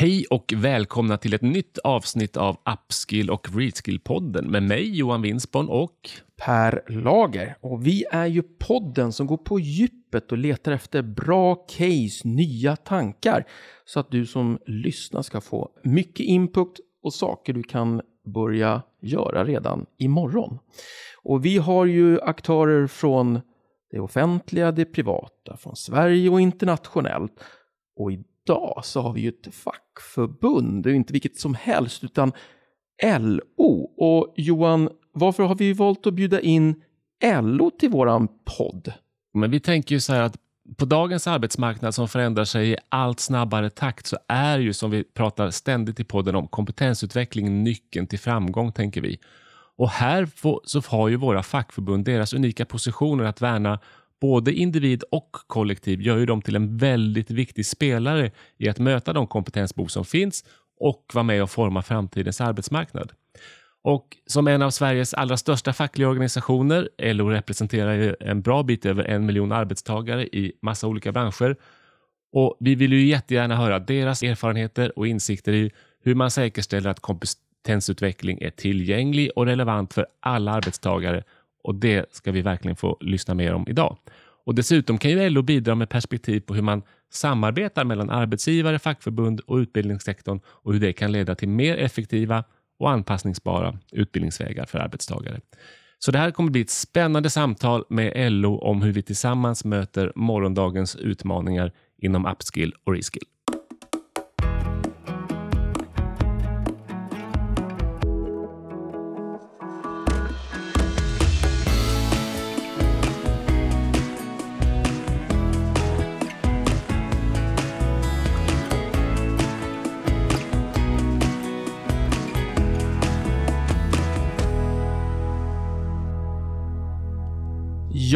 Hej 0.00 0.26
och 0.30 0.52
välkomna 0.56 1.16
till 1.16 1.34
ett 1.34 1.42
nytt 1.42 1.78
avsnitt 1.78 2.36
av 2.36 2.56
Upskill 2.74 3.30
och 3.30 3.48
Reskill-podden 3.48 4.42
med 4.42 4.62
mig 4.62 4.98
Johan 4.98 5.22
Winsborn 5.22 5.68
och 5.68 6.10
Per 6.36 6.82
Lager. 6.88 7.56
Och 7.60 7.86
vi 7.86 8.04
är 8.10 8.26
ju 8.26 8.42
podden 8.42 9.12
som 9.12 9.26
går 9.26 9.36
på 9.36 9.60
djupet 9.60 10.32
och 10.32 10.38
letar 10.38 10.72
efter 10.72 11.02
bra 11.02 11.54
case, 11.54 12.28
nya 12.28 12.76
tankar 12.76 13.44
så 13.84 14.00
att 14.00 14.10
du 14.10 14.26
som 14.26 14.58
lyssnar 14.66 15.22
ska 15.22 15.40
få 15.40 15.70
mycket 15.84 16.26
input 16.26 16.80
och 17.02 17.14
saker 17.14 17.52
du 17.52 17.62
kan 17.62 18.00
börja 18.34 18.82
göra 19.02 19.44
redan 19.44 19.86
imorgon. 19.98 20.58
Och 21.22 21.44
vi 21.44 21.58
har 21.58 21.86
ju 21.86 22.20
aktörer 22.20 22.86
från 22.86 23.40
det 23.90 24.00
offentliga, 24.00 24.72
det 24.72 24.84
privata, 24.84 25.56
från 25.56 25.76
Sverige 25.76 26.30
och 26.30 26.40
internationellt. 26.40 27.32
Och 27.96 28.10
idag 28.44 28.80
så 28.84 29.00
har 29.00 29.12
vi 29.12 29.20
ju 29.20 29.28
ett 29.28 29.54
fackförbund, 29.54 30.84
det 30.84 30.90
är 30.90 30.94
inte 30.94 31.12
vilket 31.12 31.36
som 31.36 31.54
helst, 31.54 32.04
utan 32.04 32.32
LO. 33.18 33.90
Och 33.96 34.34
Johan, 34.36 34.90
varför 35.12 35.42
har 35.42 35.54
vi 35.54 35.72
valt 35.72 36.06
att 36.06 36.14
bjuda 36.14 36.40
in 36.40 36.82
LO 37.42 37.70
till 37.70 37.90
våran 37.90 38.28
podd? 38.58 38.92
Men 39.34 39.50
vi 39.50 39.60
tänker 39.60 39.94
ju 39.94 40.00
så 40.00 40.12
här 40.12 40.22
att 40.22 40.36
på 40.78 40.84
dagens 40.84 41.26
arbetsmarknad 41.26 41.94
som 41.94 42.08
förändrar 42.08 42.44
sig 42.44 42.72
i 42.72 42.76
allt 42.88 43.20
snabbare 43.20 43.70
takt 43.70 44.06
så 44.06 44.18
är 44.28 44.58
ju 44.58 44.72
som 44.72 44.90
vi 44.90 45.04
pratar 45.04 45.50
ständigt 45.50 46.00
i 46.00 46.04
podden 46.04 46.34
om 46.34 46.48
kompetensutveckling 46.48 47.64
nyckeln 47.64 48.06
till 48.06 48.18
framgång 48.18 48.72
tänker 48.72 49.00
vi. 49.00 49.18
Och 49.76 49.90
här 49.90 50.28
så 50.64 50.80
har 50.86 51.08
ju 51.08 51.16
våra 51.16 51.42
fackförbund 51.42 52.04
deras 52.04 52.32
unika 52.32 52.64
positioner 52.64 53.24
att 53.24 53.40
värna 53.40 53.78
både 54.20 54.52
individ 54.52 55.02
och 55.10 55.30
kollektiv 55.46 56.02
gör 56.02 56.16
ju 56.16 56.26
dem 56.26 56.42
till 56.42 56.56
en 56.56 56.76
väldigt 56.76 57.30
viktig 57.30 57.66
spelare 57.66 58.30
i 58.58 58.68
att 58.68 58.78
möta 58.78 59.12
de 59.12 59.26
kompetensbehov 59.26 59.88
som 59.88 60.04
finns 60.04 60.44
och 60.80 61.04
vara 61.14 61.22
med 61.22 61.42
och 61.42 61.50
forma 61.50 61.82
framtidens 61.82 62.40
arbetsmarknad. 62.40 63.12
Och 63.82 64.16
som 64.26 64.48
en 64.48 64.62
av 64.62 64.70
Sveriges 64.70 65.14
allra 65.14 65.36
största 65.36 65.72
fackliga 65.72 66.08
organisationer, 66.08 66.88
LO 66.98 67.28
representerar 67.28 68.16
en 68.20 68.42
bra 68.42 68.62
bit 68.62 68.86
över 68.86 69.04
en 69.04 69.26
miljon 69.26 69.52
arbetstagare 69.52 70.26
i 70.26 70.52
massa 70.62 70.86
olika 70.86 71.12
branscher. 71.12 71.56
Och 72.32 72.56
Vi 72.60 72.74
vill 72.74 72.92
ju 72.92 73.06
jättegärna 73.06 73.56
höra 73.56 73.78
deras 73.78 74.22
erfarenheter 74.22 74.98
och 74.98 75.06
insikter 75.06 75.52
i 75.52 75.70
hur 76.02 76.14
man 76.14 76.30
säkerställer 76.30 76.90
att 76.90 77.00
kompetensutveckling 77.00 78.38
är 78.40 78.50
tillgänglig 78.50 79.30
och 79.36 79.46
relevant 79.46 79.92
för 79.94 80.06
alla 80.20 80.52
arbetstagare 80.52 81.24
och 81.62 81.74
det 81.74 82.14
ska 82.14 82.32
vi 82.32 82.42
verkligen 82.42 82.76
få 82.76 82.96
lyssna 83.00 83.34
mer 83.34 83.54
om 83.54 83.64
idag. 83.68 83.96
Och 84.44 84.54
Dessutom 84.54 84.98
kan 84.98 85.10
ju 85.10 85.28
LO 85.30 85.42
bidra 85.42 85.74
med 85.74 85.88
perspektiv 85.88 86.40
på 86.40 86.54
hur 86.54 86.62
man 86.62 86.82
samarbetar 87.10 87.84
mellan 87.84 88.10
arbetsgivare, 88.10 88.78
fackförbund 88.78 89.40
och 89.40 89.56
utbildningssektorn 89.56 90.40
och 90.46 90.72
hur 90.72 90.80
det 90.80 90.92
kan 90.92 91.12
leda 91.12 91.34
till 91.34 91.48
mer 91.48 91.76
effektiva 91.76 92.44
och 92.78 92.90
anpassningsbara 92.90 93.78
utbildningsvägar 93.92 94.64
för 94.64 94.78
arbetstagare. 94.78 95.40
Så 95.98 96.10
det 96.10 96.18
här 96.18 96.30
kommer 96.30 96.50
bli 96.50 96.60
ett 96.60 96.70
spännande 96.70 97.30
samtal 97.30 97.84
med 97.88 98.32
LO 98.32 98.58
om 98.58 98.82
hur 98.82 98.92
vi 98.92 99.02
tillsammans 99.02 99.64
möter 99.64 100.12
morgondagens 100.14 100.96
utmaningar 100.96 101.72
inom 101.98 102.26
upskill 102.26 102.74
och 102.84 102.92
reskill. 102.92 103.24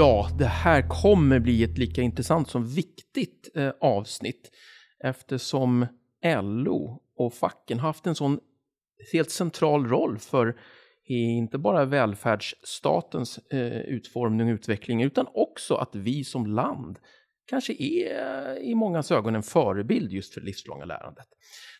Ja, 0.04 0.28
det 0.38 0.44
här 0.44 0.88
kommer 0.88 1.38
bli 1.38 1.64
ett 1.64 1.78
lika 1.78 2.02
intressant 2.02 2.50
som 2.50 2.66
viktigt 2.66 3.50
eh, 3.54 3.72
avsnitt 3.80 4.50
eftersom 5.04 5.86
LO 6.42 7.02
och 7.16 7.34
facken 7.34 7.78
haft 7.78 8.06
en 8.06 8.14
sån 8.14 8.40
helt 9.12 9.30
central 9.30 9.86
roll 9.86 10.18
för 10.18 10.56
inte 11.08 11.58
bara 11.58 11.84
välfärdsstatens 11.84 13.38
eh, 13.38 13.80
utformning 13.80 14.48
och 14.48 14.54
utveckling 14.54 15.02
utan 15.02 15.26
också 15.34 15.74
att 15.74 15.94
vi 15.94 16.24
som 16.24 16.46
land 16.46 16.98
kanske 17.46 17.72
är 17.72 18.56
eh, 18.56 18.70
i 18.70 18.74
mångas 18.74 19.10
ögon 19.10 19.34
en 19.34 19.42
förebild 19.42 20.12
just 20.12 20.34
för 20.34 20.40
det 20.40 20.46
livslånga 20.46 20.84
lärandet. 20.84 21.26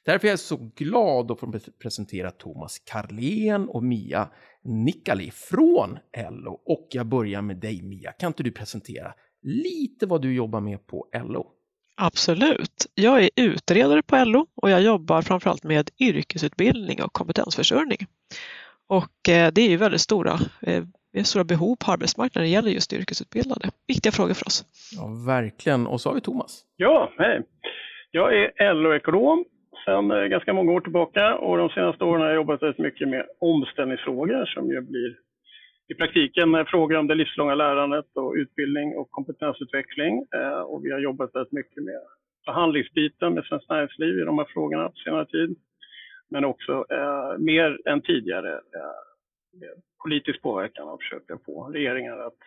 Därför 0.04 0.26
är 0.28 0.32
jag 0.32 0.38
så 0.40 0.70
glad 0.76 1.30
att 1.30 1.40
få 1.40 1.58
presentera 1.82 2.30
Thomas 2.30 2.78
Karlén 2.78 3.68
och 3.68 3.82
Mia 3.82 4.30
Nikali 4.64 5.30
från 5.30 5.98
LO. 6.30 6.60
Och 6.64 6.88
jag 6.90 7.06
börjar 7.06 7.42
med 7.42 7.56
dig 7.56 7.82
Mia, 7.82 8.12
kan 8.12 8.26
inte 8.26 8.42
du 8.42 8.50
presentera 8.50 9.14
lite 9.42 10.06
vad 10.06 10.22
du 10.22 10.34
jobbar 10.34 10.60
med 10.60 10.86
på 10.86 11.06
LO? 11.28 11.46
Absolut. 11.96 12.86
Jag 12.94 13.22
är 13.22 13.30
utredare 13.36 14.02
på 14.02 14.24
LO 14.24 14.46
och 14.54 14.70
jag 14.70 14.82
jobbar 14.82 15.22
framförallt 15.22 15.64
med 15.64 15.90
yrkesutbildning 15.98 17.02
och 17.02 17.12
kompetensförsörjning. 17.12 18.06
Och 18.86 19.28
eh, 19.28 19.52
det 19.52 19.60
är 19.62 19.68
ju 19.68 19.76
väldigt 19.76 20.00
stora, 20.00 20.38
eh, 20.62 20.84
stora 21.24 21.44
behov 21.44 21.76
på 21.76 21.92
arbetsmarknaden 21.92 22.42
när 22.42 22.50
det 22.50 22.54
gäller 22.54 22.70
just 22.70 22.92
yrkesutbildade. 22.92 23.70
Viktiga 23.86 24.12
frågor 24.12 24.34
för 24.34 24.46
oss. 24.46 24.64
Ja, 24.96 25.06
verkligen. 25.26 25.86
Och 25.86 26.00
så 26.00 26.08
har 26.08 26.14
vi 26.14 26.20
Thomas. 26.20 26.62
Ja, 26.76 27.12
hej. 27.18 27.42
Jag 28.10 28.34
är 28.34 28.74
LO-ekonom 28.74 29.44
sedan 29.84 30.10
eh, 30.10 30.24
ganska 30.24 30.52
många 30.52 30.72
år 30.72 30.80
tillbaka 30.80 31.34
och 31.36 31.58
de 31.58 31.68
senaste 31.68 32.04
åren 32.04 32.20
har 32.20 32.28
jag 32.28 32.36
jobbat 32.36 32.62
väldigt 32.62 32.78
mycket 32.78 33.08
med 33.08 33.26
omställningsfrågor 33.40 34.44
som 34.44 34.70
ju 34.70 34.80
blir 34.80 35.16
i 35.88 35.94
praktiken 35.94 36.54
eh, 36.54 36.64
frågor 36.64 36.96
om 36.96 37.06
det 37.06 37.14
livslånga 37.14 37.54
lärandet 37.54 38.06
och 38.14 38.34
utbildning 38.34 38.96
och 38.96 39.10
kompetensutveckling. 39.10 40.26
Eh, 40.34 40.60
och 40.60 40.84
vi 40.84 40.92
har 40.92 40.98
jobbat 40.98 41.34
väldigt 41.34 41.52
mycket 41.52 41.84
med 41.84 42.00
förhandlingsbiten 42.44 43.34
med 43.34 43.44
Svenskt 43.44 43.68
Näringsliv 43.68 44.18
i 44.18 44.24
de 44.24 44.38
här 44.38 44.46
frågorna 44.54 44.88
på 44.88 44.96
senare 44.96 45.26
tid. 45.26 45.56
Men 46.30 46.44
också 46.44 46.84
eh, 46.90 47.38
mer 47.38 47.88
än 47.88 48.02
tidigare 48.02 48.52
eh, 48.54 49.78
politisk 50.02 50.42
påverkan 50.42 50.88
och 50.88 51.02
försöka 51.02 51.38
få 51.46 51.64
regeringar 51.64 52.18
att, 52.18 52.38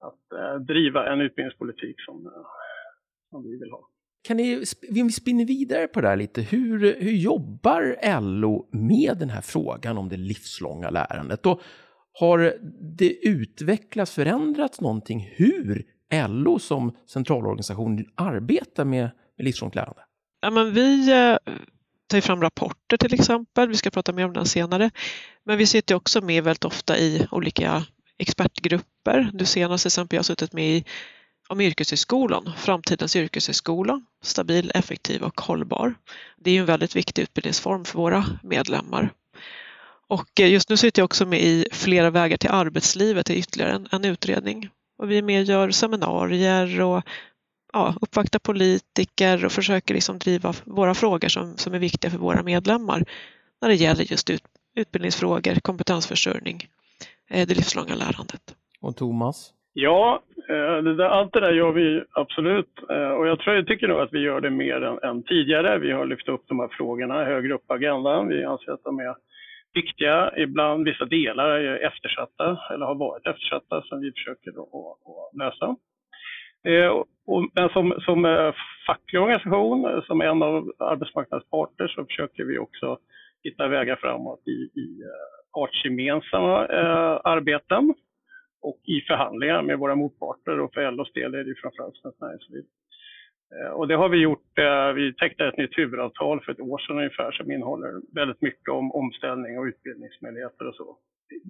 att 0.00 0.32
eh, 0.38 0.54
driva 0.54 1.12
en 1.12 1.20
utbildningspolitik 1.20 2.00
som, 2.00 2.32
som 3.30 3.42
vi 3.42 3.58
vill 3.58 3.70
ha. 3.70 3.88
Kan 4.26 4.36
ni, 4.36 4.64
vi 4.90 5.12
spinner 5.12 5.44
vidare 5.44 5.86
på 5.86 6.00
det 6.00 6.08
här 6.08 6.16
lite. 6.16 6.42
Hur, 6.42 6.96
hur 7.00 7.12
jobbar 7.12 8.20
LO 8.20 8.68
med 8.72 9.16
den 9.18 9.30
här 9.30 9.40
frågan 9.40 9.98
om 9.98 10.08
det 10.08 10.16
livslånga 10.16 10.90
lärandet? 10.90 11.46
Och 11.46 11.60
har 12.12 12.54
det 12.98 13.12
utvecklats, 13.28 14.12
förändrats 14.12 14.80
någonting 14.80 15.30
hur 15.32 15.84
LO 16.28 16.58
som 16.58 16.96
centralorganisation 17.06 18.04
arbetar 18.14 18.84
med, 18.84 19.10
med 19.36 19.44
livslångt 19.44 19.74
lärande? 19.74 20.00
Ja, 20.40 20.50
men 20.50 20.74
vi 20.74 21.10
eh, 21.12 21.36
tar 22.06 22.20
fram 22.20 22.42
rapporter 22.42 22.96
till 22.96 23.14
exempel, 23.14 23.68
vi 23.68 23.76
ska 23.76 23.90
prata 23.90 24.12
mer 24.12 24.24
om 24.24 24.32
den 24.32 24.46
senare. 24.46 24.90
Men 25.44 25.58
vi 25.58 25.66
sitter 25.66 25.94
också 25.94 26.20
med 26.20 26.44
väldigt 26.44 26.64
ofta 26.64 26.98
i 26.98 27.26
olika 27.30 27.84
expertgrupper. 28.18 29.30
Du 29.32 29.44
senast 29.44 29.82
till 29.82 29.88
exempel 29.88 30.16
jag 30.16 30.18
har 30.18 30.24
suttit 30.24 30.52
med 30.52 30.70
i 30.70 30.84
om 31.48 31.60
yrkeshögskolan, 31.60 32.52
framtidens 32.56 33.16
yrkeshögskola, 33.16 34.02
stabil, 34.22 34.72
effektiv 34.74 35.22
och 35.22 35.40
hållbar. 35.40 35.94
Det 36.36 36.50
är 36.50 36.60
en 36.60 36.66
väldigt 36.66 36.96
viktig 36.96 37.22
utbildningsform 37.22 37.84
för 37.84 37.98
våra 37.98 38.24
medlemmar. 38.42 39.10
Och 40.08 40.40
eh, 40.40 40.52
just 40.52 40.68
nu 40.68 40.76
sitter 40.76 41.00
jag 41.00 41.04
också 41.04 41.26
med 41.26 41.42
i 41.42 41.66
Flera 41.72 42.10
vägar 42.10 42.36
till 42.36 42.50
arbetslivet, 42.50 43.26
det 43.26 43.34
är 43.34 43.38
ytterligare 43.38 43.72
en, 43.72 43.88
en 43.90 44.04
utredning. 44.04 44.68
Och 44.98 45.10
vi 45.10 45.18
är 45.18 45.22
med 45.22 45.40
och 45.40 45.46
gör 45.46 45.70
seminarier 45.70 46.80
och 46.80 47.02
ja, 47.72 47.94
uppvaktar 48.00 48.38
politiker 48.38 49.44
och 49.44 49.52
försöker 49.52 49.94
liksom 49.94 50.18
driva 50.18 50.54
våra 50.64 50.94
frågor 50.94 51.28
som, 51.28 51.56
som 51.56 51.74
är 51.74 51.78
viktiga 51.78 52.10
för 52.10 52.18
våra 52.18 52.42
medlemmar 52.42 53.04
när 53.60 53.68
det 53.68 53.74
gäller 53.74 54.12
just 54.12 54.30
ut, 54.30 54.44
utbildningsfrågor, 54.74 55.54
kompetensförsörjning, 55.54 56.68
eh, 57.30 57.46
det 57.46 57.54
livslånga 57.54 57.94
lärandet. 57.94 58.54
Och 58.80 58.96
Thomas? 58.96 59.52
Ja, 59.76 60.22
eh, 60.48 60.76
det 60.82 60.94
där, 60.94 61.04
allt 61.04 61.32
det 61.32 61.40
där 61.40 61.52
gör 61.52 61.72
vi 61.72 62.04
absolut. 62.12 62.70
Eh, 62.90 63.10
och 63.10 63.26
jag 63.26 63.38
tror 63.38 63.56
jag 63.56 63.66
tycker 63.66 63.88
nog 63.88 64.00
att 64.00 64.12
vi 64.12 64.18
gör 64.18 64.40
det 64.40 64.50
mer 64.50 64.82
än, 64.82 64.98
än, 65.02 65.22
tidigare. 65.22 65.78
Vi 65.78 65.92
har 65.92 66.06
lyft 66.06 66.28
upp 66.28 66.44
de 66.48 66.60
här 66.60 66.68
frågorna 66.68 67.24
högre 67.24 67.54
upp 67.54 67.66
på 67.66 67.74
agendan. 67.74 68.28
Vi 68.28 68.44
anser 68.44 68.72
att 68.72 68.84
de 68.84 68.98
är 68.98 69.14
viktiga. 69.74 70.32
Ibland 70.36 70.84
vissa 70.84 71.04
delar 71.04 71.48
är 71.48 71.86
eftersatta 71.86 72.58
eller 72.74 72.86
har 72.86 72.94
varit 72.94 73.26
eftersatta 73.26 73.82
som 73.82 74.00
vi 74.00 74.12
försöker 74.12 74.50
att, 74.50 74.58
att 74.58 75.38
lösa. 75.38 75.76
Eh, 76.68 76.90
och, 77.26 77.48
men 77.54 77.68
som, 77.68 77.94
som 78.00 78.24
eh, 78.24 78.54
facklig 78.86 79.22
organisation, 79.22 80.02
som 80.06 80.20
en 80.20 80.42
av 80.42 80.72
arbetsmarknadens 80.78 81.50
parter 81.50 81.88
så 81.88 82.04
försöker 82.04 82.44
vi 82.44 82.58
också 82.58 82.98
hitta 83.44 83.68
vägar 83.68 83.96
framåt 83.96 84.48
i, 84.48 84.80
i 84.80 85.02
partsgemensamma 85.54 86.66
eh, 86.66 87.20
arbeten 87.24 87.94
och 88.68 88.80
i 88.84 89.00
förhandlingar 89.00 89.62
med 89.62 89.78
våra 89.78 89.94
motparter 89.94 90.60
och 90.60 90.74
för 90.74 90.90
LOs 90.90 91.12
del 91.12 91.34
är 91.34 91.44
det 91.44 91.54
framförallt 91.54 91.96
Svenskt 91.96 92.20
Näringsliv. 92.20 92.64
Eh, 93.54 93.70
och 93.78 93.88
det 93.88 93.96
har 93.96 94.08
vi 94.08 94.18
gjort, 94.18 94.58
eh, 94.58 94.92
vi 94.92 95.14
tecknade 95.14 95.50
ett 95.50 95.56
nytt 95.56 95.78
huvudavtal 95.78 96.40
för 96.40 96.52
ett 96.52 96.60
år 96.60 96.78
sedan 96.78 96.98
ungefär 96.98 97.32
som 97.32 97.52
innehåller 97.52 97.92
väldigt 98.14 98.42
mycket 98.42 98.68
om 98.68 98.92
omställning 98.92 99.58
och 99.58 99.64
utbildningsmöjligheter 99.64 100.66
och 100.68 100.74
så. 100.74 100.96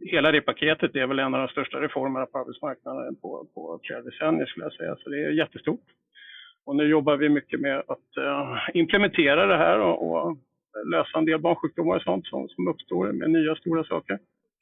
Hela 0.03 0.33
det 0.33 0.41
paketet 0.41 0.97
är 0.97 1.07
väl 1.07 1.19
en 1.19 1.35
av 1.35 1.41
de 1.41 1.49
största 1.49 1.81
reformerna 1.81 2.27
på 2.27 2.39
arbetsmarknaden 2.39 3.17
på, 3.17 3.47
på 3.55 3.81
flera 3.83 4.03
decennier 4.03 4.47
skulle 4.47 4.65
jag 4.65 4.73
säga, 4.73 4.97
så 4.97 5.11
det 5.11 5.25
är 5.25 5.31
jättestort. 5.31 5.87
Och 6.67 6.77
nu 6.77 6.85
jobbar 6.85 7.17
vi 7.17 7.29
mycket 7.29 7.61
med 7.61 7.79
att 7.79 8.17
eh, 8.17 8.59
implementera 8.75 9.47
det 9.47 9.57
här 9.57 9.79
och, 9.81 9.97
och, 10.11 10.37
lösa 10.87 11.19
en 11.19 11.25
del 11.25 11.41
barnsjukdomar 11.41 11.97
och 11.97 12.03
sånt 12.03 12.27
som, 12.27 12.49
som 12.49 12.69
uppstår 12.69 13.13
med 13.13 13.31
nya 13.31 13.55
stora 13.55 13.85
saker. 13.85 14.19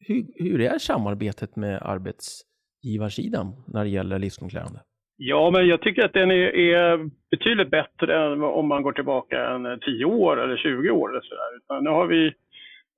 Hur, 0.06 0.26
hur 0.34 0.60
är 0.60 0.78
samarbetet 0.78 1.56
med 1.56 1.82
arbetsgivarsidan 1.82 3.46
när 3.66 3.84
det 3.84 3.90
gäller 3.90 4.18
livslångt 4.18 4.52
lärande? 4.52 4.80
Ja, 5.16 5.50
men 5.50 5.66
jag 5.66 5.80
tycker 5.80 6.04
att 6.04 6.12
den 6.12 6.30
är, 6.30 6.56
är, 6.56 7.10
betydligt 7.30 7.70
bättre 7.70 8.24
än 8.24 8.42
om 8.42 8.68
man 8.68 8.82
går 8.82 8.92
tillbaka 8.92 9.48
en 9.50 9.80
10 9.80 10.04
år 10.04 10.40
eller 10.40 10.56
20 10.56 10.90
år. 10.90 11.10
Eller 11.10 11.20
så 11.20 11.34
där. 11.34 11.56
Utan 11.56 11.84
nu 11.84 11.90
har 11.90 12.06
vi 12.06 12.26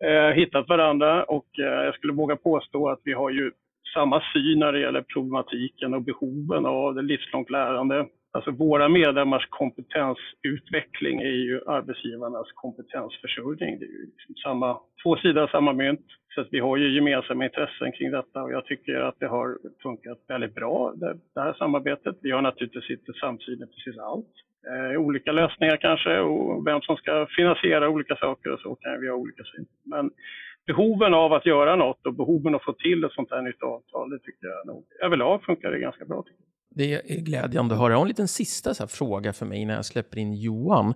eh, 0.04 0.34
hittat 0.34 0.68
varandra 0.68 1.24
och 1.24 1.58
eh, 1.58 1.84
jag 1.84 1.94
skulle 1.94 2.12
våga 2.12 2.36
påstå 2.36 2.88
att 2.88 3.00
vi 3.04 3.12
har 3.12 3.30
ju 3.30 3.50
samma 3.94 4.22
syn 4.32 4.58
när 4.58 4.72
det 4.72 4.80
gäller 4.80 5.02
problematiken 5.02 5.94
och 5.94 6.02
behoven 6.02 6.66
av 6.66 6.94
det 6.94 7.02
livslångt 7.02 7.50
lärande. 7.50 8.06
Alltså 8.34 8.50
våra 8.50 8.88
medlemmars 8.88 9.46
kompetensutveckling 9.50 11.20
är 11.20 11.38
ju 11.48 11.60
arbetsgivarnas 11.66 12.52
kompetensförsörjning. 12.54 13.78
Det 13.78 13.84
är 13.84 13.88
ju 13.88 14.06
liksom 14.16 14.34
samma, 14.34 14.78
två 15.02 15.16
sidor 15.16 15.42
av 15.42 15.48
samma 15.48 15.72
mynt. 15.72 16.06
Så 16.34 16.40
att 16.40 16.48
vi 16.50 16.58
har 16.58 16.76
ju 16.76 16.94
gemensamma 16.94 17.44
intressen 17.44 17.92
kring 17.92 18.10
detta 18.10 18.42
och 18.42 18.52
jag 18.52 18.64
tycker 18.64 18.94
att 19.00 19.20
det 19.20 19.26
har 19.26 19.58
funkat 19.82 20.18
väldigt 20.28 20.54
bra, 20.54 20.92
det, 20.96 21.18
det 21.34 21.40
här 21.40 21.52
samarbetet. 21.52 22.16
Vi 22.22 22.30
har 22.30 22.42
naturligtvis 22.42 22.90
inte 22.90 23.12
samsyn 23.12 23.62
i 23.62 23.66
precis 23.66 23.98
allt. 23.98 24.34
Eh, 24.70 25.00
olika 25.00 25.32
lösningar 25.32 25.76
kanske 25.76 26.18
och 26.18 26.66
vem 26.66 26.80
som 26.80 26.96
ska 26.96 27.26
finansiera 27.36 27.88
olika 27.88 28.16
saker 28.16 28.50
och 28.52 28.60
så 28.60 28.74
kan 28.74 29.00
vi 29.00 29.08
ha 29.08 29.16
olika 29.16 29.44
syn. 29.44 29.66
Men 29.84 30.10
behoven 30.66 31.14
av 31.14 31.32
att 31.32 31.46
göra 31.46 31.76
något 31.76 32.06
och 32.06 32.14
behoven 32.14 32.54
att 32.54 32.64
få 32.64 32.72
till 32.72 33.04
ett 33.04 33.12
sånt 33.12 33.30
här 33.30 33.42
nytt 33.42 33.62
avtal, 33.62 34.10
det 34.10 34.18
tycker 34.18 34.46
jag 34.46 34.66
nog 34.66 34.84
överlag 35.02 35.44
funkar 35.44 35.70
det 35.70 35.78
ganska 35.78 36.04
bra. 36.04 36.22
Tycker 36.22 36.38
jag. 36.38 36.53
Det 36.74 36.94
är 36.94 37.20
glädjande 37.20 37.74
att 37.74 37.80
höra. 37.80 37.92
Jag 37.92 37.98
har 37.98 38.04
en 38.04 38.08
liten 38.08 38.28
sista 38.28 38.74
så 38.74 38.86
fråga 38.86 39.32
för 39.32 39.46
mig 39.46 39.58
innan 39.58 39.76
jag 39.76 39.84
släpper 39.84 40.18
in 40.18 40.34
Johan. 40.34 40.94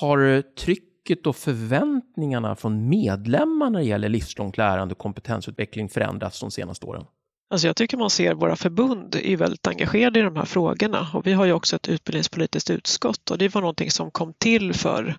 Har 0.00 0.42
trycket 0.42 1.26
och 1.26 1.36
förväntningarna 1.36 2.56
från 2.56 2.88
medlemmar 2.88 3.70
när 3.70 3.78
det 3.78 3.86
gäller 3.86 4.08
livslångt 4.08 4.56
lärande 4.56 4.92
och 4.92 4.98
kompetensutveckling 4.98 5.88
förändrats 5.88 6.40
de 6.40 6.50
senaste 6.50 6.86
åren? 6.86 7.04
Alltså 7.50 7.66
jag 7.66 7.76
tycker 7.76 7.96
man 7.96 8.10
ser 8.10 8.34
våra 8.34 8.56
förbund 8.56 9.14
är 9.22 9.36
väldigt 9.36 9.66
engagerade 9.66 10.20
i 10.20 10.22
de 10.22 10.36
här 10.36 10.44
frågorna 10.44 11.08
och 11.14 11.26
vi 11.26 11.32
har 11.32 11.44
ju 11.44 11.52
också 11.52 11.76
ett 11.76 11.88
utbildningspolitiskt 11.88 12.70
utskott 12.70 13.30
och 13.30 13.38
det 13.38 13.54
var 13.54 13.60
någonting 13.60 13.90
som 13.90 14.10
kom 14.10 14.34
till 14.38 14.74
för, 14.74 15.16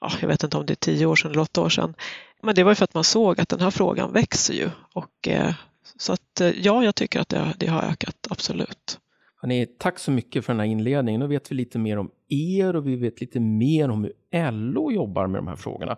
ja, 0.00 0.10
jag 0.20 0.28
vet 0.28 0.42
inte 0.42 0.56
om 0.56 0.66
det 0.66 0.72
är 0.72 0.74
tio 0.74 1.06
år 1.06 1.16
sedan 1.16 1.30
eller 1.30 1.40
åtta 1.40 1.60
år 1.60 1.68
sedan, 1.68 1.94
men 2.42 2.54
det 2.54 2.64
var 2.64 2.70
ju 2.70 2.74
för 2.74 2.84
att 2.84 2.94
man 2.94 3.04
såg 3.04 3.40
att 3.40 3.48
den 3.48 3.60
här 3.60 3.70
frågan 3.70 4.12
växer 4.12 4.54
ju 4.54 4.70
och 4.94 5.28
eh, 5.28 5.54
så 5.96 6.12
att 6.12 6.40
eh, 6.40 6.48
ja, 6.48 6.84
jag 6.84 6.94
tycker 6.94 7.20
att 7.20 7.28
det, 7.28 7.54
det 7.58 7.66
har 7.66 7.82
ökat, 7.82 8.26
absolut. 8.30 8.98
Hörrni, 9.42 9.66
tack 9.66 9.98
så 9.98 10.10
mycket 10.10 10.44
för 10.44 10.52
den 10.52 10.60
här 10.60 10.66
inledningen. 10.66 11.20
Nu 11.20 11.26
vet 11.26 11.50
vi 11.50 11.54
lite 11.54 11.78
mer 11.78 11.98
om 11.98 12.10
er 12.28 12.76
och 12.76 12.86
vi 12.86 12.96
vet 12.96 13.20
lite 13.20 13.40
mer 13.40 13.90
om 13.90 14.04
hur 14.04 14.50
LO 14.50 14.92
jobbar 14.92 15.26
med 15.26 15.38
de 15.38 15.48
här 15.48 15.56
frågorna. 15.56 15.96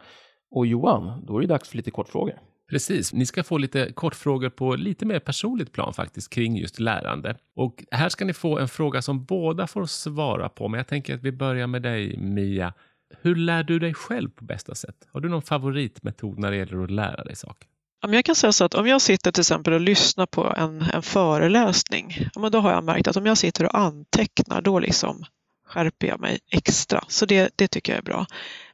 Och 0.51 0.67
Johan, 0.67 1.25
då 1.27 1.37
är 1.37 1.41
det 1.41 1.47
dags 1.47 1.69
för 1.69 1.77
lite 1.77 1.91
kortfrågor. 1.91 2.39
Precis, 2.71 3.13
ni 3.13 3.27
ska 3.27 3.45
få 3.45 3.59
lite 3.59 3.93
kortfrågor 3.93 4.51
på 4.51 4.77
lite 4.77 5.07
mer 5.07 5.19
personligt 5.19 5.73
plan 5.73 5.95
faktiskt 5.95 6.31
kring 6.31 6.57
just 6.57 6.81
lärande. 6.81 7.37
Och 7.57 7.85
här 7.91 8.09
ska 8.09 8.25
ni 8.25 8.33
få 8.33 8.59
en 8.59 8.69
fråga 8.69 9.03
som 9.03 9.25
båda 9.25 9.67
får 9.67 9.87
svara 9.87 10.49
på, 10.49 10.69
men 10.69 10.79
jag 10.79 10.87
tänker 10.87 11.15
att 11.15 11.23
vi 11.23 11.33
börjar 11.33 11.67
med 11.67 11.83
dig 11.83 12.17
Mia. 12.17 12.75
Hur 13.23 13.37
lär 13.37 13.63
du 13.63 13.79
dig 13.79 13.95
själv 13.95 14.31
på 14.31 14.45
bästa 14.45 14.75
sätt? 14.75 15.09
Har 15.13 15.21
du 15.21 15.29
någon 15.29 15.43
favoritmetod 15.43 16.39
när 16.39 16.51
det 16.51 16.57
gäller 16.57 16.85
att 16.85 16.91
lära 16.91 17.25
dig 17.25 17.37
saker? 17.37 17.69
Jag 18.13 18.25
kan 18.25 18.35
säga 18.35 18.53
så 18.53 18.65
att 18.65 18.75
om 18.75 18.87
jag 18.87 19.01
sitter 19.01 19.33
till 19.33 19.41
exempel 19.41 19.73
och 19.73 19.81
lyssnar 19.81 20.27
på 20.27 20.55
en, 20.57 20.83
en 20.83 21.03
föreläsning, 21.03 22.29
då 22.53 22.59
har 22.59 22.73
jag 22.73 22.85
märkt 22.85 23.09
att 23.09 23.17
om 23.17 23.27
jag 23.27 23.39
sitter 23.39 23.65
och 23.65 23.79
antecknar, 23.79 24.61
då 24.63 24.79
liksom 24.79 25.25
skärper 25.67 26.07
jag 26.07 26.21
mig 26.21 26.39
extra. 26.51 27.05
Så 27.09 27.27
det, 27.27 27.53
det 27.57 27.69
tycker 27.69 27.93
jag 27.93 27.99
är 27.99 28.03
bra. 28.03 28.27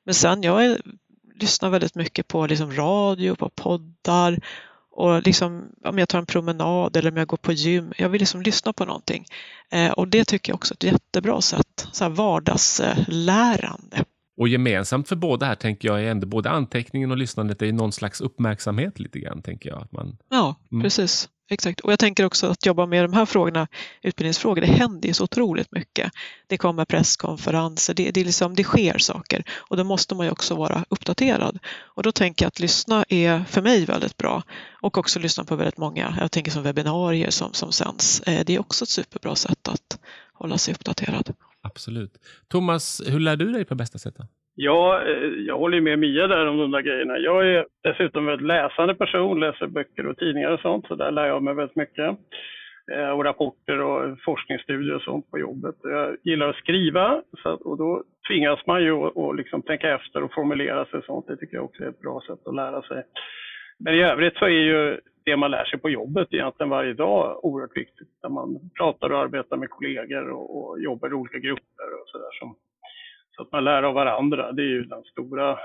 Men 0.04 0.14
sen, 0.14 0.42
jag 0.42 0.64
är, 0.64 0.80
lyssnar 1.34 1.70
väldigt 1.70 1.94
mycket 1.94 2.28
på 2.28 2.46
liksom 2.46 2.72
radio, 2.72 3.34
på 3.34 3.48
poddar 3.48 4.38
och 4.90 5.22
liksom, 5.22 5.72
om 5.84 5.98
jag 5.98 6.08
tar 6.08 6.18
en 6.18 6.26
promenad 6.26 6.96
eller 6.96 7.10
om 7.10 7.16
jag 7.16 7.28
går 7.28 7.36
på 7.36 7.52
gym. 7.52 7.92
Jag 7.96 8.08
vill 8.08 8.20
liksom 8.20 8.42
lyssna 8.42 8.72
på 8.72 8.84
någonting. 8.84 9.26
Eh, 9.70 9.90
och 9.90 10.08
det 10.08 10.24
tycker 10.24 10.52
jag 10.52 10.54
också 10.54 10.74
är 10.74 10.76
ett 10.76 10.92
jättebra 10.92 11.40
sätt, 11.40 11.88
så 11.92 12.04
här 12.04 12.10
vardagslärande. 12.10 14.04
Och 14.40 14.48
gemensamt 14.48 15.08
för 15.08 15.16
båda 15.16 15.46
här 15.46 15.54
tänker 15.54 15.88
jag 15.88 16.00
är 16.00 16.10
ändå 16.10 16.26
både 16.26 16.50
anteckningen 16.50 17.10
och 17.10 17.16
lyssnandet 17.16 17.62
är 17.62 17.72
någon 17.72 17.92
slags 17.92 18.20
uppmärksamhet 18.20 18.98
lite 18.98 19.18
grann. 19.18 19.42
tänker 19.42 19.68
jag. 19.68 19.82
Att 19.82 19.92
man, 19.92 20.16
ja, 20.30 20.56
mm. 20.72 20.82
precis. 20.82 21.28
Exakt. 21.50 21.80
Och 21.80 21.92
jag 21.92 21.98
tänker 21.98 22.24
också 22.24 22.46
att 22.46 22.66
jobba 22.66 22.86
med 22.86 23.04
de 23.04 23.12
här 23.12 23.26
frågorna, 23.26 23.68
utbildningsfrågor, 24.02 24.60
det 24.60 24.66
händer 24.66 25.08
ju 25.08 25.14
så 25.14 25.24
otroligt 25.24 25.72
mycket. 25.72 26.12
Det 26.46 26.58
kommer 26.58 26.84
presskonferenser, 26.84 27.94
det, 27.94 28.10
det, 28.10 28.24
liksom, 28.24 28.54
det 28.54 28.64
sker 28.64 28.98
saker 28.98 29.44
och 29.58 29.76
då 29.76 29.84
måste 29.84 30.14
man 30.14 30.26
ju 30.26 30.32
också 30.32 30.54
vara 30.54 30.84
uppdaterad. 30.88 31.58
Och 31.78 32.02
då 32.02 32.12
tänker 32.12 32.44
jag 32.44 32.48
att 32.48 32.60
lyssna 32.60 33.04
är 33.08 33.44
för 33.44 33.62
mig 33.62 33.84
väldigt 33.84 34.16
bra 34.16 34.42
och 34.82 34.98
också 34.98 35.18
lyssna 35.18 35.44
på 35.44 35.56
väldigt 35.56 35.78
många, 35.78 36.16
jag 36.20 36.32
tänker 36.32 36.50
som 36.50 36.62
webbinarier 36.62 37.30
som, 37.30 37.52
som 37.52 37.72
sänds. 37.72 38.20
Eh, 38.20 38.44
det 38.46 38.54
är 38.54 38.60
också 38.60 38.84
ett 38.84 38.88
superbra 38.88 39.34
sätt 39.34 39.68
att 39.68 39.98
hålla 40.32 40.58
sig 40.58 40.74
uppdaterad. 40.74 41.34
Absolut. 41.62 42.12
Thomas, 42.48 43.02
hur 43.12 43.20
lär 43.20 43.36
du 43.36 43.52
dig 43.52 43.64
på 43.64 43.74
bästa 43.74 43.98
sätt? 43.98 44.14
Då? 44.18 44.24
Ja, 44.54 45.02
eh, 45.02 45.28
jag 45.46 45.58
håller 45.58 45.80
med 45.80 45.98
Mia 45.98 46.26
där 46.26 46.46
om 46.46 46.58
de 46.58 46.70
där 46.70 46.80
grejerna. 46.80 47.18
Jag 47.18 47.48
är 47.48 47.66
dessutom 47.82 48.22
en 48.22 48.26
väldigt 48.26 48.46
läsande 48.46 48.94
person, 48.94 49.40
läser 49.40 49.66
böcker 49.66 50.06
och 50.06 50.16
tidningar 50.16 50.50
och 50.50 50.60
sånt, 50.60 50.86
så 50.86 50.94
där 50.94 51.10
lär 51.10 51.26
jag 51.26 51.42
mig 51.42 51.54
väldigt 51.54 51.76
mycket. 51.76 52.18
Eh, 52.92 53.10
och 53.10 53.24
rapporter 53.24 53.80
och 53.80 54.18
forskningsstudier 54.24 54.94
och 54.94 55.02
sånt 55.02 55.30
på 55.30 55.38
jobbet. 55.38 55.74
Jag 55.82 56.16
gillar 56.24 56.48
att 56.48 56.56
skriva 56.56 57.22
så 57.42 57.48
att, 57.48 57.60
och 57.60 57.78
då 57.78 58.04
tvingas 58.28 58.66
man 58.66 58.82
ju 58.82 58.92
att 58.92 59.36
liksom 59.36 59.62
tänka 59.62 59.94
efter 59.94 60.22
och 60.22 60.34
formulera 60.34 60.84
sig 60.84 60.98
och 60.98 61.04
sånt. 61.04 61.26
Det 61.26 61.36
tycker 61.36 61.56
jag 61.56 61.64
också 61.64 61.84
är 61.84 61.88
ett 61.88 62.00
bra 62.00 62.22
sätt 62.26 62.46
att 62.46 62.54
lära 62.54 62.82
sig. 62.82 63.02
Men 63.84 63.94
i 63.94 64.02
övrigt 64.02 64.36
så 64.36 64.44
är 64.44 64.64
ju 64.72 65.00
det 65.24 65.36
man 65.36 65.50
lär 65.50 65.64
sig 65.64 65.78
på 65.78 65.90
jobbet 65.90 66.28
egentligen 66.30 66.70
varje 66.70 66.94
dag 66.94 67.44
oerhört 67.44 67.76
viktigt. 67.76 68.08
När 68.22 68.30
man 68.30 68.70
pratar 68.78 69.12
och 69.12 69.18
arbetar 69.18 69.56
med 69.56 69.70
kollegor 69.70 70.30
och, 70.30 70.56
och 70.58 70.80
jobbar 70.80 71.10
i 71.10 71.12
olika 71.12 71.38
grupper 71.38 71.88
och 72.00 72.08
sådär. 72.08 72.56
Så 73.36 73.42
att 73.42 73.52
man 73.52 73.64
lär 73.64 73.82
av 73.82 73.94
varandra, 73.94 74.52
det 74.52 74.62
är 74.62 74.66
ju 74.66 74.84
den 74.84 75.02
stora, 75.02 75.58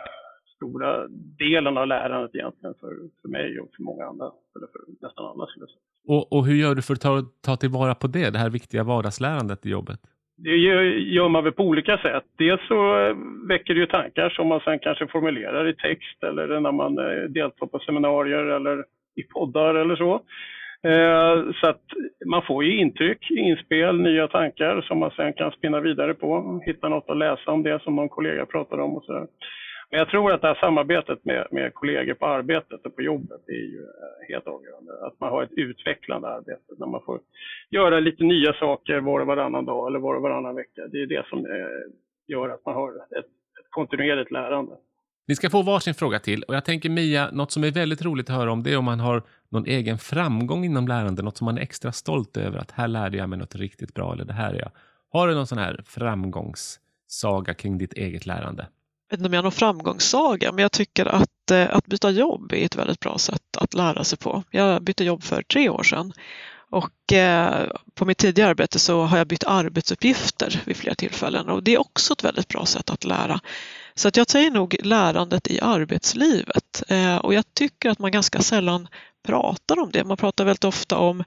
stora 0.55 1.07
delen 1.39 1.77
av 1.77 1.87
lärandet 1.87 2.35
egentligen 2.35 2.75
för, 2.79 2.93
för 3.21 3.29
mig 3.29 3.59
och 3.59 3.69
för 3.75 3.83
många 3.83 4.05
andra, 4.05 4.31
eller 4.55 4.67
för 4.67 4.81
nästan 5.07 5.25
alla 5.25 5.47
skulle 5.47 5.63
jag 5.63 5.69
säga. 5.69 5.81
Och, 6.07 6.33
och 6.33 6.45
hur 6.45 6.55
gör 6.55 6.75
du 6.75 6.81
för 6.81 6.93
att 6.93 7.01
ta, 7.01 7.21
ta 7.41 7.55
tillvara 7.55 7.95
på 7.95 8.07
det, 8.07 8.29
det 8.29 8.39
här 8.39 8.49
viktiga 8.49 8.83
vardagslärandet 8.83 9.65
i 9.65 9.69
jobbet? 9.69 9.99
Det 10.37 10.55
gör, 10.55 11.29
man 11.29 11.43
väl 11.43 11.53
på 11.53 11.63
olika 11.63 11.97
sätt. 11.97 12.23
Dels 12.37 12.61
så 12.67 12.99
eh, 12.99 13.15
väcker 13.47 13.73
det 13.73 13.79
ju 13.79 13.85
tankar 13.85 14.29
som 14.29 14.47
man 14.47 14.59
sen 14.59 14.79
kanske 14.79 15.07
formulerar 15.07 15.67
i 15.67 15.73
text 15.75 16.23
eller 16.23 16.59
när 16.59 16.71
man 16.71 16.97
eh, 16.97 17.23
deltar 17.29 17.67
på 17.67 17.79
seminarier 17.79 18.45
eller 18.45 18.83
i 19.15 19.23
poddar 19.23 19.75
eller 19.75 19.95
så. 19.95 20.13
Eh, 20.83 21.53
så 21.61 21.67
att 21.67 21.83
man 22.25 22.41
får 22.41 22.63
ju 22.63 22.77
intryck, 22.77 23.31
inspel, 23.31 24.01
nya 24.01 24.27
tankar 24.27 24.81
som 24.81 24.99
man 24.99 25.11
sen 25.11 25.33
kan 25.33 25.51
spinna 25.51 25.79
vidare 25.79 26.13
på. 26.13 26.61
Hitta 26.65 26.89
något 26.89 27.09
att 27.09 27.17
läsa 27.17 27.51
om 27.51 27.63
det 27.63 27.81
som 27.83 27.95
någon 27.95 28.09
kollega 28.09 28.45
pratar 28.45 28.79
om 28.79 28.95
och 28.95 29.03
så. 29.03 29.27
Men 29.95 29.99
jag 29.99 30.09
tror 30.09 30.31
att 30.31 30.41
det 30.41 30.47
här 30.47 30.55
samarbetet 30.61 31.25
med, 31.25 31.47
med 31.51 31.73
kollegor 31.73 32.13
på 32.13 32.25
arbetet 32.25 32.85
och 32.85 32.95
på 32.95 33.01
jobbet 33.01 33.41
är 33.47 33.65
ju 33.75 33.79
eh, 33.79 34.27
helt 34.29 34.47
avgörande. 34.47 34.91
Att 35.07 35.19
man 35.19 35.29
har 35.29 35.43
ett 35.43 35.51
utvecklande 35.51 36.27
arbete 36.27 36.73
när 36.77 36.87
man 36.87 37.01
får 37.05 37.19
göra 37.69 37.99
lite 37.99 38.23
nya 38.23 38.53
saker 38.53 38.99
var 38.99 39.19
och 39.19 39.27
varannan 39.27 39.65
dag 39.65 39.87
eller 39.87 39.99
var 39.99 40.15
och 40.15 40.21
varannan 40.21 40.55
vecka. 40.55 40.81
Det 40.91 41.01
är 41.01 41.07
det 41.07 41.25
som 41.29 41.39
eh, 41.39 41.45
gör 42.27 42.49
att 42.49 42.65
man 42.65 42.75
har 42.75 42.89
ett, 42.89 43.25
ett 43.59 43.69
kontinuerligt 43.69 44.31
lärande. 44.31 44.71
Ni 45.27 45.35
ska 45.35 45.49
få 45.49 45.61
varsin 45.61 45.93
fråga 45.93 46.19
till 46.19 46.43
och 46.43 46.55
jag 46.55 46.65
tänker 46.65 46.89
Mia, 46.89 47.31
något 47.31 47.51
som 47.51 47.63
är 47.63 47.71
väldigt 47.71 48.05
roligt 48.05 48.29
att 48.29 48.35
höra 48.35 48.51
om 48.51 48.63
det 48.63 48.73
är 48.73 48.77
om 48.77 48.85
man 48.85 48.99
har 48.99 49.23
någon 49.49 49.65
egen 49.65 49.97
framgång 49.97 50.65
inom 50.65 50.87
lärande, 50.87 51.21
något 51.21 51.37
som 51.37 51.45
man 51.45 51.57
är 51.57 51.61
extra 51.61 51.91
stolt 51.91 52.37
över 52.37 52.57
att 52.57 52.71
här 52.71 52.87
lärde 52.87 53.17
jag 53.17 53.29
mig 53.29 53.39
något 53.39 53.55
riktigt 53.55 53.93
bra 53.93 54.13
eller 54.13 54.25
det 54.25 54.33
här 54.33 54.53
är 54.53 54.59
jag. 54.59 54.71
Har 55.09 55.27
du 55.27 55.35
någon 55.35 55.47
sån 55.47 55.57
här 55.57 55.81
framgångssaga 55.85 57.53
kring 57.53 57.77
ditt 57.77 57.93
eget 57.93 58.25
lärande? 58.25 58.67
Jag 59.09 59.17
vet 59.17 59.19
inte 59.19 59.27
om 59.27 59.33
jag 59.33 59.37
har 59.37 59.43
någon 59.43 59.51
framgångssaga, 59.51 60.51
men 60.51 60.61
jag 60.61 60.71
tycker 60.71 61.05
att, 61.05 61.51
eh, 61.51 61.75
att 61.75 61.85
byta 61.85 62.11
jobb 62.11 62.53
är 62.53 62.65
ett 62.65 62.75
väldigt 62.75 62.99
bra 62.99 63.17
sätt 63.17 63.57
att 63.57 63.73
lära 63.73 64.03
sig 64.03 64.17
på. 64.17 64.43
Jag 64.51 64.83
bytte 64.83 65.03
jobb 65.03 65.23
för 65.23 65.43
tre 65.43 65.69
år 65.69 65.83
sedan 65.83 66.13
och 66.69 67.13
eh, 67.13 67.67
på 67.93 68.05
mitt 68.05 68.17
tidigare 68.17 68.49
arbete 68.49 68.79
så 68.79 69.01
har 69.03 69.17
jag 69.17 69.27
bytt 69.27 69.43
arbetsuppgifter 69.43 70.61
vid 70.65 70.77
flera 70.77 70.95
tillfällen 70.95 71.49
och 71.49 71.63
det 71.63 71.73
är 71.73 71.79
också 71.79 72.13
ett 72.13 72.23
väldigt 72.23 72.47
bra 72.47 72.65
sätt 72.65 72.89
att 72.89 73.03
lära. 73.03 73.39
Så 73.95 74.07
att 74.07 74.17
jag 74.17 74.29
säger 74.29 74.51
nog 74.51 74.75
lärandet 74.83 75.47
i 75.47 75.59
arbetslivet 75.61 76.83
eh, 76.87 77.17
och 77.17 77.33
jag 77.33 77.53
tycker 77.53 77.89
att 77.89 77.99
man 77.99 78.11
ganska 78.11 78.41
sällan 78.41 78.87
pratar 79.25 79.79
om 79.79 79.91
det. 79.91 80.03
Man 80.03 80.17
pratar 80.17 80.45
väldigt 80.45 80.63
ofta 80.63 80.97
om 80.97 81.23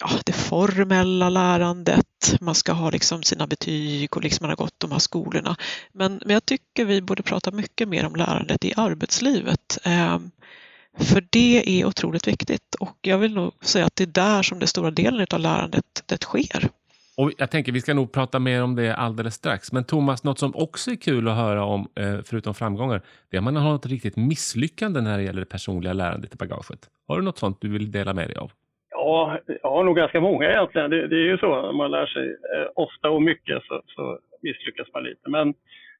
ja, 0.00 0.10
det 0.26 0.32
formella 0.32 1.28
lärandet, 1.28 2.36
man 2.40 2.54
ska 2.54 2.72
ha 2.72 2.90
liksom 2.90 3.22
sina 3.22 3.46
betyg 3.46 4.16
och 4.16 4.22
liksom 4.22 4.44
man 4.44 4.50
har 4.50 4.56
gått 4.56 4.80
de 4.80 4.92
här 4.92 4.98
skolorna. 4.98 5.56
Men, 5.92 6.20
men 6.24 6.34
jag 6.34 6.46
tycker 6.46 6.84
vi 6.84 7.02
borde 7.02 7.22
prata 7.22 7.50
mycket 7.50 7.88
mer 7.88 8.06
om 8.06 8.16
lärandet 8.16 8.64
i 8.64 8.72
arbetslivet. 8.76 9.78
Ehm, 9.84 10.30
för 10.98 11.24
det 11.30 11.80
är 11.80 11.86
otroligt 11.86 12.28
viktigt 12.28 12.74
och 12.80 12.98
jag 13.00 13.18
vill 13.18 13.34
nog 13.34 13.52
säga 13.64 13.86
att 13.86 13.96
det 13.96 14.04
är 14.04 14.06
där 14.06 14.42
som 14.42 14.58
den 14.58 14.68
stora 14.68 14.90
delen 14.90 15.26
av 15.30 15.40
lärandet 15.40 16.02
det 16.06 16.22
sker. 16.22 16.70
Och 17.16 17.32
jag 17.38 17.50
tänker 17.50 17.72
vi 17.72 17.80
ska 17.80 17.94
nog 17.94 18.12
prata 18.12 18.38
mer 18.38 18.62
om 18.62 18.74
det 18.74 18.96
alldeles 18.96 19.34
strax. 19.34 19.72
Men 19.72 19.84
Thomas, 19.84 20.24
något 20.24 20.38
som 20.38 20.54
också 20.54 20.90
är 20.90 20.96
kul 20.96 21.28
att 21.28 21.36
höra 21.36 21.64
om, 21.64 21.88
eh, 21.94 22.18
förutom 22.24 22.54
framgångar, 22.54 23.02
det 23.30 23.36
är 23.36 23.38
att 23.38 23.44
man 23.44 23.56
har 23.56 23.76
ett 23.76 23.86
riktigt 23.86 24.16
misslyckande 24.16 25.00
när 25.00 25.18
det 25.18 25.24
gäller 25.24 25.40
det 25.40 25.46
personliga 25.46 25.92
lärandet 25.92 26.34
i 26.34 26.36
bagaget. 26.36 26.88
Har 27.08 27.18
du 27.18 27.24
något 27.24 27.38
sånt 27.38 27.60
du 27.60 27.68
vill 27.68 27.90
dela 27.90 28.14
med 28.14 28.28
dig 28.28 28.36
av? 28.36 28.52
Ja, 29.08 29.38
jag 29.62 29.70
har 29.70 29.84
nog 29.84 29.96
ganska 29.96 30.20
många 30.20 30.50
egentligen. 30.50 30.90
Det, 30.90 31.08
det 31.08 31.16
är 31.16 31.28
ju 31.32 31.38
så, 31.38 31.72
man 31.72 31.90
lär 31.90 32.06
sig 32.06 32.26
eh, 32.28 32.68
ofta 32.74 33.10
och 33.10 33.22
mycket 33.22 33.62
så, 33.62 33.82
så, 33.86 34.18
misslyckas 34.42 34.88
man 34.94 35.02
lite. 35.04 35.30
Men 35.30 35.54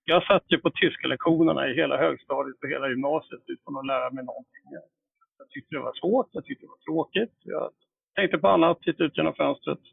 jag 0.05 0.27
satt 0.27 0.45
ju 0.49 0.59
på 0.59 0.71
tyska 0.71 1.09
lektionerna 1.09 1.69
i 1.69 1.75
hela 1.75 1.97
högstadiet 1.97 2.57
och 2.63 2.69
hela 2.69 2.89
gymnasiet 2.89 3.41
utan 3.47 3.77
att 3.77 3.87
lära 3.87 4.11
mig 4.11 4.25
någonting. 4.25 4.65
Jag 5.39 5.49
tyckte 5.49 5.75
det 5.75 5.81
var 5.81 5.93
svårt, 5.93 6.29
jag 6.33 6.45
tyckte 6.45 6.67
det 6.67 6.69
var 6.69 6.85
tråkigt. 6.93 7.35
Jag 7.43 7.71
tänkte 8.15 8.39
på 8.39 8.49
annat, 8.49 8.81
tittade 8.81 9.05
ut 9.05 9.17
genom 9.17 9.35
fönstret. 9.35 9.85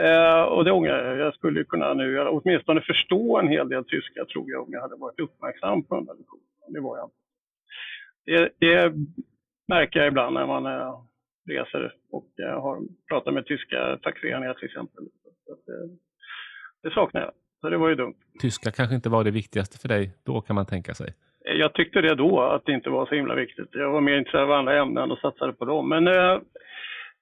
Eh, 0.00 0.42
och 0.42 0.64
det 0.64 0.72
ångrar 0.72 1.04
jag. 1.04 1.18
Jag 1.18 1.34
skulle 1.34 1.64
kunna 1.64 1.94
nu 1.94 2.20
åtminstone 2.28 2.80
förstå 2.80 3.38
en 3.38 3.48
hel 3.48 3.68
del 3.68 3.84
tyska 3.84 4.24
tror 4.24 4.50
jag 4.50 4.62
om 4.62 4.72
jag 4.72 4.80
hade 4.80 4.96
varit 4.96 5.20
uppmärksam 5.20 5.82
på 5.82 5.94
den 5.94 6.04
där 6.04 6.14
lektionen. 6.14 6.72
Det 6.74 6.80
var 6.80 6.96
jag 6.98 7.06
inte. 7.06 7.16
Det, 8.26 8.66
det 8.66 8.94
märker 9.68 9.98
jag 9.98 10.08
ibland 10.08 10.34
när 10.34 10.46
man 10.46 10.66
eh, 10.66 11.00
reser 11.46 11.94
och 12.10 12.40
eh, 12.40 12.62
har 12.62 12.82
pratat 13.08 13.34
med 13.34 13.46
tyska 13.46 13.98
fackföreningar 14.04 14.54
till 14.54 14.64
exempel. 14.64 15.04
Att, 15.52 15.68
eh, 15.68 15.86
det 16.82 16.90
saknar 16.90 17.20
jag. 17.20 17.32
Så 17.60 17.68
det 17.70 17.76
var 17.76 17.88
ju 17.88 17.94
dumt. 17.94 18.14
Tyska 18.40 18.70
kanske 18.70 18.94
inte 18.94 19.08
var 19.08 19.24
det 19.24 19.30
viktigaste 19.30 19.78
för 19.78 19.88
dig 19.88 20.10
då 20.24 20.40
kan 20.40 20.56
man 20.56 20.66
tänka 20.66 20.94
sig. 20.94 21.14
Jag 21.44 21.74
tyckte 21.74 22.00
det 22.00 22.14
då, 22.14 22.40
att 22.40 22.64
det 22.66 22.72
inte 22.72 22.90
var 22.90 23.06
så 23.06 23.14
himla 23.14 23.34
viktigt. 23.34 23.68
Jag 23.72 23.90
var 23.90 24.00
mer 24.00 24.18
intresserad 24.18 24.44
av 24.44 24.52
andra 24.52 24.80
ämnen 24.82 25.10
och 25.10 25.18
satsade 25.18 25.52
på 25.52 25.64
dem. 25.64 25.88
Men 25.88 26.06
eh, 26.06 26.40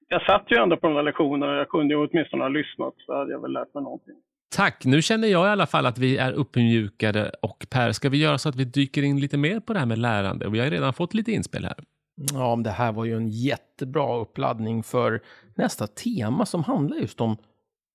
jag 0.07 0.21
satt 0.25 0.45
ju 0.51 0.57
ändå 0.57 0.77
på 0.77 0.87
de 0.87 0.95
där 0.95 1.03
lektionerna. 1.03 1.55
Jag 1.55 1.69
kunde 1.69 1.93
ju 1.93 2.07
åtminstone 2.07 2.43
ha 2.43 2.49
lyssnat 2.49 2.93
så 2.97 3.17
hade 3.17 3.31
jag 3.31 3.41
väl 3.41 3.53
lärt 3.53 3.73
mig 3.73 3.83
någonting. 3.83 4.15
Tack! 4.55 4.85
Nu 4.85 5.01
känner 5.01 5.27
jag 5.27 5.47
i 5.47 5.49
alla 5.49 5.67
fall 5.67 5.85
att 5.85 5.97
vi 5.97 6.17
är 6.17 6.31
uppmjukade. 6.33 7.31
Och 7.41 7.65
Per, 7.71 7.91
ska 7.91 8.09
vi 8.09 8.21
göra 8.21 8.37
så 8.37 8.49
att 8.49 8.55
vi 8.55 8.65
dyker 8.65 9.03
in 9.03 9.19
lite 9.19 9.37
mer 9.37 9.59
på 9.59 9.73
det 9.73 9.79
här 9.79 9.85
med 9.85 9.97
lärande? 9.97 10.49
Vi 10.49 10.59
har 10.59 10.69
redan 10.69 10.93
fått 10.93 11.13
lite 11.13 11.31
inspel 11.31 11.63
här. 11.65 11.75
Ja, 12.15 12.55
det 12.63 12.69
här 12.69 12.91
var 12.91 13.05
ju 13.05 13.17
en 13.17 13.29
jättebra 13.29 14.17
uppladdning 14.17 14.83
för 14.83 15.21
nästa 15.55 15.87
tema 15.87 16.45
som 16.45 16.63
handlar 16.63 16.97
just 16.97 17.21
om, 17.21 17.37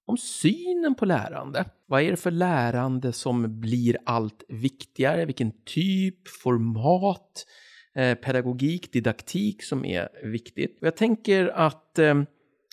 om 0.07 0.17
synen 0.17 0.95
på 0.95 1.05
lärande. 1.05 1.65
Vad 1.87 2.03
är 2.03 2.11
det 2.11 2.17
för 2.17 2.31
lärande 2.31 3.13
som 3.13 3.61
blir 3.61 3.97
allt 4.05 4.45
viktigare? 4.49 5.25
Vilken 5.25 5.53
typ, 5.65 6.29
format, 6.29 7.47
eh, 7.95 8.15
pedagogik, 8.15 8.93
didaktik 8.93 9.63
som 9.63 9.85
är 9.85 10.09
viktigt? 10.25 10.79
Jag 10.81 10.97
tänker 10.97 11.49
att 11.49 11.99
eh, 11.99 12.15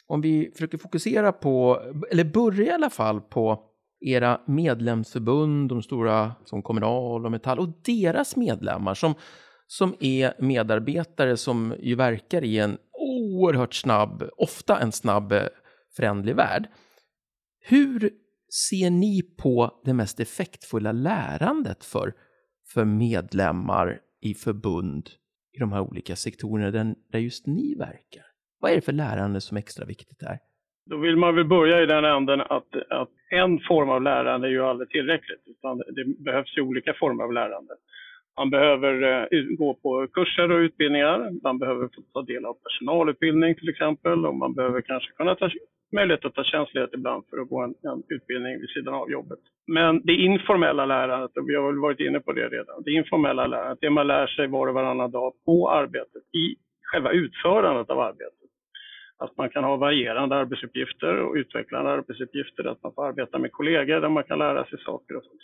om 0.07 0.21
vi 0.21 0.51
försöker 0.53 0.77
fokusera 0.77 1.31
på, 1.31 1.81
eller 2.11 2.23
börja 2.23 2.65
i 2.65 2.71
alla 2.71 2.89
fall 2.89 3.21
på 3.21 3.63
era 3.99 4.41
medlemsförbund, 4.47 5.69
de 5.69 5.83
stora 5.83 6.31
som 6.45 6.63
Kommunal 6.63 7.25
och 7.25 7.31
Metall 7.31 7.59
och 7.59 7.69
deras 7.83 8.35
medlemmar 8.35 8.93
som 8.93 9.13
som 9.67 9.95
är 9.99 10.33
medarbetare 10.39 11.37
som 11.37 11.75
ju 11.79 11.95
verkar 11.95 12.43
i 12.43 12.59
en 12.59 12.77
oerhört 12.91 13.73
snabb, 13.73 14.29
ofta 14.37 14.79
en 14.79 14.91
snabb 14.91 15.31
eh, 15.31 15.43
förändlig 15.95 16.35
värld. 16.35 16.67
Hur 17.59 18.09
ser 18.69 18.89
ni 18.89 19.21
på 19.43 19.81
det 19.85 19.93
mest 19.93 20.19
effektfulla 20.19 20.91
lärandet 20.91 21.83
för, 21.83 22.13
för 22.73 22.85
medlemmar 22.85 23.99
i 24.21 24.33
förbund 24.33 25.09
i 25.53 25.59
de 25.59 25.71
här 25.71 25.81
olika 25.81 26.15
sektorerna 26.15 26.71
där, 26.71 26.95
där 27.11 27.19
just 27.19 27.47
ni 27.47 27.75
verkar? 27.75 28.25
Vad 28.59 28.71
är 28.71 28.75
det 28.75 28.81
för 28.81 28.91
lärande 28.91 29.41
som 29.41 29.57
är 29.57 29.61
extra 29.61 29.85
viktigt 29.85 30.19
där? 30.19 30.39
Då 30.89 30.97
vill 30.97 31.17
man 31.17 31.35
väl 31.35 31.45
börja 31.45 31.83
i 31.83 31.85
den 31.85 32.05
änden 32.05 32.41
att, 32.41 32.75
att 32.89 33.09
en 33.29 33.59
form 33.59 33.89
av 33.89 34.01
lärande 34.01 34.47
är 34.47 34.51
ju 34.51 34.63
aldrig 34.63 34.89
tillräckligt, 34.89 35.43
utan 35.45 35.77
det 35.77 36.23
behövs 36.23 36.57
ju 36.57 36.61
olika 36.61 36.93
former 36.93 37.23
av 37.23 37.33
lärande. 37.33 37.73
Man 38.37 38.49
behöver 38.49 38.93
eh, 39.33 39.41
gå 39.57 39.73
på 39.73 40.07
kurser 40.13 40.51
och 40.51 40.59
utbildningar. 40.59 41.31
Man 41.43 41.59
behöver 41.59 41.87
få 41.87 42.01
ta 42.13 42.21
del 42.21 42.45
av 42.45 42.53
personalutbildning 42.53 43.55
till 43.55 43.69
exempel 43.69 44.25
och 44.25 44.35
man 44.35 44.53
behöver 44.53 44.81
kanske 44.81 45.11
kunna 45.11 45.35
ta 45.35 45.49
möjlighet 45.91 46.25
att 46.25 46.33
ta 46.33 46.43
tjänstledigt 46.43 46.93
ibland 46.93 47.23
för 47.29 47.37
att 47.37 47.49
gå 47.49 47.61
en, 47.61 47.75
en, 47.83 48.03
utbildning 48.09 48.59
vid 48.59 48.69
sidan 48.69 48.93
av 48.93 49.11
jobbet. 49.11 49.39
Men 49.67 50.01
det 50.05 50.13
informella 50.13 50.85
lärandet, 50.85 51.37
och 51.37 51.49
vi 51.49 51.55
har 51.55 51.71
väl 51.71 51.79
varit 51.79 51.99
inne 51.99 52.19
på 52.19 52.31
det 52.31 52.47
redan, 52.47 52.83
det 52.85 52.91
informella 52.91 53.47
lärandet, 53.47 53.77
det 53.81 53.89
man 53.89 54.07
lär 54.07 54.27
sig 54.27 54.47
var 54.47 54.67
och 54.67 54.73
varannan 54.73 55.11
dag 55.11 55.33
på 55.45 55.71
arbetet, 55.71 56.23
i 56.33 56.55
själva 56.81 57.11
utförandet 57.11 57.89
av 57.89 57.99
arbetet. 57.99 58.33
Att 59.19 59.37
man 59.37 59.49
kan 59.49 59.63
ha 59.63 59.75
varierande 59.75 60.35
arbetsuppgifter 60.35 61.17
och 61.17 61.35
utvecklande 61.35 61.91
arbetsuppgifter, 61.91 62.63
att 62.63 62.83
man 62.83 62.93
får 62.93 63.07
arbeta 63.07 63.39
med 63.39 63.51
kollegor 63.51 64.01
där 64.01 64.09
man 64.09 64.23
kan 64.23 64.39
lära 64.39 64.65
sig 64.65 64.79
saker 64.79 65.15
och 65.15 65.23
sånt. 65.23 65.41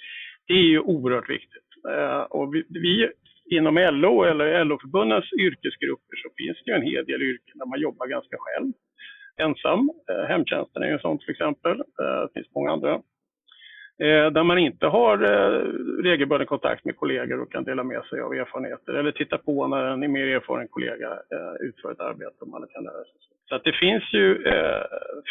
Det 0.47 0.53
är 0.53 0.67
ju 0.73 0.79
oerhört 0.79 1.29
viktigt. 1.29 1.72
Eh, 1.89 2.21
och 2.21 2.55
vi, 2.55 2.63
vi 2.69 3.09
inom 3.57 3.75
LO 3.75 4.23
eller 4.23 4.65
LO-förbundens 4.65 5.33
yrkesgrupper 5.33 6.15
så 6.23 6.29
finns 6.37 6.57
det 6.63 6.71
ju 6.71 6.75
en 6.75 6.89
hel 6.91 7.05
del 7.05 7.21
yrken 7.21 7.57
där 7.57 7.65
man 7.65 7.79
jobbar 7.79 8.07
ganska 8.07 8.37
själv, 8.39 8.73
ensam. 9.37 9.89
Eh, 10.11 10.25
hemtjänsten 10.27 10.83
är 10.83 10.87
ju 10.87 10.93
en 10.93 10.99
sån 10.99 11.19
till 11.19 11.29
exempel. 11.29 11.79
Eh, 11.79 12.21
det 12.21 12.29
finns 12.33 12.55
många 12.55 12.71
andra. 12.71 13.01
Där 14.31 14.43
man 14.43 14.57
inte 14.57 14.87
har 14.87 15.17
regelbunden 16.03 16.47
kontakt 16.47 16.85
med 16.85 16.97
kollegor 16.97 17.41
och 17.41 17.51
kan 17.51 17.63
dela 17.63 17.83
med 17.83 18.03
sig 18.03 18.21
av 18.21 18.33
erfarenheter 18.33 18.93
eller 18.93 19.11
titta 19.11 19.37
på 19.37 19.67
när 19.67 19.83
en 19.83 20.11
mer 20.11 20.27
erfaren 20.27 20.67
kollega 20.67 21.19
utför 21.59 21.91
ett 21.91 21.99
arbete 21.99 22.35
och 22.39 22.47
man 22.47 22.67
kan 22.73 22.83
lära 22.83 23.03
sig. 23.03 23.13
Så 23.49 23.55
att 23.55 23.63
det 23.63 23.73
finns 23.73 24.13
ju 24.13 24.43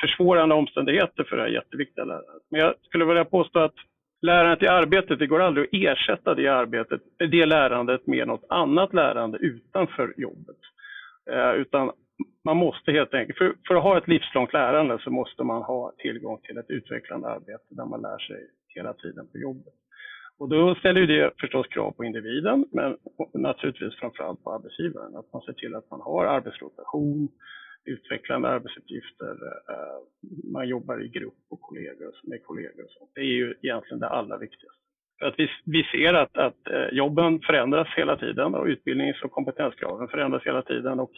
försvårande 0.00 0.54
omständigheter 0.54 1.24
för 1.24 1.36
det 1.36 1.42
här 1.42 1.48
jätteviktiga 1.48 2.04
lärandet. 2.04 2.42
Men 2.50 2.60
jag 2.60 2.74
skulle 2.82 3.04
vilja 3.04 3.24
påstå 3.24 3.58
att 3.58 3.74
lärandet 4.22 4.62
i 4.62 4.66
arbetet, 4.66 5.18
det 5.18 5.26
går 5.26 5.40
aldrig 5.42 5.64
att 5.64 5.72
ersätta 5.72 6.34
det 6.34 6.48
arbetet, 6.48 7.00
det 7.18 7.46
lärandet 7.46 8.06
med 8.06 8.26
något 8.26 8.44
annat 8.48 8.94
lärande 8.94 9.38
utanför 9.38 10.14
jobbet. 10.16 10.58
Eh, 11.30 11.52
utan 11.52 11.92
man 12.44 12.56
måste 12.56 12.92
helt 12.92 13.14
enkelt, 13.14 13.38
för, 13.38 13.54
för, 13.68 13.74
att 13.74 13.82
ha 13.82 13.98
ett 13.98 14.08
livslångt 14.08 14.52
lärande 14.52 14.98
så 14.98 15.10
måste 15.10 15.42
man 15.44 15.62
ha 15.62 15.92
tillgång 15.98 16.38
till 16.42 16.58
ett 16.58 16.70
utvecklande 16.70 17.28
arbete 17.28 17.64
där 17.68 17.84
man 17.84 18.02
lär 18.02 18.18
sig 18.18 18.46
hela 18.68 18.92
tiden 18.92 19.26
på 19.32 19.38
jobbet. 19.38 19.74
Och 20.38 20.48
då 20.48 20.74
ställer 20.74 21.06
det 21.06 21.30
förstås 21.40 21.66
krav 21.66 21.90
på 21.90 22.04
individen, 22.04 22.66
men 22.72 22.96
naturligtvis 23.34 23.94
framförallt 24.00 24.44
på 24.44 24.52
arbetsgivaren. 24.52 25.16
Att 25.16 25.32
man 25.32 25.42
ser 25.42 25.52
till 25.52 25.74
att 25.74 25.90
man 25.90 26.00
har 26.00 26.24
arbetsrotation, 26.26 27.28
utvecklande 27.84 28.48
arbetsuppgifter. 28.48 29.36
Eh, 29.68 29.98
man 30.52 30.68
jobbar 30.68 31.04
i 31.04 31.08
grupp 31.08 31.44
och 31.50 31.60
kollegor 31.60 32.14
med 32.22 32.44
kollegor. 32.44 32.84
Och 32.84 32.90
så. 32.90 33.08
Det 33.14 33.20
är 33.20 33.24
ju 33.24 33.54
egentligen 33.62 34.00
det 34.00 34.08
allra 34.08 34.38
viktigaste. 34.38 34.78
För 35.18 35.26
att 35.26 35.34
vi, 35.38 35.48
vi 35.64 35.82
ser 35.84 36.14
att, 36.14 36.36
att 36.36 36.68
eh, 36.70 36.88
jobben 36.92 37.40
förändras 37.40 37.88
hela 37.96 38.16
tiden 38.16 38.54
och 38.54 38.66
utbildnings 38.66 39.22
och 39.22 39.30
kompetenskraven 39.30 40.08
förändras 40.08 40.42
hela 40.42 40.62
tiden. 40.62 41.00
Och 41.00 41.12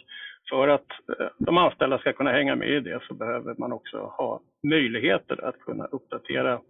för 0.49 0.67
att 0.67 0.91
eh, 1.19 1.27
de 1.39 1.57
anställda 1.57 1.97
ska 1.99 2.13
kunna 2.13 2.31
hänga 2.31 2.55
med 2.55 2.69
i 2.69 2.79
det 2.79 2.99
så 3.07 3.13
behöver 3.13 3.55
man 3.57 3.71
också 3.71 3.97
ha 3.97 4.41
möjligheter 4.63 5.45
att 5.45 5.59
kunna 5.59 5.85
uppdatera 5.85 6.61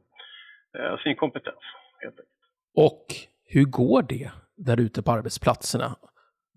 sin 1.04 1.16
kompetens. 1.16 1.64
Helt 2.00 2.20
enkelt. 2.20 2.30
Och 2.75 3.06
hur 3.46 3.64
går 3.64 4.02
det 4.02 4.32
där 4.58 4.80
ute 4.80 5.04
på 5.04 5.12
arbetsplatserna? 5.12 5.96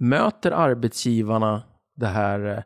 Möter 0.01 0.51
arbetsgivarna 0.51 1.63
det 1.97 2.07
här 2.07 2.65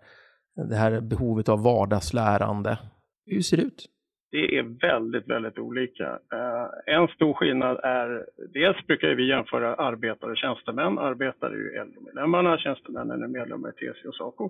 det 0.57 0.75
här 0.75 1.01
behovet 1.01 1.49
av 1.49 1.63
vardagslärande. 1.63 2.79
Hur 3.27 3.41
ser 3.41 3.57
det 3.57 3.63
ut? 3.63 3.89
Det 4.31 4.59
är 4.59 4.63
väldigt, 4.63 5.29
väldigt 5.29 5.59
olika. 5.59 6.19
Eh, 6.33 6.95
en 6.97 7.09
stor 7.09 7.35
skillnad 7.35 7.81
är, 7.83 8.27
dels 8.55 8.87
brukar 8.87 9.09
vi 9.09 9.29
jämföra 9.29 9.75
arbetare 9.75 10.31
och 10.31 10.37
tjänstemän. 10.37 10.99
Arbetare 10.99 11.53
är 11.53 11.57
ju 11.57 11.85
LO-medlemmarna, 11.85 12.59
tjänstemännen 12.59 13.23
är 13.23 13.29
medlemmar 13.29 13.69
i 13.69 13.73
TCO 13.73 14.09
och 14.09 14.15
SACO. 14.15 14.45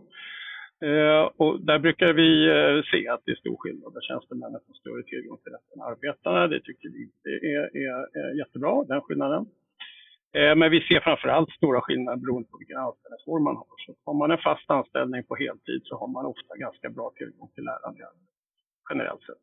Eh, 0.88 1.24
och 1.36 1.60
där 1.60 1.78
brukar 1.78 2.12
vi 2.12 2.30
eh, 2.50 2.82
se 2.90 3.08
att 3.08 3.22
det 3.24 3.32
är 3.32 3.36
stor 3.36 3.56
skillnad, 3.56 3.94
där 3.94 4.00
tjänstemännen 4.00 4.60
får 4.66 4.74
större 4.74 5.02
tillgång 5.02 5.38
till 5.38 5.52
rätten 5.52 5.74
än 5.74 5.88
arbetarna. 5.92 6.48
Det 6.48 6.60
tycker 6.60 6.88
vi 6.88 7.02
är, 7.54 7.76
är, 7.84 8.00
är 8.20 8.38
jättebra, 8.38 8.84
den 8.84 9.00
skillnaden. 9.00 9.46
Eh, 10.38 10.54
men 10.56 10.70
vi 10.70 10.80
ser 10.80 11.00
framförallt 11.00 11.50
stora 11.50 11.80
skillnader 11.80 12.18
beroende 12.22 12.48
på 12.48 12.58
vilken 12.58 12.78
anställningsform 12.78 13.44
man 13.44 13.56
har. 13.56 13.66
Så 13.86 13.94
har 14.04 14.14
man 14.14 14.30
en 14.30 14.44
fast 14.48 14.70
anställning 14.70 15.24
på 15.24 15.34
heltid 15.36 15.80
så 15.84 15.96
har 16.00 16.08
man 16.08 16.26
ofta 16.26 16.56
ganska 16.56 16.90
bra 16.90 17.12
tillgång 17.16 17.48
till 17.54 17.64
lärande 17.64 18.00
generellt 18.90 19.22
sett. 19.22 19.42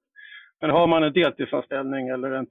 Men 0.61 0.69
har 0.69 0.87
man 0.87 1.03
en 1.03 1.13
deltidsanställning 1.13 2.07
eller 2.07 2.31
en 2.31 2.47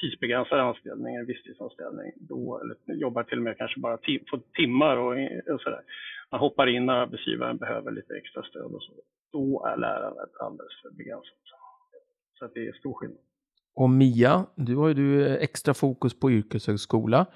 tidsbegränsad 0.00 0.60
anställning, 0.60 1.14
en 1.14 1.26
visstidsanställning, 1.26 2.12
då, 2.16 2.60
eller 2.60 2.76
jobbar 3.04 3.22
till 3.22 3.38
och 3.38 3.44
med 3.44 3.58
kanske 3.58 3.80
bara 3.80 3.96
tim 3.96 4.24
på 4.30 4.38
timmar 4.38 4.96
och, 4.96 5.12
och 5.54 5.60
sådär. 5.60 5.82
Man 6.30 6.40
hoppar 6.40 6.66
in 6.66 6.86
när 6.86 6.94
arbetsgivaren 6.94 7.56
behöver 7.56 7.90
lite 7.90 8.14
extra 8.16 8.42
stöd 8.42 8.72
och 8.76 8.82
så. 8.82 8.92
då 9.32 9.66
är 9.66 9.76
lärandet 9.76 10.30
alldeles 10.40 10.74
för 10.82 10.90
begränsat. 10.90 11.44
Så 12.38 12.44
att 12.44 12.54
det 12.54 12.68
är 12.68 12.72
stor 12.72 12.94
skillnad. 12.94 13.18
Och 13.74 13.90
Mia, 13.90 14.46
du 14.54 14.76
har 14.76 14.88
ju 14.88 14.94
du 14.94 15.26
eh, 15.26 15.34
extra 15.34 15.74
fokus 15.74 16.20
på 16.20 16.30
yrkeshögskola. 16.30 17.26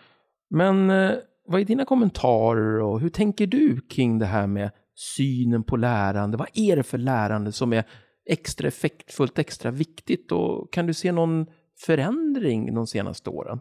Men 0.50 0.90
eh, 0.90 1.12
vad 1.46 1.60
är 1.60 1.64
dina 1.64 1.84
kommentarer 1.84 2.80
och 2.80 3.00
hur 3.00 3.08
tänker 3.08 3.46
du 3.46 3.80
kring 3.80 4.18
det 4.18 4.26
här 4.26 4.46
med 4.46 4.70
synen 4.94 5.64
på 5.64 5.76
lärande? 5.76 6.36
Vad 6.36 6.48
är 6.54 6.76
det 6.76 6.82
för 6.82 6.98
lärande 6.98 7.52
som 7.52 7.72
är 7.72 7.84
extra 8.30 8.68
effektfullt, 8.68 9.38
extra 9.38 9.70
viktigt 9.70 10.32
och 10.32 10.72
kan 10.72 10.86
du 10.86 10.94
se 10.94 11.12
någon 11.12 11.46
förändring 11.86 12.74
de 12.74 12.86
senaste 12.86 13.30
åren? 13.30 13.60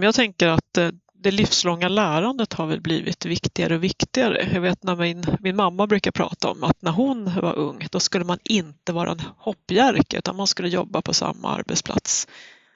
Jag 0.00 0.14
tänker 0.14 0.48
att 0.48 0.78
eh, 0.78 0.88
det 1.22 1.30
livslånga 1.30 1.88
lärandet 1.88 2.52
har 2.52 2.66
väl 2.66 2.80
blivit 2.80 3.26
viktigare 3.26 3.74
och 3.74 3.84
viktigare. 3.84 4.48
Jag 4.52 4.60
vet 4.60 4.82
när 4.82 4.96
min, 4.96 5.24
min 5.40 5.56
mamma 5.56 5.86
brukar 5.86 6.10
prata 6.10 6.50
om 6.50 6.64
att 6.64 6.82
när 6.82 6.92
hon 6.92 7.24
var 7.24 7.58
ung 7.58 7.86
då 7.90 8.00
skulle 8.00 8.24
man 8.24 8.38
inte 8.44 8.92
vara 8.92 9.10
en 9.10 9.20
hoppjerke 9.36 10.18
utan 10.18 10.36
man 10.36 10.46
skulle 10.46 10.68
jobba 10.68 11.02
på 11.02 11.14
samma 11.14 11.48
arbetsplats 11.48 12.28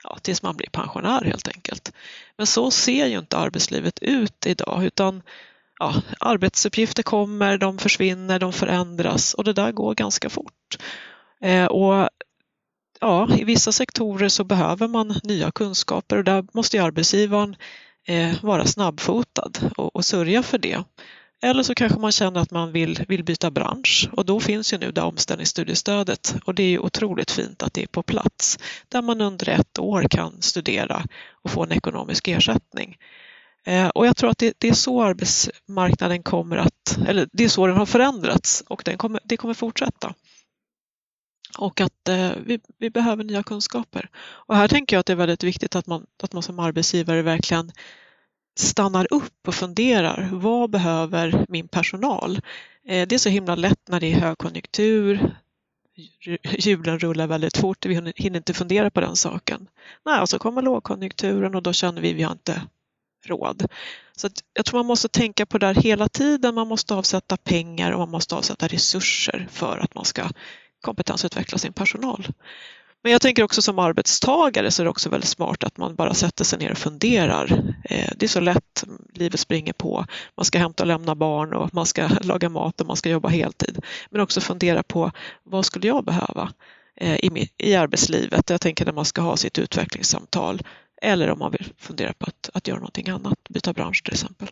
ja, 0.04 0.18
tills 0.22 0.42
man 0.42 0.56
blir 0.56 0.68
pensionär 0.70 1.24
helt 1.24 1.48
enkelt. 1.48 1.92
Men 2.36 2.46
så 2.46 2.70
ser 2.70 3.06
ju 3.06 3.18
inte 3.18 3.36
arbetslivet 3.36 3.98
ut 3.98 4.46
idag 4.46 4.84
utan 4.84 5.22
ja, 5.78 5.94
arbetsuppgifter 6.20 7.02
kommer, 7.02 7.58
de 7.58 7.78
försvinner, 7.78 8.38
de 8.38 8.52
förändras 8.52 9.34
och 9.34 9.44
det 9.44 9.52
där 9.52 9.72
går 9.72 9.94
ganska 9.94 10.30
fort. 10.30 10.78
Eh, 11.40 11.66
och 11.66 12.08
ja, 13.00 13.28
I 13.36 13.44
vissa 13.44 13.72
sektorer 13.72 14.28
så 14.28 14.44
behöver 14.44 14.88
man 14.88 15.20
nya 15.22 15.50
kunskaper 15.50 16.18
och 16.18 16.24
där 16.24 16.44
måste 16.52 16.82
arbetsgivaren 16.82 17.56
eh, 18.06 18.34
vara 18.42 18.66
snabbfotad 18.66 19.50
och, 19.76 19.96
och 19.96 20.04
sörja 20.04 20.42
för 20.42 20.58
det. 20.58 20.82
Eller 21.44 21.62
så 21.62 21.74
kanske 21.74 21.98
man 21.98 22.12
känner 22.12 22.40
att 22.40 22.50
man 22.50 22.72
vill, 22.72 23.04
vill 23.08 23.24
byta 23.24 23.50
bransch 23.50 24.08
och 24.12 24.24
då 24.24 24.40
finns 24.40 24.72
ju 24.72 24.78
nu 24.78 24.92
det 24.92 25.00
omställningsstudiestödet 25.00 26.34
och 26.44 26.54
det 26.54 26.62
är 26.62 26.68
ju 26.68 26.78
otroligt 26.78 27.30
fint 27.30 27.62
att 27.62 27.74
det 27.74 27.82
är 27.82 27.86
på 27.86 28.02
plats 28.02 28.58
där 28.88 29.02
man 29.02 29.20
under 29.20 29.48
ett 29.48 29.78
år 29.78 30.06
kan 30.10 30.42
studera 30.42 31.04
och 31.30 31.50
få 31.50 31.62
en 31.62 31.72
ekonomisk 31.72 32.28
ersättning. 32.28 32.96
Eh, 33.64 33.88
och 33.88 34.06
jag 34.06 34.16
tror 34.16 34.30
att 34.30 34.38
det, 34.38 34.54
det, 34.58 34.68
är 34.68 34.74
så 34.74 35.02
arbetsmarknaden 35.02 36.22
kommer 36.22 36.56
att, 36.56 36.98
eller 37.06 37.28
det 37.32 37.44
är 37.44 37.48
så 37.48 37.66
den 37.66 37.76
har 37.76 37.86
förändrats 37.86 38.64
och 38.68 38.82
den 38.84 38.98
kommer, 38.98 39.20
det 39.24 39.36
kommer 39.36 39.54
fortsätta. 39.54 40.14
Och 41.58 41.80
att 41.80 42.08
eh, 42.08 42.30
vi, 42.46 42.60
vi, 42.78 42.90
behöver 42.90 43.24
nya 43.24 43.42
kunskaper. 43.42 44.08
Och 44.16 44.56
här 44.56 44.68
tänker 44.68 44.96
jag 44.96 45.00
att 45.00 45.06
det 45.06 45.12
är 45.12 45.16
väldigt 45.16 45.44
viktigt 45.44 45.76
att 45.76 45.86
man, 45.86 46.06
att 46.22 46.32
man 46.32 46.42
som 46.42 46.58
arbetsgivare 46.58 47.22
verkligen 47.22 47.72
stannar 48.54 49.06
upp 49.10 49.48
och 49.48 49.54
funderar. 49.54 50.28
Vad 50.32 50.70
behöver 50.70 51.46
min 51.48 51.68
personal? 51.68 52.40
Eh, 52.86 53.08
det 53.08 53.14
är 53.14 53.18
så 53.18 53.28
himla 53.28 53.54
lätt 53.54 53.88
när 53.88 54.00
det 54.00 54.12
är 54.12 54.20
högkonjunktur. 54.20 55.34
Hjulen 56.42 56.98
rullar 56.98 57.26
väldigt 57.26 57.56
fort, 57.56 57.86
vi 57.86 58.12
hinner 58.16 58.36
inte 58.36 58.54
fundera 58.54 58.90
på 58.90 59.00
den 59.00 59.16
saken. 59.16 59.66
Nej, 60.04 60.20
och 60.20 60.28
så 60.28 60.38
kommer 60.38 60.62
lågkonjunkturen 60.62 61.54
och 61.54 61.62
då 61.62 61.72
känner 61.72 62.02
vi 62.02 62.10
att 62.10 62.16
vi 62.16 62.22
har 62.22 62.32
inte 62.32 62.62
råd. 63.26 63.66
Så 64.16 64.28
jag 64.54 64.64
tror 64.64 64.78
man 64.78 64.86
måste 64.86 65.08
tänka 65.08 65.46
på 65.46 65.58
det 65.58 65.66
här 65.66 65.74
hela 65.74 66.08
tiden. 66.08 66.54
Man 66.54 66.68
måste 66.68 66.94
avsätta 66.94 67.36
pengar 67.36 67.92
och 67.92 67.98
man 67.98 68.10
måste 68.10 68.34
avsätta 68.34 68.66
resurser 68.66 69.48
för 69.50 69.78
att 69.78 69.94
man 69.94 70.04
ska 70.04 70.28
kompetensutveckla 70.80 71.58
sin 71.58 71.72
personal. 71.72 72.28
Men 73.04 73.12
jag 73.12 73.20
tänker 73.20 73.42
också 73.42 73.62
som 73.62 73.78
arbetstagare 73.78 74.70
så 74.70 74.82
är 74.82 74.84
det 74.84 74.90
också 74.90 75.10
väldigt 75.10 75.30
smart 75.30 75.64
att 75.64 75.76
man 75.76 75.94
bara 75.94 76.14
sätter 76.14 76.44
sig 76.44 76.58
ner 76.58 76.70
och 76.70 76.78
funderar. 76.78 77.74
Eh, 77.84 78.10
det 78.16 78.26
är 78.26 78.28
så 78.28 78.40
lätt, 78.40 78.84
livet 79.12 79.40
springer 79.40 79.72
på. 79.72 80.06
Man 80.36 80.44
ska 80.44 80.58
hämta 80.58 80.82
och 80.82 80.86
lämna 80.86 81.14
barn 81.14 81.54
och 81.54 81.74
man 81.74 81.86
ska 81.86 82.08
laga 82.20 82.48
mat 82.48 82.80
och 82.80 82.86
man 82.86 82.96
ska 82.96 83.10
jobba 83.10 83.28
heltid. 83.28 83.78
Men 84.10 84.20
också 84.20 84.40
fundera 84.40 84.82
på 84.82 85.10
vad 85.42 85.64
skulle 85.64 85.86
jag 85.86 86.04
behöva 86.04 86.52
eh, 86.96 87.18
i 87.58 87.74
arbetslivet? 87.74 88.50
Jag 88.50 88.60
tänker 88.60 88.84
när 88.84 88.92
man 88.92 89.04
ska 89.04 89.22
ha 89.22 89.36
sitt 89.36 89.58
utvecklingssamtal 89.58 90.62
eller 91.02 91.30
om 91.30 91.38
man 91.38 91.50
vill 91.50 91.72
fundera 91.78 92.12
på 92.12 92.26
att, 92.26 92.50
att 92.54 92.68
göra 92.68 92.78
någonting 92.78 93.08
annat, 93.08 93.38
byta 93.48 93.72
bransch 93.72 94.02
till 94.04 94.12
exempel. 94.12 94.48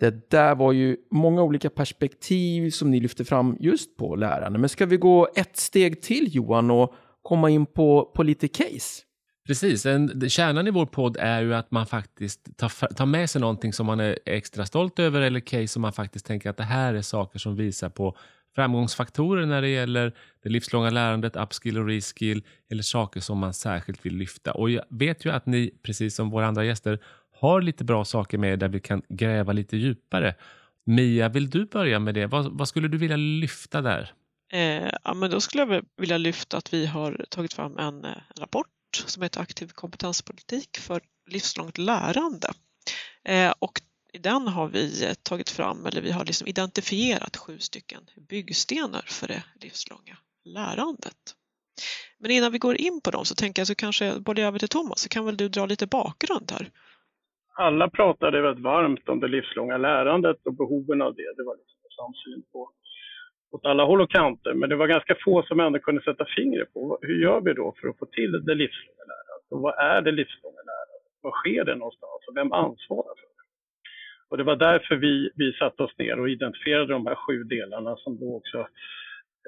Det 0.00 0.30
där 0.30 0.54
var 0.54 0.72
ju 0.72 0.96
många 1.10 1.42
olika 1.42 1.70
perspektiv 1.70 2.70
som 2.70 2.90
ni 2.90 3.00
lyfte 3.00 3.24
fram 3.24 3.56
just 3.60 3.96
på 3.96 4.16
lärande. 4.16 4.58
Men 4.58 4.68
ska 4.68 4.86
vi 4.86 4.96
gå 4.96 5.28
ett 5.34 5.56
steg 5.56 6.02
till 6.02 6.34
Johan 6.34 6.70
och 6.70 6.94
komma 7.22 7.50
in 7.50 7.66
på, 7.66 8.12
på 8.14 8.22
lite 8.22 8.48
case? 8.48 9.02
Precis. 9.46 9.86
En, 9.86 10.30
kärnan 10.30 10.66
i 10.66 10.70
vår 10.70 10.86
podd 10.86 11.16
är 11.20 11.40
ju 11.40 11.54
att 11.54 11.70
man 11.70 11.86
faktiskt 11.86 12.56
tar, 12.56 12.94
tar 12.94 13.06
med 13.06 13.30
sig 13.30 13.40
någonting 13.40 13.72
som 13.72 13.86
man 13.86 14.00
är 14.00 14.18
extra 14.26 14.66
stolt 14.66 14.98
över 14.98 15.20
eller 15.20 15.40
case 15.40 15.68
som 15.68 15.82
man 15.82 15.92
faktiskt 15.92 16.26
tänker 16.26 16.50
att 16.50 16.56
det 16.56 16.64
här 16.64 16.94
är 16.94 17.02
saker 17.02 17.38
som 17.38 17.56
visar 17.56 17.88
på 17.88 18.16
framgångsfaktorer 18.54 19.46
när 19.46 19.62
det 19.62 19.68
gäller 19.68 20.12
det 20.42 20.48
livslånga 20.48 20.90
lärandet, 20.90 21.36
upskill 21.36 21.78
och 21.78 21.86
reskill 21.86 22.42
eller 22.70 22.82
saker 22.82 23.20
som 23.20 23.38
man 23.38 23.54
särskilt 23.54 24.06
vill 24.06 24.16
lyfta. 24.16 24.52
Och 24.52 24.70
jag 24.70 24.84
vet 24.90 25.24
ju 25.24 25.30
att 25.30 25.46
ni, 25.46 25.70
precis 25.82 26.14
som 26.14 26.30
våra 26.30 26.46
andra 26.46 26.64
gäster, 26.64 26.98
har 27.40 27.62
lite 27.62 27.84
bra 27.84 28.04
saker 28.04 28.38
med 28.38 28.58
där 28.58 28.68
vi 28.68 28.80
kan 28.80 29.02
gräva 29.08 29.52
lite 29.52 29.76
djupare. 29.76 30.34
Mia, 30.84 31.28
vill 31.28 31.50
du 31.50 31.64
börja 31.66 31.98
med 31.98 32.14
det? 32.14 32.26
Vad, 32.26 32.58
vad 32.58 32.68
skulle 32.68 32.88
du 32.88 32.98
vilja 32.98 33.16
lyfta 33.16 33.80
där? 33.80 34.12
Eh, 34.52 34.90
ja, 35.04 35.14
men 35.14 35.30
då 35.30 35.40
skulle 35.40 35.62
jag 35.62 35.84
vilja 35.96 36.18
lyfta 36.18 36.56
att 36.56 36.74
vi 36.74 36.86
har 36.86 37.24
tagit 37.30 37.52
fram 37.52 37.78
en, 37.78 38.04
eh, 38.04 38.10
en 38.10 38.40
rapport 38.40 38.68
som 39.06 39.22
heter 39.22 39.40
Aktiv 39.40 39.68
kompetenspolitik 39.68 40.78
för 40.78 41.00
livslångt 41.30 41.78
lärande. 41.78 42.48
Eh, 43.24 43.52
och 43.58 43.80
i 44.12 44.18
den 44.18 44.48
har 44.48 44.68
vi 44.68 45.04
eh, 45.04 45.14
tagit 45.14 45.50
fram, 45.50 45.86
eller 45.86 46.00
vi 46.00 46.10
har 46.10 46.24
liksom 46.24 46.46
identifierat 46.46 47.36
sju 47.36 47.58
stycken 47.58 48.00
byggstenar 48.28 49.04
för 49.06 49.28
det 49.28 49.42
livslånga 49.60 50.16
lärandet. 50.44 51.36
Men 52.18 52.30
innan 52.30 52.52
vi 52.52 52.58
går 52.58 52.76
in 52.76 53.00
på 53.04 53.10
dem 53.10 53.24
så 53.24 53.34
tänker 53.34 53.60
jag 53.60 53.66
så 53.66 53.74
kanske 53.74 54.20
både 54.20 54.42
över 54.42 54.58
till 54.58 54.68
Thomas, 54.68 55.00
så 55.00 55.08
kan 55.08 55.24
väl 55.24 55.36
du 55.36 55.48
dra 55.48 55.66
lite 55.66 55.86
bakgrund 55.86 56.52
här? 56.52 56.70
Alla 57.54 57.90
pratade 57.90 58.42
väldigt 58.42 58.64
varmt 58.64 59.08
om 59.08 59.20
det 59.20 59.28
livslånga 59.28 59.76
lärandet 59.78 60.46
och 60.46 60.54
behoven 60.54 61.02
av 61.02 61.14
det. 61.14 61.34
Det 61.36 61.44
var 61.44 61.56
liksom 61.56 61.80
samsyn 61.96 62.42
på 62.52 62.70
åt 63.52 63.66
alla 63.66 63.84
håll 63.84 64.00
och 64.00 64.10
kanter. 64.10 64.54
Men 64.54 64.68
det 64.68 64.76
var 64.76 64.86
ganska 64.86 65.16
få 65.24 65.42
som 65.42 65.60
ändå 65.60 65.78
kunde 65.78 66.02
sätta 66.02 66.24
fingret 66.36 66.72
på 66.72 66.98
hur 67.02 67.22
gör 67.22 67.40
vi 67.40 67.52
då 67.52 67.74
för 67.80 67.88
att 67.88 67.98
få 67.98 68.06
till 68.06 68.32
det 68.32 68.54
livslånga 68.54 69.04
lärandet? 69.12 69.46
Och 69.50 69.60
vad 69.60 69.74
är 69.78 70.00
det 70.02 70.12
livslånga 70.12 70.62
lärandet? 70.70 71.02
Var 71.22 71.32
sker 71.32 71.64
det 71.64 71.74
någonstans 71.74 72.20
och 72.28 72.36
vem 72.36 72.52
ansvarar 72.52 73.14
för 73.20 73.26
det? 73.36 73.42
Och 74.28 74.36
det 74.38 74.44
var 74.44 74.56
därför 74.56 74.96
vi, 74.96 75.30
vi 75.34 75.52
satte 75.52 75.82
oss 75.82 75.98
ner 75.98 76.20
och 76.20 76.28
identifierade 76.28 76.92
de 76.92 77.06
här 77.06 77.14
sju 77.14 77.44
delarna 77.44 77.96
som 77.96 78.18
då 78.20 78.36
också 78.36 78.68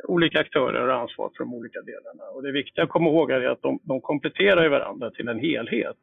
olika 0.09 0.41
aktörer 0.41 0.81
har 0.81 0.89
ansvar 0.89 1.31
för 1.37 1.45
de 1.45 1.55
olika 1.55 1.81
delarna. 1.81 2.25
Och 2.35 2.43
det 2.43 2.53
viktiga 2.53 2.85
att 2.85 2.91
komma 2.91 3.11
ihåg 3.11 3.31
är 3.31 3.49
att 3.49 3.63
de, 3.63 3.81
de 3.83 4.01
kompletterar 4.01 4.69
varandra 4.69 5.11
till 5.11 5.29
en 5.29 5.39
helhet. 5.39 6.03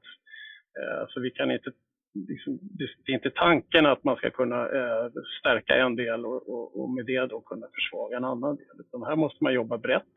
Eh, 0.79 1.07
så 1.09 1.19
vi 1.19 1.31
kan 1.31 1.51
inte 1.51 1.71
liksom, 2.13 2.59
det 2.61 3.11
är 3.11 3.13
inte 3.13 3.29
tanken 3.29 3.85
att 3.85 4.03
man 4.03 4.15
ska 4.15 4.29
kunna 4.29 4.69
eh, 4.69 5.11
stärka 5.39 5.75
en 5.75 5.95
del 5.95 6.25
och, 6.25 6.49
och, 6.49 6.81
och, 6.81 6.89
med 6.89 7.05
det 7.05 7.25
då 7.25 7.41
kunna 7.41 7.67
försvaga 7.73 8.17
en 8.17 8.25
annan 8.25 8.55
del. 8.55 8.79
Utan 8.79 9.03
här 9.03 9.15
måste 9.15 9.43
man 9.43 9.53
jobba 9.53 9.77
brett. 9.77 10.13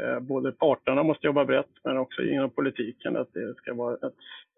Eh, 0.00 0.20
både 0.20 0.52
parterna 0.52 1.02
måste 1.02 1.26
jobba 1.26 1.44
brett 1.44 1.70
men 1.84 1.96
också 1.96 2.22
inom 2.22 2.50
politiken 2.50 3.16
att 3.16 3.32
det 3.32 3.54
ska 3.54 3.74
vara 3.74 3.94
ett, 3.94 4.14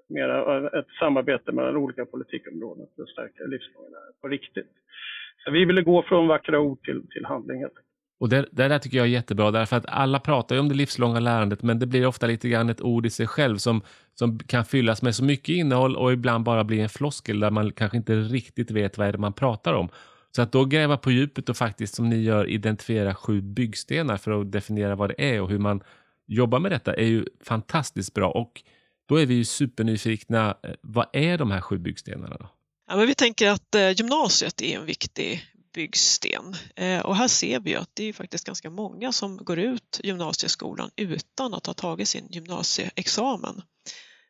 mera, 0.08 0.56
eh, 0.56 0.78
ett 0.78 0.88
samarbete 0.98 1.52
mellan 1.52 1.76
olika 1.76 2.04
politikområden 2.04 2.86
för 2.96 3.02
att 3.02 3.08
stärka 3.08 3.44
livslånga 3.44 3.98
på 4.20 4.28
riktigt. 4.28 4.72
Så 5.44 5.50
vi 5.50 5.64
ville 5.64 5.82
gå 5.82 6.02
från 6.02 6.28
vackra 6.28 6.60
ord 6.60 6.82
till, 6.82 7.08
till 7.08 7.24
handling 7.24 7.60
helt 7.60 7.76
enkelt. 7.76 7.91
Och 8.22 8.28
det, 8.28 8.46
det 8.52 8.68
där 8.68 8.78
tycker 8.78 8.96
jag 8.96 9.06
är 9.06 9.10
jättebra, 9.10 9.50
därför 9.50 9.76
att 9.76 9.86
alla 9.86 10.20
pratar 10.20 10.54
ju 10.54 10.60
om 10.60 10.68
det 10.68 10.74
livslånga 10.74 11.20
lärandet, 11.20 11.62
men 11.62 11.78
det 11.78 11.86
blir 11.86 12.06
ofta 12.06 12.26
lite 12.26 12.48
grann 12.48 12.70
ett 12.70 12.80
ord 12.80 13.06
i 13.06 13.10
sig 13.10 13.26
själv 13.26 13.58
som, 13.58 13.82
som 14.14 14.38
kan 14.38 14.64
fyllas 14.64 15.02
med 15.02 15.14
så 15.14 15.24
mycket 15.24 15.48
innehåll 15.48 15.96
och 15.96 16.12
ibland 16.12 16.44
bara 16.44 16.64
bli 16.64 16.80
en 16.80 16.88
floskel 16.88 17.40
där 17.40 17.50
man 17.50 17.72
kanske 17.72 17.96
inte 17.96 18.14
riktigt 18.14 18.70
vet 18.70 18.98
vad 18.98 19.08
är 19.08 19.12
det 19.12 19.18
man 19.18 19.32
pratar 19.32 19.72
om. 19.72 19.88
Så 20.36 20.42
att 20.42 20.52
då 20.52 20.64
gräva 20.64 20.96
på 20.96 21.10
djupet 21.10 21.48
och 21.48 21.56
faktiskt 21.56 21.94
som 21.94 22.08
ni 22.08 22.22
gör 22.22 22.50
identifiera 22.50 23.14
sju 23.14 23.40
byggstenar 23.40 24.16
för 24.16 24.40
att 24.40 24.52
definiera 24.52 24.94
vad 24.94 25.10
det 25.10 25.34
är 25.34 25.40
och 25.40 25.50
hur 25.50 25.58
man 25.58 25.82
jobbar 26.26 26.58
med 26.58 26.72
detta 26.72 26.94
är 26.94 27.06
ju 27.06 27.26
fantastiskt 27.44 28.14
bra. 28.14 28.30
Och 28.30 28.62
då 29.08 29.16
är 29.16 29.26
vi 29.26 29.34
ju 29.34 29.44
supernyfikna. 29.44 30.56
Eh, 30.62 30.70
vad 30.80 31.06
är 31.12 31.38
de 31.38 31.50
här 31.50 31.60
sju 31.60 31.78
byggstenarna? 31.78 32.36
Då? 32.40 32.48
Ja, 32.90 32.96
men 32.96 33.06
vi 33.06 33.14
tänker 33.14 33.50
att 33.50 33.74
eh, 33.74 33.90
gymnasiet 33.90 34.62
är 34.62 34.78
en 34.78 34.86
viktig 34.86 35.51
byggsten. 35.72 36.56
Eh, 36.76 37.00
och 37.00 37.16
här 37.16 37.28
ser 37.28 37.60
vi 37.60 37.74
att 37.74 37.90
det 37.94 38.04
är 38.04 38.12
faktiskt 38.12 38.44
ganska 38.44 38.70
många 38.70 39.12
som 39.12 39.36
går 39.36 39.58
ut 39.58 40.00
gymnasieskolan 40.04 40.90
utan 40.96 41.54
att 41.54 41.66
ha 41.66 41.74
tagit 41.74 42.08
sin 42.08 42.26
gymnasieexamen. 42.30 43.62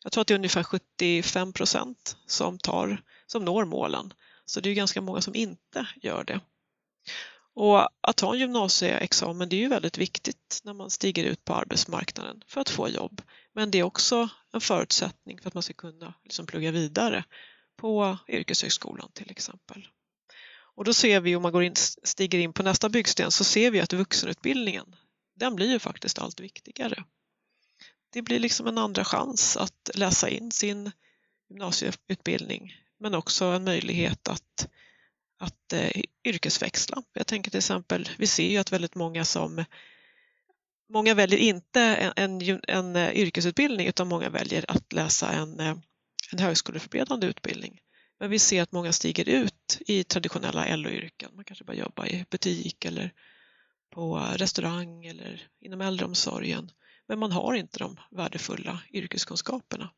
Jag 0.02 0.12
tror 0.12 0.22
att 0.22 0.28
det 0.28 0.34
är 0.34 0.38
ungefär 0.38 0.62
75 0.62 1.52
procent 1.52 2.16
som, 2.26 2.58
som 3.26 3.44
når 3.44 3.64
målen. 3.64 4.12
Så 4.44 4.60
det 4.60 4.70
är 4.70 4.74
ganska 4.74 5.00
många 5.00 5.20
som 5.20 5.34
inte 5.34 5.86
gör 6.02 6.24
det. 6.24 6.40
Och 7.54 7.88
att 8.00 8.20
ha 8.20 8.32
en 8.32 8.40
gymnasieexamen 8.40 9.48
det 9.48 9.56
är 9.56 9.60
ju 9.60 9.68
väldigt 9.68 9.98
viktigt 9.98 10.60
när 10.64 10.72
man 10.74 10.90
stiger 10.90 11.24
ut 11.24 11.44
på 11.44 11.54
arbetsmarknaden 11.54 12.42
för 12.46 12.60
att 12.60 12.68
få 12.68 12.88
jobb. 12.88 13.22
Men 13.54 13.70
det 13.70 13.78
är 13.78 13.82
också 13.82 14.28
en 14.52 14.60
förutsättning 14.60 15.40
för 15.40 15.48
att 15.48 15.54
man 15.54 15.62
ska 15.62 15.72
kunna 15.72 16.14
liksom 16.24 16.46
plugga 16.46 16.70
vidare 16.70 17.24
på 17.76 18.18
yrkeshögskolan 18.28 19.10
till 19.12 19.30
exempel. 19.30 19.88
Och 20.74 20.84
då 20.84 20.94
ser 20.94 21.20
vi, 21.20 21.36
om 21.36 21.42
man 21.42 21.52
går 21.52 21.62
in, 21.62 21.74
stiger 22.02 22.38
in 22.38 22.52
på 22.52 22.62
nästa 22.62 22.88
byggsten, 22.88 23.30
så 23.30 23.44
ser 23.44 23.70
vi 23.70 23.80
att 23.80 23.92
vuxenutbildningen, 23.92 24.96
den 25.36 25.56
blir 25.56 25.70
ju 25.70 25.78
faktiskt 25.78 26.18
allt 26.18 26.40
viktigare. 26.40 27.04
Det 28.12 28.22
blir 28.22 28.38
liksom 28.38 28.66
en 28.66 28.78
andra 28.78 29.04
chans 29.04 29.56
att 29.56 29.90
läsa 29.94 30.28
in 30.28 30.50
sin 30.50 30.90
gymnasieutbildning, 31.48 32.74
men 33.00 33.14
också 33.14 33.44
en 33.44 33.64
möjlighet 33.64 34.28
att, 34.28 34.68
att 35.38 35.72
eh, 35.72 36.02
yrkesväxla. 36.24 37.02
Jag 37.12 37.26
tänker 37.26 37.50
till 37.50 37.58
exempel, 37.58 38.08
vi 38.18 38.26
ser 38.26 38.48
ju 38.48 38.58
att 38.58 38.72
väldigt 38.72 38.94
många 38.94 39.24
som 39.24 39.64
Många 40.92 41.14
väljer 41.14 41.38
inte 41.38 41.80
en, 41.80 42.12
en, 42.16 42.60
en 42.68 42.96
eh, 42.96 43.10
yrkesutbildning 43.12 43.86
utan 43.86 44.08
många 44.08 44.28
väljer 44.28 44.64
att 44.68 44.92
läsa 44.92 45.32
en, 45.32 45.60
eh, 45.60 45.76
en 46.32 46.38
högskoleförberedande 46.38 47.26
utbildning. 47.26 47.80
Men 48.22 48.30
vi 48.30 48.38
ser 48.38 48.62
att 48.62 48.72
många 48.72 48.92
stiger 48.92 49.28
ut 49.28 49.78
i 49.86 50.04
traditionella 50.04 50.76
LO-yrken. 50.76 51.30
Man 51.34 51.44
kanske 51.44 51.64
bara 51.64 51.76
jobbar 51.76 52.06
i 52.06 52.24
butik 52.30 52.84
eller 52.84 53.12
på 53.90 54.18
restaurang 54.36 55.04
eller 55.04 55.42
inom 55.60 55.80
äldreomsorgen. 55.80 56.70
Men 57.08 57.18
man 57.18 57.32
har 57.32 57.54
inte 57.54 57.78
de 57.78 57.96
värdefulla 58.10 58.78
yrkeskunskaperna. 58.92 59.90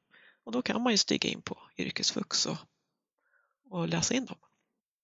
Och 0.44 0.52
då 0.52 0.62
kan 0.62 0.82
man 0.82 0.92
ju 0.92 0.96
stiga 0.96 1.28
in 1.28 1.42
på 1.42 1.58
yrkesvux 1.78 2.46
och, 2.46 2.56
och 3.70 3.88
läsa 3.88 4.14
in 4.14 4.26
dem. 4.26 4.36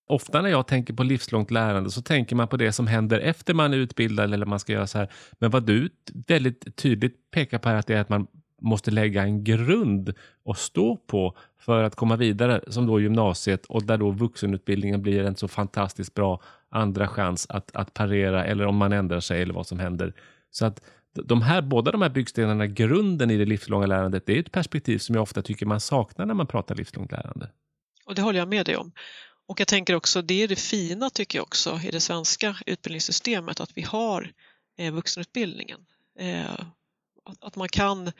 Ofta 0.06 0.42
när 0.42 0.48
jag 0.50 0.66
tänker 0.66 0.94
på 0.94 1.02
livslångt 1.02 1.50
lärande 1.50 1.90
så 1.90 2.02
tänker 2.02 2.36
man 2.36 2.48
på 2.48 2.56
det 2.56 2.72
som 2.72 2.86
händer 2.86 3.18
efter 3.18 3.54
man 3.54 3.72
är 3.72 3.78
utbildad 3.78 4.34
eller 4.34 4.46
man 4.46 4.60
ska 4.60 4.72
göra 4.72 4.86
så 4.86 4.98
här. 4.98 5.12
Men 5.32 5.50
vad 5.50 5.66
du 5.66 5.90
väldigt 6.26 6.76
tydligt 6.76 7.30
pekar 7.30 7.58
på 7.58 7.68
är 7.68 7.74
att 7.74 7.86
det 7.86 7.94
är 7.94 8.00
att 8.00 8.08
man 8.08 8.26
måste 8.60 8.90
lägga 8.90 9.22
en 9.22 9.44
grund 9.44 10.14
att 10.44 10.58
stå 10.58 10.96
på 10.96 11.36
för 11.58 11.82
att 11.82 11.94
komma 11.94 12.16
vidare 12.16 12.60
som 12.68 12.86
då 12.86 13.00
gymnasiet 13.00 13.66
och 13.66 13.82
där 13.82 13.96
då 13.96 14.10
vuxenutbildningen 14.10 15.02
blir 15.02 15.24
en 15.24 15.36
så 15.36 15.48
fantastiskt 15.48 16.14
bra 16.14 16.42
andra 16.68 17.08
chans 17.08 17.46
att, 17.48 17.76
att 17.76 17.94
parera 17.94 18.44
eller 18.44 18.66
om 18.66 18.76
man 18.76 18.92
ändrar 18.92 19.20
sig 19.20 19.42
eller 19.42 19.54
vad 19.54 19.66
som 19.66 19.78
händer. 19.78 20.14
Så 20.50 20.66
att 20.66 20.80
de 21.12 21.42
här, 21.42 21.62
båda 21.62 21.90
de 21.90 22.02
här 22.02 22.08
byggstenarna, 22.08 22.66
grunden 22.66 23.30
i 23.30 23.36
det 23.36 23.44
livslånga 23.44 23.86
lärandet, 23.86 24.26
det 24.26 24.36
är 24.36 24.40
ett 24.40 24.52
perspektiv 24.52 24.98
som 24.98 25.14
jag 25.14 25.22
ofta 25.22 25.42
tycker 25.42 25.66
man 25.66 25.80
saknar 25.80 26.26
när 26.26 26.34
man 26.34 26.46
pratar 26.46 26.74
livslångt 26.74 27.12
lärande. 27.12 27.50
Och 28.06 28.14
det 28.14 28.22
håller 28.22 28.38
jag 28.38 28.48
med 28.48 28.66
dig 28.66 28.76
om. 28.76 28.92
Och 29.46 29.60
jag 29.60 29.68
tänker 29.68 29.94
också, 29.94 30.22
det 30.22 30.42
är 30.42 30.48
det 30.48 30.56
fina 30.56 31.10
tycker 31.10 31.38
jag 31.38 31.42
också 31.42 31.80
i 31.84 31.90
det 31.90 32.00
svenska 32.00 32.56
utbildningssystemet, 32.66 33.60
att 33.60 33.70
vi 33.74 33.82
har 33.82 34.32
eh, 34.78 34.92
vuxenutbildningen. 34.92 35.80
Eh, 36.18 36.50
att, 37.24 37.44
att 37.44 37.56
man 37.56 37.68
kan 37.68 38.12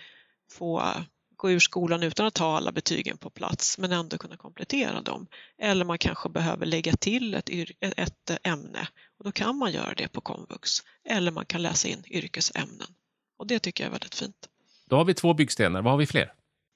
få 0.50 0.94
gå 1.36 1.50
ur 1.50 1.58
skolan 1.58 2.02
utan 2.02 2.26
att 2.26 2.38
ha 2.38 2.56
alla 2.56 2.72
betygen 2.72 3.18
på 3.18 3.30
plats 3.30 3.78
men 3.78 3.92
ändå 3.92 4.18
kunna 4.18 4.36
komplettera 4.36 5.00
dem. 5.00 5.26
Eller 5.58 5.84
man 5.84 5.98
kanske 5.98 6.28
behöver 6.28 6.66
lägga 6.66 6.92
till 6.92 7.34
ett, 7.34 7.50
ett 7.80 8.30
ämne 8.42 8.88
och 9.18 9.24
då 9.24 9.32
kan 9.32 9.56
man 9.56 9.72
göra 9.72 9.94
det 9.94 10.08
på 10.08 10.20
komvux. 10.20 10.70
Eller 11.04 11.30
man 11.30 11.46
kan 11.46 11.62
läsa 11.62 11.88
in 11.88 12.04
yrkesämnen. 12.06 12.86
Och 13.38 13.46
det 13.46 13.58
tycker 13.58 13.84
jag 13.84 13.88
är 13.88 13.92
väldigt 13.92 14.14
fint. 14.14 14.48
Då 14.86 14.96
har 14.96 15.04
vi 15.04 15.14
två 15.14 15.34
byggstenar. 15.34 15.82
Vad 15.82 15.92
har 15.92 15.98
vi 15.98 16.06
fler? 16.06 16.32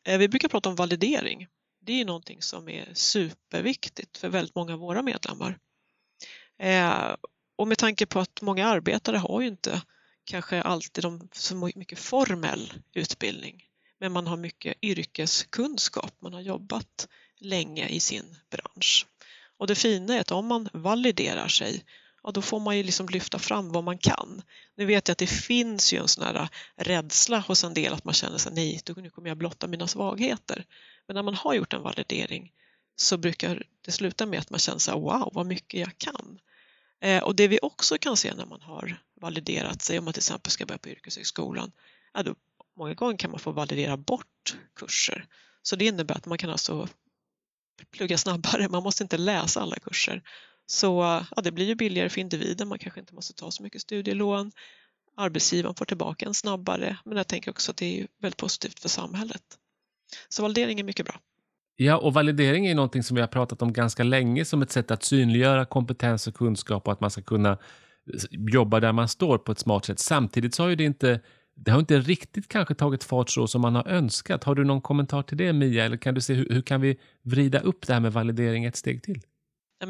Eh, 0.06 0.18
vi 0.18 0.28
brukar 0.28 0.48
prata 0.48 0.68
om 0.68 0.76
validering. 0.76 1.46
Det 1.80 2.00
är 2.00 2.04
någonting 2.04 2.42
som 2.42 2.68
är 2.68 2.88
superviktigt 2.92 4.18
för 4.18 4.28
väldigt 4.28 4.54
många 4.54 4.72
av 4.72 4.78
våra 4.78 5.02
medlemmar. 5.02 5.58
Eh, 6.58 7.16
och 7.56 7.68
med 7.68 7.78
tanke 7.78 8.06
på 8.06 8.20
att 8.20 8.42
många 8.42 8.66
arbetare 8.66 9.16
har 9.16 9.40
ju 9.40 9.46
inte 9.46 9.82
kanske 10.24 10.62
alltid 10.62 11.04
de, 11.04 11.28
så 11.32 11.54
mycket 11.54 11.98
formell 11.98 12.72
utbildning 12.92 13.64
men 14.04 14.12
man 14.12 14.26
har 14.26 14.36
mycket 14.36 14.74
yrkeskunskap, 14.82 16.14
man 16.20 16.32
har 16.32 16.40
jobbat 16.40 17.08
länge 17.38 17.88
i 17.88 18.00
sin 18.00 18.36
bransch. 18.50 19.06
Och 19.56 19.66
det 19.66 19.74
fina 19.74 20.14
är 20.14 20.20
att 20.20 20.30
om 20.30 20.46
man 20.46 20.68
validerar 20.72 21.48
sig, 21.48 21.84
ja, 22.22 22.30
då 22.30 22.42
får 22.42 22.60
man 22.60 22.76
ju 22.76 22.82
liksom 22.82 23.08
lyfta 23.08 23.38
fram 23.38 23.72
vad 23.72 23.84
man 23.84 23.98
kan. 23.98 24.42
Nu 24.74 24.84
vet 24.84 25.08
jag 25.08 25.12
att 25.12 25.18
det 25.18 25.26
finns 25.26 25.92
ju 25.92 25.98
en 25.98 26.08
sån 26.08 26.24
här 26.24 26.48
rädsla 26.76 27.38
hos 27.38 27.64
en 27.64 27.74
del 27.74 27.92
att 27.92 28.04
man 28.04 28.14
känner 28.14 28.38
sig 28.38 28.52
nej, 28.54 28.80
nu 28.96 29.10
kommer 29.10 29.28
jag 29.28 29.36
blotta 29.36 29.66
mina 29.66 29.86
svagheter. 29.86 30.64
Men 31.06 31.14
när 31.14 31.22
man 31.22 31.34
har 31.34 31.54
gjort 31.54 31.72
en 31.72 31.82
validering 31.82 32.52
så 32.96 33.16
brukar 33.16 33.66
det 33.84 33.92
sluta 33.92 34.26
med 34.26 34.40
att 34.40 34.50
man 34.50 34.60
känner 34.60 34.78
sig 34.78 34.94
wow, 34.94 35.30
vad 35.32 35.46
mycket 35.46 35.80
jag 35.80 35.98
kan. 35.98 36.38
Eh, 37.04 37.22
och 37.22 37.36
det 37.36 37.48
vi 37.48 37.58
också 37.62 37.98
kan 37.98 38.16
se 38.16 38.34
när 38.34 38.46
man 38.46 38.62
har 38.62 39.02
validerat 39.20 39.82
sig, 39.82 39.98
om 39.98 40.04
man 40.04 40.14
till 40.14 40.20
exempel 40.20 40.50
ska 40.50 40.66
börja 40.66 40.78
på 40.78 40.88
yrkeshögskolan, 40.88 41.72
ja, 42.14 42.22
då 42.22 42.34
många 42.76 42.94
gånger 42.94 43.16
kan 43.16 43.30
man 43.30 43.40
få 43.40 43.52
validera 43.52 43.96
bort 43.96 44.56
kurser. 44.76 45.26
Så 45.62 45.76
det 45.76 45.84
innebär 45.84 46.14
att 46.14 46.26
man 46.26 46.38
kan 46.38 46.50
alltså 46.50 46.88
plugga 47.90 48.18
snabbare, 48.18 48.68
man 48.68 48.82
måste 48.82 49.02
inte 49.02 49.18
läsa 49.18 49.60
alla 49.60 49.76
kurser. 49.76 50.22
Så 50.66 51.24
ja, 51.36 51.42
det 51.42 51.52
blir 51.52 51.66
ju 51.66 51.74
billigare 51.74 52.08
för 52.08 52.20
individen, 52.20 52.68
man 52.68 52.78
kanske 52.78 53.00
inte 53.00 53.14
måste 53.14 53.34
ta 53.34 53.50
så 53.50 53.62
mycket 53.62 53.82
studielån. 53.82 54.52
Arbetsgivaren 55.16 55.74
får 55.74 55.84
tillbaka 55.84 56.26
en 56.26 56.34
snabbare, 56.34 56.98
men 57.04 57.16
jag 57.16 57.28
tänker 57.28 57.50
också 57.50 57.70
att 57.70 57.76
det 57.76 58.00
är 58.00 58.08
väldigt 58.18 58.38
positivt 58.38 58.80
för 58.80 58.88
samhället. 58.88 59.58
Så 60.28 60.42
validering 60.42 60.80
är 60.80 60.84
mycket 60.84 61.06
bra. 61.06 61.20
Ja, 61.76 61.96
och 61.96 62.14
validering 62.14 62.66
är 62.66 62.74
någonting 62.74 63.02
som 63.02 63.14
vi 63.14 63.20
har 63.20 63.28
pratat 63.28 63.62
om 63.62 63.72
ganska 63.72 64.02
länge 64.02 64.44
som 64.44 64.62
ett 64.62 64.70
sätt 64.70 64.90
att 64.90 65.02
synliggöra 65.04 65.64
kompetens 65.64 66.26
och 66.26 66.34
kunskap 66.34 66.86
och 66.86 66.92
att 66.92 67.00
man 67.00 67.10
ska 67.10 67.22
kunna 67.22 67.58
jobba 68.30 68.80
där 68.80 68.92
man 68.92 69.08
står 69.08 69.38
på 69.38 69.52
ett 69.52 69.58
smart 69.58 69.84
sätt. 69.84 69.98
Samtidigt 69.98 70.54
så 70.54 70.62
har 70.62 70.68
ju 70.68 70.76
det 70.76 70.84
inte 70.84 71.20
det 71.56 71.70
har 71.70 71.80
inte 71.80 71.98
riktigt 71.98 72.48
kanske 72.48 72.74
tagit 72.74 73.04
fart 73.04 73.30
så 73.30 73.46
som 73.46 73.60
man 73.62 73.74
har 73.74 73.88
önskat. 73.88 74.44
Har 74.44 74.54
du 74.54 74.64
någon 74.64 74.80
kommentar 74.80 75.22
till 75.22 75.36
det 75.36 75.52
Mia? 75.52 75.84
Eller 75.84 75.96
kan 75.96 76.14
du 76.14 76.20
se 76.20 76.34
hur, 76.34 76.48
hur 76.48 76.62
kan 76.62 76.80
vi 76.80 77.00
vrida 77.22 77.60
upp 77.60 77.86
det 77.86 77.92
här 77.92 78.00
med 78.00 78.12
validering 78.12 78.64
ett 78.64 78.76
steg 78.76 79.02
till? 79.02 79.20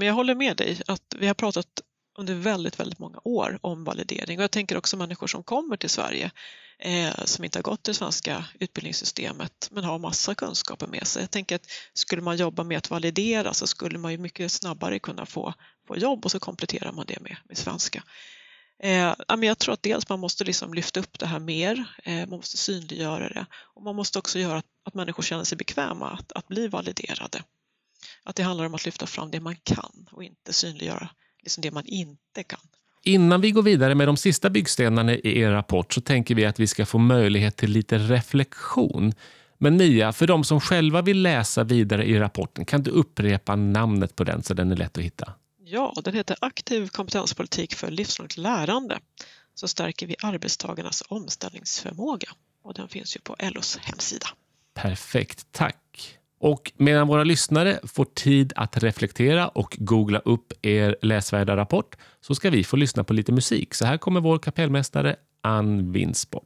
jag 0.00 0.14
håller 0.14 0.34
med 0.34 0.56
dig 0.56 0.80
att 0.86 1.16
vi 1.18 1.26
har 1.26 1.34
pratat 1.34 1.66
under 2.18 2.34
väldigt, 2.34 2.80
väldigt 2.80 2.98
många 2.98 3.18
år 3.24 3.58
om 3.60 3.84
validering 3.84 4.38
och 4.38 4.42
jag 4.42 4.50
tänker 4.50 4.76
också 4.76 4.96
människor 4.96 5.26
som 5.26 5.42
kommer 5.42 5.76
till 5.76 5.90
Sverige 5.90 6.30
eh, 6.84 7.24
som 7.24 7.44
inte 7.44 7.58
har 7.58 7.62
gått 7.62 7.84
det 7.84 7.94
svenska 7.94 8.44
utbildningssystemet 8.60 9.68
men 9.70 9.84
har 9.84 9.98
massa 9.98 10.34
kunskaper 10.34 10.86
med 10.86 11.06
sig. 11.06 11.22
Jag 11.22 11.30
tänker 11.30 11.56
att 11.56 11.66
skulle 11.92 12.22
man 12.22 12.36
jobba 12.36 12.64
med 12.64 12.78
att 12.78 12.90
validera 12.90 13.54
så 13.54 13.66
skulle 13.66 13.98
man 13.98 14.12
ju 14.12 14.18
mycket 14.18 14.52
snabbare 14.52 14.98
kunna 14.98 15.26
få, 15.26 15.54
få 15.88 15.96
jobb 15.96 16.24
och 16.24 16.30
så 16.30 16.40
kompletterar 16.40 16.92
man 16.92 17.04
det 17.08 17.20
med, 17.20 17.36
med 17.44 17.58
svenska. 17.58 18.04
Eh, 18.82 19.14
jag 19.28 19.58
tror 19.58 19.74
att 19.74 19.82
dels 19.82 20.08
man 20.08 20.20
måste 20.20 20.44
liksom 20.44 20.74
lyfta 20.74 21.00
upp 21.00 21.18
det 21.18 21.26
här 21.26 21.38
mer, 21.38 21.84
eh, 22.04 22.16
man 22.16 22.28
måste 22.28 22.56
synliggöra 22.56 23.28
det 23.28 23.46
och 23.52 23.82
man 23.82 23.96
måste 23.96 24.18
också 24.18 24.38
göra 24.38 24.58
att, 24.58 24.66
att 24.84 24.94
människor 24.94 25.22
känner 25.22 25.44
sig 25.44 25.58
bekväma 25.58 26.10
att, 26.10 26.32
att 26.32 26.48
bli 26.48 26.68
validerade. 26.68 27.42
Att 28.22 28.36
det 28.36 28.42
handlar 28.42 28.64
om 28.64 28.74
att 28.74 28.84
lyfta 28.84 29.06
fram 29.06 29.30
det 29.30 29.40
man 29.40 29.56
kan 29.56 30.08
och 30.10 30.24
inte 30.24 30.52
synliggöra 30.52 31.08
liksom 31.42 31.62
det 31.62 31.70
man 31.70 31.86
inte 31.86 32.42
kan. 32.42 32.68
Innan 33.06 33.40
vi 33.40 33.50
går 33.50 33.62
vidare 33.62 33.94
med 33.94 34.08
de 34.08 34.16
sista 34.16 34.50
byggstenarna 34.50 35.14
i 35.14 35.38
er 35.40 35.50
rapport 35.50 35.92
så 35.92 36.00
tänker 36.00 36.34
vi 36.34 36.44
att 36.44 36.60
vi 36.60 36.66
ska 36.66 36.86
få 36.86 36.98
möjlighet 36.98 37.56
till 37.56 37.70
lite 37.70 37.98
reflektion. 37.98 39.12
Men 39.58 39.76
Mia, 39.76 40.12
för 40.12 40.26
de 40.26 40.44
som 40.44 40.60
själva 40.60 41.02
vill 41.02 41.22
läsa 41.22 41.64
vidare 41.64 42.04
i 42.04 42.18
rapporten, 42.18 42.64
kan 42.64 42.82
du 42.82 42.90
upprepa 42.90 43.56
namnet 43.56 44.16
på 44.16 44.24
den 44.24 44.42
så 44.42 44.54
den 44.54 44.72
är 44.72 44.76
lätt 44.76 44.98
att 44.98 45.04
hitta? 45.04 45.32
Ja, 45.64 45.94
den 46.04 46.14
heter 46.14 46.36
Aktiv 46.40 46.88
kompetenspolitik 46.88 47.74
för 47.74 47.90
livslångt 47.90 48.36
lärande. 48.36 48.98
Så 49.54 49.68
stärker 49.68 50.06
vi 50.06 50.16
arbetstagarnas 50.22 51.02
omställningsförmåga 51.08 52.28
och 52.62 52.74
den 52.74 52.88
finns 52.88 53.16
ju 53.16 53.20
på 53.20 53.36
LOs 53.40 53.76
hemsida. 53.76 54.26
Perfekt, 54.74 55.46
tack. 55.52 55.83
Och 56.44 56.72
medan 56.76 57.08
våra 57.08 57.24
lyssnare 57.24 57.78
får 57.84 58.04
tid 58.04 58.52
att 58.56 58.82
reflektera 58.82 59.48
och 59.48 59.76
googla 59.78 60.18
upp 60.18 60.52
er 60.62 60.96
läsvärda 61.02 61.56
rapport 61.56 61.96
så 62.20 62.34
ska 62.34 62.50
vi 62.50 62.64
få 62.64 62.76
lyssna 62.76 63.04
på 63.04 63.12
lite 63.12 63.32
musik. 63.32 63.74
Så 63.74 63.84
här 63.84 63.98
kommer 63.98 64.20
vår 64.20 64.38
kapellmästare 64.38 65.16
Ann 65.42 65.92
Winsborg. 65.92 66.44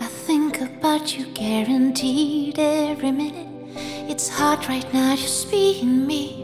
I 0.00 0.26
think 0.26 0.54
about 0.56 1.18
you 1.18 1.26
guaranteed 1.34 2.58
every 2.58 3.12
minute 3.12 3.52
It's 4.08 4.30
hard 4.30 4.68
right 4.68 4.92
now 4.92 5.10
just 5.10 5.50
being 5.50 6.06
me. 6.06 6.41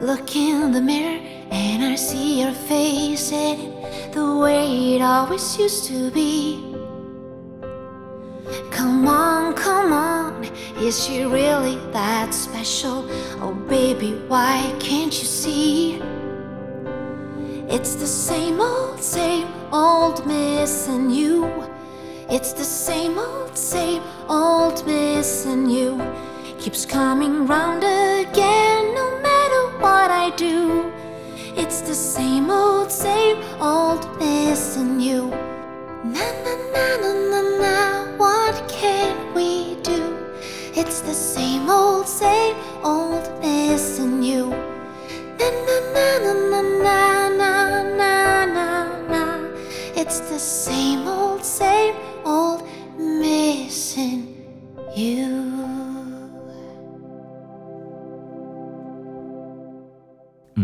Look 0.00 0.36
in 0.36 0.72
the 0.72 0.80
mirror 0.82 1.18
and 1.50 1.82
I 1.82 1.94
see 1.94 2.42
your 2.42 2.52
face 2.52 3.32
and 3.32 4.12
the 4.12 4.36
way 4.36 4.96
it 4.96 5.00
always 5.00 5.58
used 5.58 5.86
to 5.86 6.10
be. 6.10 6.62
Come 8.70 9.08
on, 9.08 9.54
come 9.54 9.94
on, 9.94 10.44
is 10.78 11.02
she 11.02 11.24
really 11.24 11.76
that 11.92 12.34
special? 12.34 13.06
Oh, 13.40 13.54
baby, 13.68 14.12
why 14.28 14.70
can't 14.78 15.18
you 15.18 15.24
see? 15.24 15.94
It's 17.68 17.94
the 17.94 18.06
same 18.06 18.60
old, 18.60 19.00
same 19.00 19.48
old 19.72 20.26
missing 20.26 21.10
you. 21.10 21.50
It's 22.28 22.52
the 22.52 22.64
same 22.64 23.18
old, 23.18 23.56
same 23.56 24.02
old 24.28 24.86
missing 24.86 25.70
you. 25.70 25.98
Keeps 26.58 26.84
coming 26.84 27.46
round 27.46 27.82
again, 27.82 28.94
no 28.94 29.25
what 29.80 30.10
I 30.10 30.30
do. 30.36 30.92
It's 31.56 31.80
the 31.80 31.94
same 31.94 32.50
old, 32.50 32.90
same 32.90 33.38
old, 33.60 34.02
missing 34.18 35.00
you. 35.00 35.30
Na 36.04 36.26
na 36.44 36.54
na 36.72 36.86
na 37.02 37.12
na 37.32 37.40
na, 37.62 38.16
what 38.16 38.68
can 38.68 39.34
we 39.34 39.76
do? 39.82 40.16
It's 40.74 41.00
the 41.00 41.14
same 41.14 41.68
old, 41.68 42.06
same 42.06 42.56
old, 42.84 43.24
missing 43.40 44.22
you. 44.22 44.50
Na 45.38 45.48
na 45.66 45.76
na 45.94 46.08
na 46.24 46.32
na 46.50 46.62
na 46.84 47.28
na 47.28 47.82
na 48.00 48.46
na 48.46 48.68
na, 49.08 49.24
it's 49.96 50.20
the 50.20 50.38
same 50.38 51.06
old, 51.08 51.44
same 51.44 51.94
old, 52.24 52.62
missing 52.98 54.22
you. 54.94 55.75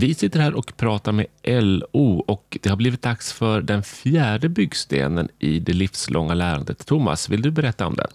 Vi 0.01 0.15
sitter 0.15 0.41
här 0.41 0.55
och 0.59 0.73
pratar 0.81 1.13
med 1.13 1.27
LO 1.63 2.25
och 2.35 2.47
det 2.63 2.69
har 2.69 2.77
blivit 2.77 3.03
dags 3.03 3.39
för 3.39 3.61
den 3.61 3.83
fjärde 3.83 4.49
byggstenen 4.49 5.29
i 5.39 5.59
det 5.59 5.73
livslånga 5.73 6.35
lärandet. 6.35 6.87
Thomas, 6.87 7.31
vill 7.31 7.43
du 7.43 7.51
berätta 7.51 7.87
om 7.87 7.95
den? 7.95 8.11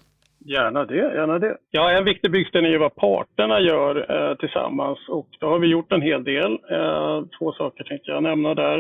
Gärna 0.55 0.85
det, 0.85 0.95
gärna 1.19 1.39
det. 1.39 1.57
Ja, 1.71 1.91
en 1.91 2.05
viktig 2.05 2.31
byggsten 2.31 2.65
är 2.65 2.69
ju 2.69 2.77
vad 2.77 2.95
parterna 2.95 3.59
gör 3.59 3.93
eh, 4.15 4.35
tillsammans 4.35 4.99
och 5.09 5.29
då 5.39 5.47
har 5.49 5.59
vi 5.59 5.67
gjort 5.67 5.91
en 5.91 6.01
hel 6.01 6.23
del. 6.23 6.51
Eh, 6.71 7.17
två 7.39 7.51
saker 7.51 7.83
tänkte 7.83 8.11
jag 8.11 8.23
nämna 8.23 8.53
där. 8.53 8.77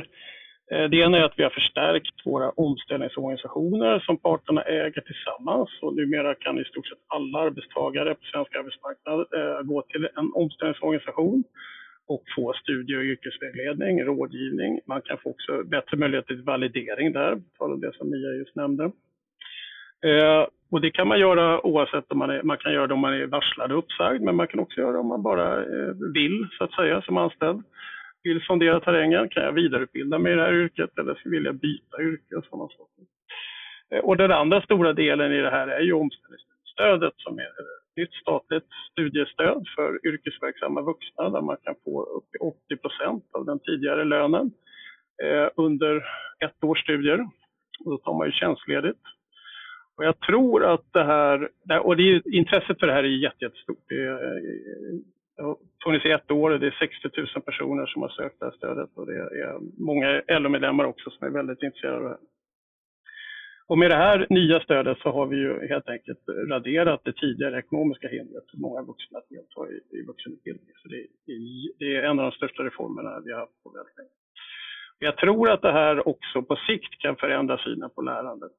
Eh, 0.71 0.85
det 0.91 0.97
ena 0.97 1.17
är 1.17 1.23
att 1.23 1.39
vi 1.39 1.43
har 1.43 1.49
förstärkt 1.49 2.25
våra 2.25 2.49
omställningsorganisationer 2.49 3.99
som 3.99 4.17
parterna 4.17 4.61
äger 4.61 5.01
tillsammans 5.01 5.69
och 5.81 5.95
numera 5.95 6.35
kan 6.35 6.59
i 6.59 6.65
stort 6.65 6.87
sett 6.87 7.03
alla 7.07 7.39
arbetstagare 7.39 8.15
på 8.15 8.23
svensk 8.31 8.55
arbetsmarknad 8.55 9.19
eh, 9.19 9.61
gå 9.71 9.81
till 9.81 10.03
en 10.19 10.31
omställningsorganisation 10.33 11.43
och 12.07 12.23
få 12.35 12.53
studie 12.53 12.97
och 12.97 13.03
yrkesvägledning, 13.03 14.03
rådgivning. 14.03 14.79
Man 14.85 15.01
kan 15.01 15.17
få 15.17 15.29
också 15.29 15.63
bättre 15.63 15.97
möjlighet 15.97 16.27
till 16.27 16.41
validering 16.41 17.13
där, 17.13 17.41
på 17.57 17.75
det 17.75 17.93
som 17.97 18.09
Mia 18.09 18.31
just 18.31 18.55
nämnde. 18.55 18.83
Eh, 20.03 20.47
och 20.71 20.81
det 20.81 20.91
kan 20.91 21.07
man 21.07 21.19
göra 21.19 21.65
oavsett 21.65 22.11
om 22.11 22.17
man 22.17 22.29
är, 22.29 22.43
man 22.43 22.57
kan 22.57 22.73
göra 22.73 22.87
det 22.87 22.93
om 22.93 22.99
man 22.99 23.13
är 23.13 23.25
varslad 23.25 23.71
och 23.71 23.77
uppsagd, 23.77 24.21
men 24.21 24.35
man 24.35 24.47
kan 24.47 24.59
också 24.59 24.81
göra 24.81 24.91
det 24.91 24.97
om 24.97 25.07
man 25.07 25.23
bara 25.23 25.63
eh, 25.63 25.93
vill, 26.13 26.47
så 26.57 26.63
att 26.63 26.73
säga, 26.73 27.01
som 27.01 27.17
anställd. 27.17 27.63
Vill 28.23 28.41
sondera 28.41 28.79
terrängen, 28.79 29.29
kan 29.29 29.43
jag 29.43 29.51
vidareutbilda 29.51 30.19
mig 30.19 30.33
i 30.33 30.35
det 30.35 30.41
här 30.41 30.53
yrket 30.53 30.97
eller 30.99 31.21
vill 31.25 31.45
jag 31.45 31.55
byta 31.55 32.01
yrke 32.01 32.35
och 32.35 32.45
sådana 32.45 32.69
saker. 32.69 33.03
Eh, 33.91 33.99
och 33.99 34.17
den 34.17 34.31
andra 34.31 34.61
stora 34.61 34.93
delen 34.93 35.31
i 35.31 35.41
det 35.41 35.49
här 35.49 35.67
är 35.67 35.81
ju 35.81 35.93
omställningsstödet 35.93 37.13
som 37.17 37.39
är 37.39 37.51
nytt 37.97 38.13
statligt 38.13 38.67
studiestöd 38.91 39.63
för 39.75 40.07
yrkesverksamma 40.07 40.81
vuxna 40.81 41.29
där 41.29 41.41
man 41.41 41.57
kan 41.63 41.75
få 41.83 42.03
upp 42.03 42.31
till 42.31 42.41
80 42.41 42.77
procent 42.77 43.23
av 43.31 43.45
den 43.45 43.59
tidigare 43.59 44.03
lönen 44.03 44.51
eh, 45.23 45.47
under 45.55 45.95
ett 46.45 46.63
års 46.63 46.83
studier. 46.83 47.19
Och 47.85 47.91
då 47.91 47.97
tar 47.97 48.13
man 48.17 48.27
ju 48.27 48.31
tjänstledigt. 48.31 48.99
Och 49.97 50.05
jag 50.05 50.19
tror 50.19 50.65
att 50.73 50.93
det 50.93 51.03
här, 51.03 51.49
och 51.85 51.97
det 51.97 52.03
är, 52.03 52.35
intresset 52.35 52.79
för 52.79 52.87
det 52.87 52.93
här 52.93 53.03
är 53.03 53.23
jättestort. 53.23 53.83
Det, 53.89 53.95
är, 53.95 54.37
eh, 54.37 55.45
har 55.45 55.57
funnits 55.83 56.05
i 56.05 56.11
ett 56.11 56.31
år, 56.31 56.51
och 56.51 56.59
det 56.59 56.67
är 56.67 56.77
60 56.79 57.09
000 57.17 57.27
personer 57.45 57.85
som 57.85 58.01
har 58.01 58.09
sökt 58.09 58.39
det 58.39 58.45
här 58.45 58.53
stödet 58.53 58.89
och 58.95 59.05
det 59.05 59.17
är 59.17 59.57
många 59.77 60.21
LO-medlemmar 60.27 60.83
också 60.85 61.09
som 61.09 61.27
är 61.27 61.31
väldigt 61.31 61.63
intresserade 61.63 61.97
av 61.97 62.03
det 62.03 62.09
här. 62.09 62.17
Och 63.69 63.77
med 63.77 63.91
det 63.91 63.95
här 63.95 64.27
nya 64.29 64.59
stödet 64.59 64.97
så 64.97 65.11
har 65.11 65.25
vi 65.25 65.37
ju 65.37 65.67
helt 65.67 65.89
enkelt 65.89 66.19
raderat 66.49 67.01
det 67.03 67.13
tidigare 67.13 67.59
ekonomiska 67.59 68.07
hindret 68.07 68.49
för 68.51 68.57
många 68.57 68.81
vuxna 68.81 69.17
att 69.19 69.29
delta 69.29 69.61
i, 69.71 69.97
i 69.97 70.05
vuxenutbildning. 70.05 70.73
Så 70.81 70.87
det, 70.87 71.05
det, 71.79 71.95
är 71.95 72.03
en 72.03 72.19
av 72.19 72.25
de 72.25 72.31
största 72.31 72.63
reformerna 72.63 73.21
vi 73.25 73.31
har 73.31 73.39
haft 73.39 73.63
på 73.63 73.69
väldigt 73.69 73.97
länge. 73.97 74.09
Jag 74.99 75.17
tror 75.17 75.49
att 75.51 75.61
det 75.61 75.71
här 75.71 76.07
också 76.07 76.41
på 76.41 76.55
sikt 76.55 77.01
kan 77.01 77.15
förändra 77.15 77.57
synen 77.57 77.89
på 77.95 78.01
lärandet. 78.01 78.57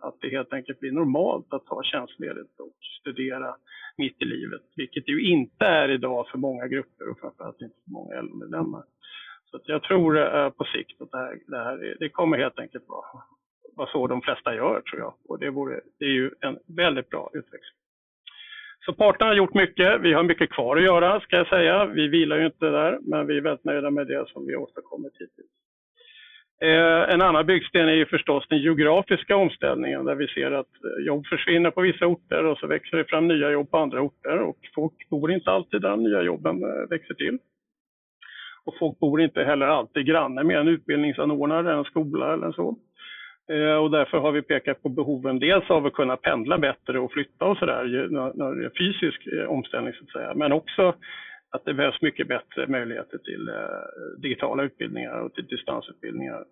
Att 0.00 0.16
det 0.20 0.28
helt 0.28 0.52
enkelt 0.52 0.80
blir 0.80 0.92
normalt 0.92 1.52
att 1.52 1.66
ta 1.66 1.82
tjänstledigt 1.82 2.60
och 2.60 2.76
studera 3.00 3.56
mitt 3.98 4.22
i 4.22 4.24
livet, 4.24 4.62
vilket 4.76 5.06
det 5.06 5.12
ju 5.12 5.30
inte 5.30 5.64
är 5.64 5.88
idag 5.88 6.28
för 6.28 6.38
många 6.38 6.66
grupper 6.66 7.10
och 7.10 7.20
framförallt 7.20 7.60
inte 7.60 7.76
för 7.84 7.90
många 7.90 8.20
LO-medlemmar. 8.20 8.84
Så 9.50 9.60
jag 9.64 9.82
tror 9.82 10.18
eh, 10.18 10.50
på 10.50 10.64
sikt 10.64 11.02
att 11.02 11.10
det 11.10 11.18
här, 11.18 11.38
det 11.46 11.58
här 11.58 11.96
det 12.00 12.08
kommer 12.08 12.38
helt 12.38 12.58
enkelt 12.58 12.88
vara, 12.88 13.22
var 13.80 13.86
så 13.86 14.06
de 14.06 14.22
flesta 14.22 14.54
gör, 14.54 14.80
tror 14.80 15.00
jag. 15.00 15.14
Och 15.28 15.38
det, 15.38 15.50
vore, 15.50 15.80
det 15.98 16.04
är 16.04 16.16
ju 16.20 16.30
en 16.40 16.58
väldigt 16.66 17.08
bra 17.08 17.30
utveckling. 17.34 17.76
Så 18.84 18.92
parterna 18.92 19.30
har 19.30 19.36
gjort 19.36 19.54
mycket. 19.54 20.00
Vi 20.00 20.12
har 20.12 20.22
mycket 20.22 20.50
kvar 20.50 20.76
att 20.76 20.82
göra, 20.82 21.20
ska 21.20 21.36
jag 21.36 21.48
säga. 21.48 21.86
Vi 21.86 22.08
vilar 22.08 22.36
ju 22.36 22.46
inte 22.46 22.66
där, 22.70 22.98
men 23.02 23.26
vi 23.26 23.36
är 23.36 23.40
väldigt 23.40 23.64
nöjda 23.64 23.90
med 23.90 24.06
det 24.06 24.28
som 24.28 24.46
vi 24.46 24.56
åstadkommit 24.56 25.12
hittills. 25.12 25.50
Eh, 26.62 27.14
en 27.14 27.22
annan 27.22 27.46
byggsten 27.46 27.88
är 27.88 27.92
ju 27.92 28.06
förstås 28.06 28.46
den 28.48 28.58
geografiska 28.58 29.36
omställningen 29.36 30.04
där 30.04 30.14
vi 30.14 30.28
ser 30.28 30.50
att 30.50 30.74
eh, 30.84 31.06
jobb 31.06 31.26
försvinner 31.26 31.70
på 31.70 31.80
vissa 31.80 32.06
orter 32.06 32.44
och 32.44 32.58
så 32.58 32.66
växer 32.66 32.96
det 32.96 33.04
fram 33.04 33.28
nya 33.28 33.50
jobb 33.50 33.70
på 33.70 33.78
andra 33.78 34.00
orter 34.00 34.38
och 34.38 34.58
folk 34.74 35.08
bor 35.10 35.32
inte 35.32 35.50
alltid 35.50 35.82
där 35.82 35.90
de 35.90 36.02
nya 36.02 36.22
jobben 36.22 36.62
eh, 36.62 36.88
växer 36.90 37.14
till. 37.14 37.38
Och 38.64 38.74
folk 38.78 38.98
bor 38.98 39.20
inte 39.20 39.44
heller 39.44 39.66
alltid 39.66 40.06
granne 40.06 40.44
med 40.44 40.56
en 40.58 40.68
utbildningsanordnare, 40.68 41.72
en 41.72 41.84
skola 41.84 42.32
eller 42.32 42.52
så. 42.52 42.76
Eh, 43.50 43.76
och 43.76 43.90
därför 43.90 44.18
har 44.18 44.32
vi 44.32 44.42
pekat 44.42 44.82
på 44.82 44.88
behoven 44.88 45.38
dels 45.38 45.70
av 45.70 45.86
att 45.86 45.92
kunna 45.92 46.16
pendla 46.16 46.58
bättre 46.58 46.98
och 46.98 47.12
flytta 47.12 47.44
och 47.44 47.56
sådär 47.56 47.84
när 48.10 48.54
det 48.54 48.64
är 48.64 48.78
fysisk 48.78 49.26
eh, 49.26 49.50
omställning 49.50 49.94
så 49.94 50.04
att 50.04 50.10
säga, 50.10 50.34
men 50.34 50.52
också 50.52 50.94
att 51.50 51.64
det 51.64 51.74
behövs 51.74 52.02
mycket 52.02 52.28
bättre 52.28 52.66
möjligheter 52.66 53.18
till 53.18 53.48
eh, 53.48 54.22
digitala 54.22 54.62
utbildningar 54.62 55.20
och 55.20 55.34
till 55.34 55.46
distansutbildningar. 55.46 56.44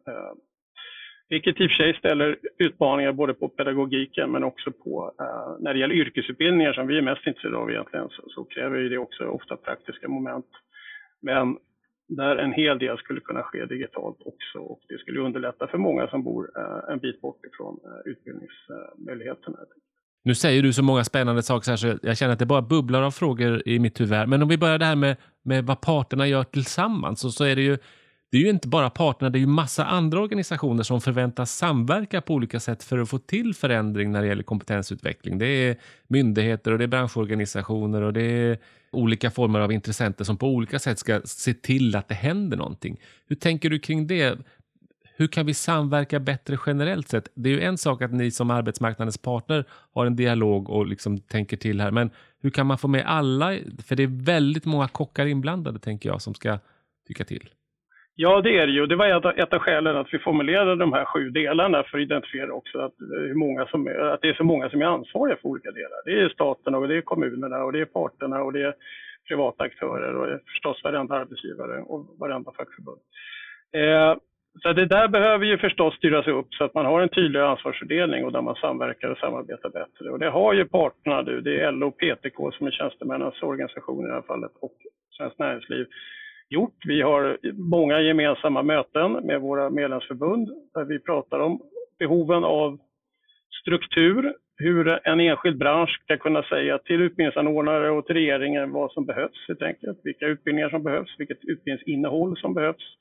Vilket 1.31 1.61
i 1.61 1.67
och 1.67 1.71
för 1.71 1.77
sig 1.77 1.95
ställer 1.95 2.37
utmaningar 2.59 3.13
både 3.13 3.35
på 3.35 3.49
pedagogiken 3.49 4.31
men 4.31 4.45
också 4.45 4.71
på, 4.73 5.13
när 5.61 5.75
det 5.75 5.81
gäller 5.81 5.95
yrkesutbildningar 5.95 6.73
som 6.73 6.87
vi 6.87 6.99
är 6.99 7.03
mest 7.03 7.27
intresserade 7.27 7.57
av 7.57 7.71
egentligen, 7.71 8.09
så, 8.09 8.23
så 8.29 8.45
kräver 8.45 8.79
det 8.79 8.99
också 8.99 9.25
ofta 9.25 9.57
praktiska 9.57 10.09
moment. 10.09 10.47
Men 11.23 11.57
där 12.09 12.37
en 12.37 12.53
hel 12.53 12.79
del 12.79 12.99
skulle 12.99 13.21
kunna 13.21 13.43
ske 13.43 13.65
digitalt 13.65 14.17
också 14.25 14.59
och 14.59 14.81
det 14.89 14.99
skulle 14.99 15.21
underlätta 15.21 15.67
för 15.67 15.79
många 15.79 16.09
som 16.09 16.23
bor 16.23 16.51
eh, 16.57 16.93
en 16.93 16.99
bit 16.99 17.21
bort 17.21 17.41
ifrån 17.47 17.81
eh, 17.85 18.11
utbildningsmöjligheterna. 18.11 19.59
Nu 20.25 20.35
säger 20.35 20.63
du 20.63 20.73
så 20.73 20.83
många 20.83 21.05
spännande 21.05 21.43
saker 21.43 21.77
så 21.77 21.99
jag 22.03 22.17
känner 22.17 22.33
att 22.33 22.39
det 22.39 22.47
bara 22.47 22.63
bubblar 22.63 23.03
av 23.03 23.11
frågor 23.11 23.63
i 23.69 23.79
mitt 23.79 24.01
huvud. 24.01 24.29
Men 24.29 24.43
om 24.43 24.49
vi 24.49 24.59
börjar 24.59 24.79
det 24.79 24.85
här 24.85 24.97
med, 24.97 25.17
med 25.45 25.67
vad 25.67 25.81
parterna 25.81 26.27
gör 26.27 26.45
tillsammans, 26.45 27.21
så, 27.21 27.31
så 27.31 27.45
är 27.45 27.57
det 27.57 27.63
ju 27.63 27.79
det 28.31 28.37
är 28.37 28.41
ju 28.41 28.49
inte 28.49 28.69
bara 28.69 28.91
parterna, 28.91 29.31
det 29.31 29.39
är 29.39 29.41
ju 29.41 29.47
massa 29.47 29.85
andra 29.85 30.21
organisationer 30.21 30.83
som 30.83 31.01
förväntas 31.01 31.57
samverka 31.57 32.21
på 32.21 32.35
olika 32.35 32.61
sätt 32.61 32.83
för 32.83 32.99
att 32.99 33.09
få 33.09 33.19
till 33.19 33.55
förändring 33.55 34.13
när 34.13 34.23
det 34.23 34.29
gäller 34.29 34.43
kompetensutveckling. 34.43 35.39
Det 35.39 35.47
är 35.47 35.77
myndigheter 36.09 36.73
och 36.73 36.79
det 36.79 36.85
är 36.85 36.89
branschorganisationer 36.89 38.03
och 38.03 38.13
det 38.13 38.23
är 38.23 38.59
olika 38.93 39.31
former 39.31 39.61
av 39.61 39.73
intressenter 39.73 40.25
som 40.25 40.37
på 40.37 40.49
olika 40.49 40.79
sätt 40.79 40.99
ska 40.99 41.21
se 41.25 41.55
till 41.55 41.97
att 41.97 42.09
det 42.09 42.15
händer 42.15 42.57
någonting. 42.57 43.01
Hur 43.29 43.37
tänker 43.37 43.71
du 43.71 43.79
kring 43.79 44.07
det? 44.07 44.39
hur 45.19 45.29
kan 45.29 45.47
vi 45.47 45.55
samverka 45.55 46.21
bättre 46.21 46.59
generellt 46.67 47.09
sett? 47.09 47.29
Det 47.35 47.51
är 47.51 47.53
ju 47.53 47.61
en 47.61 47.79
sak 47.79 48.03
att 48.03 48.13
ni 48.13 48.31
som 48.31 48.51
arbetsmarknadens 48.51 49.19
partner 49.19 49.65
har 49.95 50.07
en 50.07 50.17
dialog 50.17 50.71
och 50.71 50.87
liksom 50.87 51.19
tänker 51.19 51.57
till 51.57 51.81
här, 51.81 51.91
men 51.91 52.11
hur 52.41 52.51
kan 52.51 52.67
man 52.67 52.79
få 52.79 52.89
med 52.89 53.07
alla? 53.07 53.59
För 53.87 53.97
det 53.97 54.03
är 54.03 54.25
väldigt 54.25 54.65
många 54.65 54.89
kockar 54.89 55.27
inblandade, 55.27 55.79
tänker 55.79 56.09
jag, 56.09 56.23
som 56.23 56.35
ska 56.35 56.59
tycka 57.07 57.25
till. 57.25 57.49
Ja, 58.21 58.41
det 58.41 58.59
är 58.59 58.67
det 58.67 58.73
ju. 58.73 58.87
Det 58.87 58.97
var 58.97 59.39
ett, 59.39 59.53
av 59.53 59.59
skälen 59.59 59.97
att 59.97 60.15
vi 60.15 60.19
formulerade 60.19 60.77
de 60.77 60.93
här 60.93 61.05
sju 61.05 61.31
delarna 61.31 61.83
för 61.83 61.99
att 61.99 62.03
identifiera 62.03 62.53
också 62.53 62.79
att, 62.79 63.01
eh, 63.01 63.07
hur 63.09 63.35
många 63.35 63.67
som 63.67 63.87
är, 63.87 63.99
att 63.99 64.23
det 64.23 64.29
är 64.29 64.35
så 64.35 64.45
många 64.45 64.71
som 64.71 64.83
är 64.83 64.87
ansvariga 64.87 65.37
för 65.37 65.49
olika 65.49 65.71
delar. 65.71 65.99
Det 66.05 66.21
är 66.21 66.29
staten 66.29 66.75
och 66.75 66.89
det 66.89 66.97
är 66.97 67.01
kommunerna 67.01 67.65
och 67.65 67.73
det 67.73 67.81
är 67.81 67.85
parterna 67.85 68.43
och 68.43 68.53
det 68.53 68.63
är 68.63 68.75
privata 69.29 69.65
aktörer 69.65 70.17
och 70.17 70.29
eh, 70.29 70.39
förstås 70.53 70.85
varenda 70.85 71.15
arbetsgivare 71.15 71.81
och 71.81 72.07
varenda 72.19 72.53
fackförbund. 72.53 73.01
Eh, 73.73 74.17
så 74.63 74.73
det 74.73 74.87
där 74.87 75.09
behöver 75.09 75.47
ju 75.47 75.59
förstås 75.59 75.95
styras 75.95 76.27
upp 76.27 76.55
så 76.55 76.65
att 76.65 76.75
man 76.75 76.87
har 76.87 77.01
en 77.01 77.09
tydlig 77.09 77.41
ansvarsfördelning 77.41 78.25
och 78.25 78.33
där 78.33 78.43
man 78.43 78.55
samverkar 78.55 79.09
och 79.09 79.19
samarbetar 79.19 79.71
bättre. 79.71 80.11
Och 80.11 80.19
det 80.19 80.31
har 80.31 80.53
ju 80.53 80.65
parterna 80.65 81.23
nu, 81.23 81.41
det 81.41 81.61
är 81.61 81.73
LO 81.73 81.89
och 81.89 81.97
PTK 81.97 82.53
som 82.53 82.67
är 82.67 82.71
tjänstemännens 82.71 83.43
organisation 83.43 84.05
i 84.05 84.09
det 84.09 84.15
här 84.15 84.23
fallet 84.23 84.53
och 84.61 84.75
Svenskt 85.17 85.39
Näringsliv 85.39 85.87
gjort. 86.51 86.77
Vi 86.87 87.03
har 87.03 87.39
många 87.53 88.01
gemensamma 88.01 88.63
möten 88.63 89.13
med 89.13 89.41
våra 89.41 89.71
medlemsförbund 89.71 90.49
där 90.75 90.85
vi 90.85 90.99
pratar 90.99 91.41
om 91.41 91.61
behoven 91.99 92.45
av 92.45 92.79
struktur, 93.63 94.35
hur 94.57 95.09
en 95.09 95.21
enskild 95.21 95.59
bransch 95.59 96.01
ska 96.05 96.17
kunna 96.17 96.43
säga 96.43 96.79
till 96.79 97.01
utbildningsanordnare 97.01 97.91
och 97.91 98.07
till 98.07 98.15
regeringen 98.15 98.73
vad 98.73 98.93
som 98.93 99.07
behövs 99.07 99.49
helt 99.49 99.63
enkelt, 99.63 100.01
vilka 100.05 100.27
utbildningar 100.27 100.71
som 100.71 100.83
behövs, 100.83 101.15
vilket 101.19 101.45
utbildningsinnehåll 101.45 102.37
som 102.37 102.55
behövs 102.55 102.97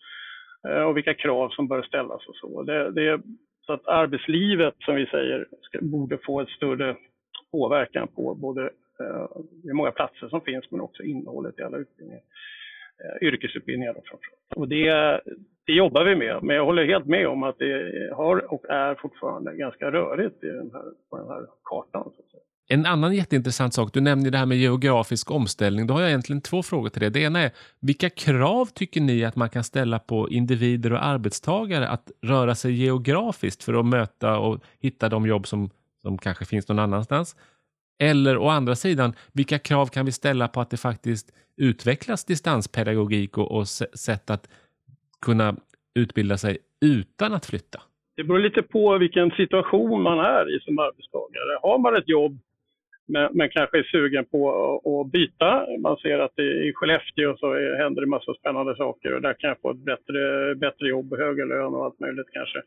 eh, 0.67 0.81
och 0.81 0.97
vilka 0.97 1.13
krav 1.13 1.49
som 1.49 1.67
bör 1.67 1.81
ställas 1.81 2.27
och 2.27 2.35
så. 2.35 2.63
Det, 2.63 2.91
det, 2.91 3.21
så 3.65 3.73
att 3.73 3.87
arbetslivet, 3.87 4.75
som 4.79 4.95
vi 4.95 5.05
säger, 5.05 5.47
ska, 5.61 5.79
borde 5.81 6.17
få 6.17 6.41
ett 6.41 6.49
större 6.49 6.95
påverkan 7.51 8.07
på 8.15 8.35
både 8.35 8.61
eh, 8.99 9.27
hur 9.63 9.73
många 9.73 9.91
platser 9.91 10.27
som 10.27 10.41
finns 10.41 10.71
men 10.71 10.81
också 10.81 11.03
innehållet 11.03 11.59
i 11.59 11.63
alla 11.63 11.77
utbildningar. 11.77 12.23
Eh, 13.03 13.27
yrkesutbildningar 13.27 13.93
då. 13.93 14.01
Och 14.55 14.67
det, 14.67 15.21
det 15.65 15.73
jobbar 15.73 16.03
vi 16.03 16.15
med, 16.15 16.43
men 16.43 16.55
jag 16.55 16.65
håller 16.65 16.85
helt 16.85 17.05
med 17.05 17.27
om 17.27 17.43
att 17.43 17.57
det 17.59 18.13
har 18.15 18.53
och 18.53 18.65
är 18.69 18.95
fortfarande 18.95 19.55
ganska 19.55 19.91
rörigt 19.91 20.43
i 20.43 20.47
den 20.47 20.71
här, 20.73 20.83
på 21.09 21.17
den 21.17 21.27
här 21.27 21.45
kartan. 21.63 22.03
Så 22.03 22.21
att 22.21 22.31
säga. 22.31 22.41
En 22.69 22.85
annan 22.85 23.15
jätteintressant 23.15 23.73
sak, 23.73 23.93
du 23.93 24.01
nämnde 24.01 24.29
det 24.29 24.37
här 24.37 24.45
med 24.45 24.57
geografisk 24.57 25.31
omställning. 25.31 25.87
Då 25.87 25.93
har 25.93 26.01
jag 26.01 26.09
egentligen 26.09 26.41
två 26.41 26.63
frågor 26.63 26.89
till 26.89 27.01
dig. 27.01 27.09
Det 27.09 27.19
ena 27.19 27.39
är, 27.39 27.51
vilka 27.79 28.09
krav 28.09 28.65
tycker 28.65 29.01
ni 29.01 29.25
att 29.25 29.35
man 29.35 29.49
kan 29.49 29.63
ställa 29.63 29.99
på 29.99 30.29
individer 30.29 30.93
och 30.93 31.05
arbetstagare 31.05 31.87
att 31.87 32.11
röra 32.21 32.55
sig 32.55 32.73
geografiskt 32.73 33.63
för 33.63 33.73
att 33.73 33.85
möta 33.85 34.37
och 34.37 34.59
hitta 34.79 35.09
de 35.09 35.25
jobb 35.25 35.47
som, 35.47 35.69
som 36.01 36.17
kanske 36.17 36.45
finns 36.45 36.67
någon 36.67 36.79
annanstans? 36.79 37.35
Eller 37.99 38.37
å 38.37 38.47
andra 38.47 38.75
sidan, 38.75 39.13
vilka 39.33 39.59
krav 39.59 39.85
kan 39.85 40.05
vi 40.05 40.11
ställa 40.11 40.47
på 40.47 40.61
att 40.61 40.69
det 40.69 40.77
faktiskt 40.77 41.31
utvecklas 41.57 42.25
distanspedagogik 42.25 43.37
och, 43.37 43.51
och 43.51 43.67
sätt 43.67 44.29
att 44.29 44.49
kunna 45.21 45.55
utbilda 45.99 46.37
sig 46.37 46.57
utan 46.81 47.33
att 47.33 47.45
flytta? 47.45 47.81
Det 48.15 48.23
beror 48.23 48.39
lite 48.39 48.61
på 48.61 48.97
vilken 48.97 49.31
situation 49.31 50.01
man 50.01 50.19
är 50.19 50.55
i 50.55 50.59
som 50.59 50.79
arbetstagare. 50.79 51.59
Har 51.61 51.77
man 51.77 51.95
ett 51.95 52.09
jobb 52.09 52.39
men, 53.07 53.29
men 53.33 53.49
kanske 53.49 53.77
är 53.79 53.83
sugen 53.83 54.25
på 54.25 54.41
att 54.85 55.11
byta. 55.11 55.65
Man 55.79 55.97
ser 55.97 56.19
att 56.19 56.39
i 56.39 56.71
Skellefteå 56.75 57.37
så 57.37 57.53
är, 57.53 57.83
händer 57.83 58.01
det 58.01 58.07
massa 58.07 58.33
spännande 58.33 58.75
saker 58.75 59.13
och 59.13 59.21
där 59.21 59.33
kan 59.33 59.47
jag 59.47 59.61
få 59.61 59.71
ett 59.71 59.85
bättre, 59.85 60.55
bättre 60.55 60.87
jobb, 60.87 61.17
högre 61.17 61.45
lön 61.45 61.73
och 61.75 61.85
allt 61.85 61.99
möjligt 61.99 62.27
kanske. 62.33 62.61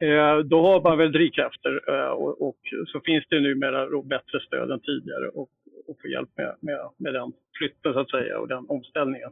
Eh, 0.00 0.38
då 0.38 0.62
har 0.66 0.82
man 0.82 0.98
väl 0.98 1.12
drivkrafter 1.12 1.80
eh, 1.88 2.10
och, 2.10 2.48
och, 2.48 2.58
så 2.86 3.00
finns 3.00 3.24
det 3.28 3.40
numera 3.40 4.02
bättre 4.02 4.40
stöd 4.40 4.70
än 4.70 4.80
tidigare 4.80 5.28
och, 5.28 5.48
och 5.88 5.96
få 6.02 6.08
hjälp 6.08 6.28
med, 6.36 6.54
med, 6.60 6.78
med 6.98 7.14
den 7.14 7.32
flytten 7.58 7.92
så 7.92 8.00
att 8.00 8.10
säga 8.10 8.38
och 8.38 8.48
den 8.48 8.66
omställningen. 8.68 9.30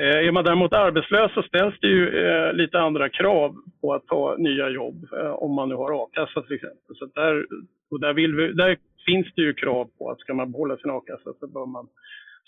Eh, 0.00 0.26
är 0.26 0.32
man 0.32 0.44
däremot 0.44 0.72
arbetslös 0.72 1.34
så 1.34 1.42
ställs 1.42 1.74
det 1.80 1.86
ju 1.88 2.26
eh, 2.26 2.52
lite 2.52 2.78
andra 2.78 3.08
krav 3.08 3.56
på 3.80 3.94
att 3.94 4.06
ta 4.06 4.36
nya 4.38 4.68
jobb 4.68 5.06
eh, 5.12 5.30
om 5.30 5.54
man 5.54 5.68
nu 5.68 5.74
har 5.74 6.04
a-kassa 6.04 6.42
till 6.42 6.56
exempel. 6.56 6.96
Så 6.96 7.06
där, 7.14 7.46
och 7.90 8.00
där, 8.00 8.12
vill 8.12 8.34
vi, 8.34 8.52
där 8.52 8.76
finns 9.06 9.26
det 9.34 9.42
ju 9.42 9.54
krav 9.54 9.90
på 9.98 10.10
att 10.10 10.20
ska 10.20 10.34
man 10.34 10.52
behålla 10.52 10.76
sin 10.76 10.90
a-kassa 10.90 11.32
så 11.40 11.46
bör 11.46 11.66
man 11.66 11.88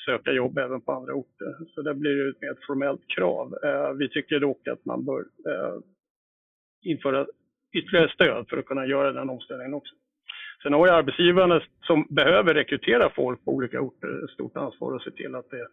söka 0.07 0.33
jobb 0.33 0.59
även 0.59 0.81
på 0.81 0.93
andra 0.93 1.15
orter. 1.15 1.55
Så 1.75 1.83
det 1.83 1.95
blir 1.95 2.31
ett 2.31 2.41
mer 2.41 2.57
formellt 2.67 3.09
krav. 3.09 3.55
Eh, 3.65 3.93
vi 3.93 4.09
tycker 4.09 4.41
dock 4.41 4.69
att 4.69 4.85
man 4.85 5.05
bör 5.05 5.21
eh, 5.21 5.75
införa 6.83 7.27
ytterligare 7.73 8.09
stöd 8.09 8.49
för 8.49 8.57
att 8.59 8.67
kunna 8.67 8.87
göra 8.87 9.13
den 9.13 9.31
omställningen 9.31 9.75
också. 9.75 9.95
Sen 10.63 10.73
har 10.73 10.87
ju 10.87 10.93
arbetsgivarna 10.93 11.63
som 11.83 12.07
behöver 12.11 12.55
rekrytera 12.55 13.11
folk 13.17 13.45
på 13.45 13.51
olika 13.51 13.81
orter 13.81 14.25
ett 14.25 14.31
stort 14.31 14.57
ansvar 14.57 14.97
att 14.97 15.03
se 15.03 15.11
till 15.11 15.35
att 15.35 15.51
det, 15.51 15.67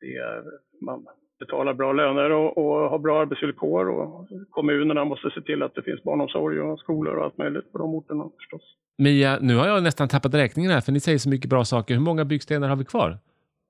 det 0.00 0.16
är, 0.16 0.42
man 0.80 1.06
betalar 1.38 1.74
bra 1.74 1.92
löner 1.92 2.30
och, 2.30 2.58
och 2.58 2.90
har 2.90 2.98
bra 2.98 3.20
arbetsvillkor 3.20 3.88
och 3.88 4.28
kommunerna 4.50 5.04
måste 5.04 5.30
se 5.30 5.40
till 5.40 5.62
att 5.62 5.74
det 5.74 5.82
finns 5.82 6.02
barnomsorg 6.02 6.60
och 6.60 6.78
skolor 6.78 7.16
och 7.16 7.24
allt 7.24 7.38
möjligt 7.38 7.72
på 7.72 7.78
de 7.78 7.94
orterna 7.94 8.30
förstås. 8.38 8.62
Mia, 8.98 9.38
nu 9.40 9.56
har 9.56 9.68
jag 9.68 9.82
nästan 9.82 10.08
tappat 10.08 10.34
räkningen 10.34 10.70
här 10.70 10.80
för 10.80 10.92
ni 10.92 11.00
säger 11.00 11.18
så 11.18 11.28
mycket 11.28 11.50
bra 11.50 11.64
saker. 11.64 11.94
Hur 11.94 12.00
många 12.00 12.24
byggstenar 12.24 12.68
har 12.68 12.76
vi 12.76 12.84
kvar? 12.84 13.18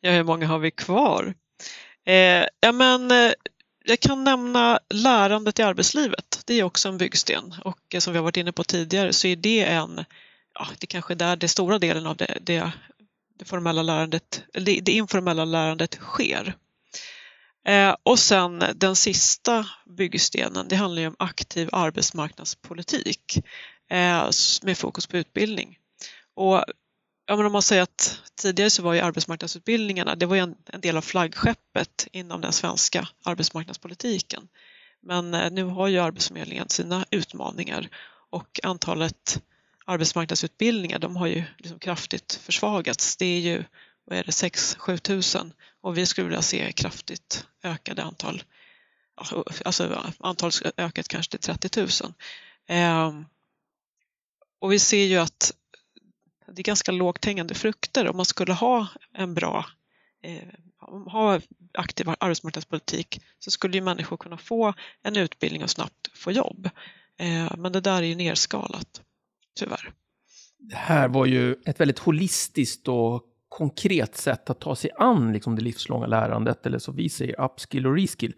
Ja, 0.01 0.11
hur 0.11 0.25
många 0.25 0.47
har 0.47 0.59
vi 0.59 0.71
kvar? 0.71 1.35
Eh, 2.07 2.45
ja, 2.61 2.73
men 2.73 3.11
eh, 3.11 3.33
jag 3.85 4.01
kan 4.01 4.25
nämna 4.25 4.79
lärandet 5.05 5.59
i 5.59 5.63
arbetslivet. 5.63 6.28
Det 6.49 6.55
är 6.55 6.63
också 6.63 6.89
en 6.89 6.99
byggsten 6.99 7.55
och 7.65 7.95
eh, 7.95 8.01
som 8.01 8.13
vi 8.13 8.19
har 8.19 8.25
varit 8.25 8.37
inne 8.37 8.53
på 8.53 8.65
tidigare 8.65 9.13
så 9.13 9.27
är 9.27 9.37
det 9.37 9.65
en, 9.65 10.05
ja, 10.55 10.67
det 10.79 10.87
kanske 10.87 11.15
är 11.15 11.17
där 11.17 11.37
den 11.37 11.49
stora 11.49 11.79
delen 11.79 12.07
av 12.07 12.17
det, 12.17 12.39
det, 12.41 12.73
det 13.39 13.45
formella 13.45 13.83
lärandet, 13.83 14.43
det, 14.53 14.81
det 14.81 14.93
informella 14.93 15.45
lärandet 15.45 15.95
sker. 15.95 16.57
Eh, 17.67 17.97
och 18.03 18.19
sen 18.19 18.65
den 18.75 18.97
sista 18.97 19.67
byggstenen, 19.87 20.69
det 20.69 20.77
handlar 20.77 21.03
ju 21.03 21.09
om 21.09 21.17
aktiv 21.19 21.69
arbetsmarknadspolitik 21.73 23.37
eh, 23.91 24.31
med 24.63 24.79
fokus 24.79 25.07
på 25.07 25.17
utbildning. 25.17 25.79
Och 26.35 26.65
ja, 27.27 27.37
men 27.37 27.47
om 27.47 27.53
man 27.53 27.63
säger 27.63 27.83
att 27.83 28.21
tidigare 28.35 28.71
så 28.71 28.83
var 28.83 28.95
ju 28.95 29.01
arbetsmarknadsutbildningarna, 29.01 30.15
det 30.15 30.27
var 30.27 30.37
en, 30.37 30.55
en 30.67 30.81
del 30.81 30.97
av 30.97 31.03
flaggskeppet 31.03 32.09
inom 32.13 32.41
den 32.41 32.53
svenska 32.53 33.09
arbetsmarknadspolitiken. 33.25 34.49
Men 35.01 35.35
eh, 35.35 35.51
nu 35.51 35.65
har 35.65 35.89
ju 35.89 35.99
Arbetsförmedlingen 35.99 36.69
sina 36.69 37.05
utmaningar 37.11 37.89
och 38.31 38.61
antalet 38.63 39.43
arbetsmarknadsutbildningar 39.85 40.99
de 40.99 41.17
har 41.17 41.27
ju 41.27 41.45
liksom 41.59 41.79
kraftigt 41.79 42.35
försvagats. 42.35 43.17
Det 43.17 43.27
är 43.27 43.41
ju 43.41 43.65
vad 44.05 44.19
är 44.19 44.25
det, 44.25 44.31
6-7 44.31 44.97
tusen 44.97 45.53
och 45.81 45.99
vi 45.99 46.07
skulle 46.07 46.27
vilja 46.27 46.43
se 46.43 46.73
kraftigt 46.73 47.47
ökade 47.63 48.03
antal, 48.03 48.43
alltså 49.65 50.05
antalet 50.19 50.63
ökat 50.77 51.09
kanske 51.09 51.31
till 51.31 51.57
30 51.69 51.81
000. 51.81 52.13
Eh, 52.67 53.21
och 54.59 54.73
vi 54.73 54.79
ser 54.79 55.05
ju 55.05 55.19
att 55.19 55.53
det 56.47 56.61
är 56.61 56.65
ganska 56.65 56.93
lågt 56.93 57.25
hängande 57.25 57.55
frukter 57.55 58.09
om 58.09 58.17
man 58.17 58.27
skulle 58.27 58.53
ha 58.53 58.87
en 59.13 59.35
bra 59.35 59.67
eh, 60.23 60.49
ha 61.07 61.41
aktiv 61.73 62.09
arbetsmarknadspolitik 62.21 63.21
så 63.39 63.51
skulle 63.51 63.75
ju 63.75 63.81
människor 63.81 64.17
kunna 64.17 64.37
få 64.37 64.75
en 65.03 65.17
utbildning 65.17 65.63
och 65.63 65.71
snabbt 65.71 66.11
få 66.15 66.33
jobb. 66.33 66.71
Eh, 67.19 67.57
men 67.57 67.73
det 67.73 67.81
där 67.81 68.03
är 68.03 68.07
ju 68.07 68.15
nerskalat, 68.15 69.03
tyvärr. 69.59 69.93
Det 70.59 70.77
här 70.77 71.09
var 71.09 71.27
ju 71.27 71.57
ett 71.65 71.81
väldigt 71.81 71.99
holistiskt 71.99 72.89
och 72.89 73.25
konkret 73.49 74.17
sätt 74.17 74.51
att 74.51 74.61
ta 74.61 74.77
sig 74.77 74.91
an 74.97 75.33
liksom 75.33 75.57
det 75.57 75.63
livslånga 75.63 76.07
lärandet, 76.07 76.67
eller 76.67 76.79
som 76.79 76.97
vi 76.97 77.09
säger 77.09 77.41
upskill 77.41 77.87
och 77.87 77.95
reskill. 77.95 78.35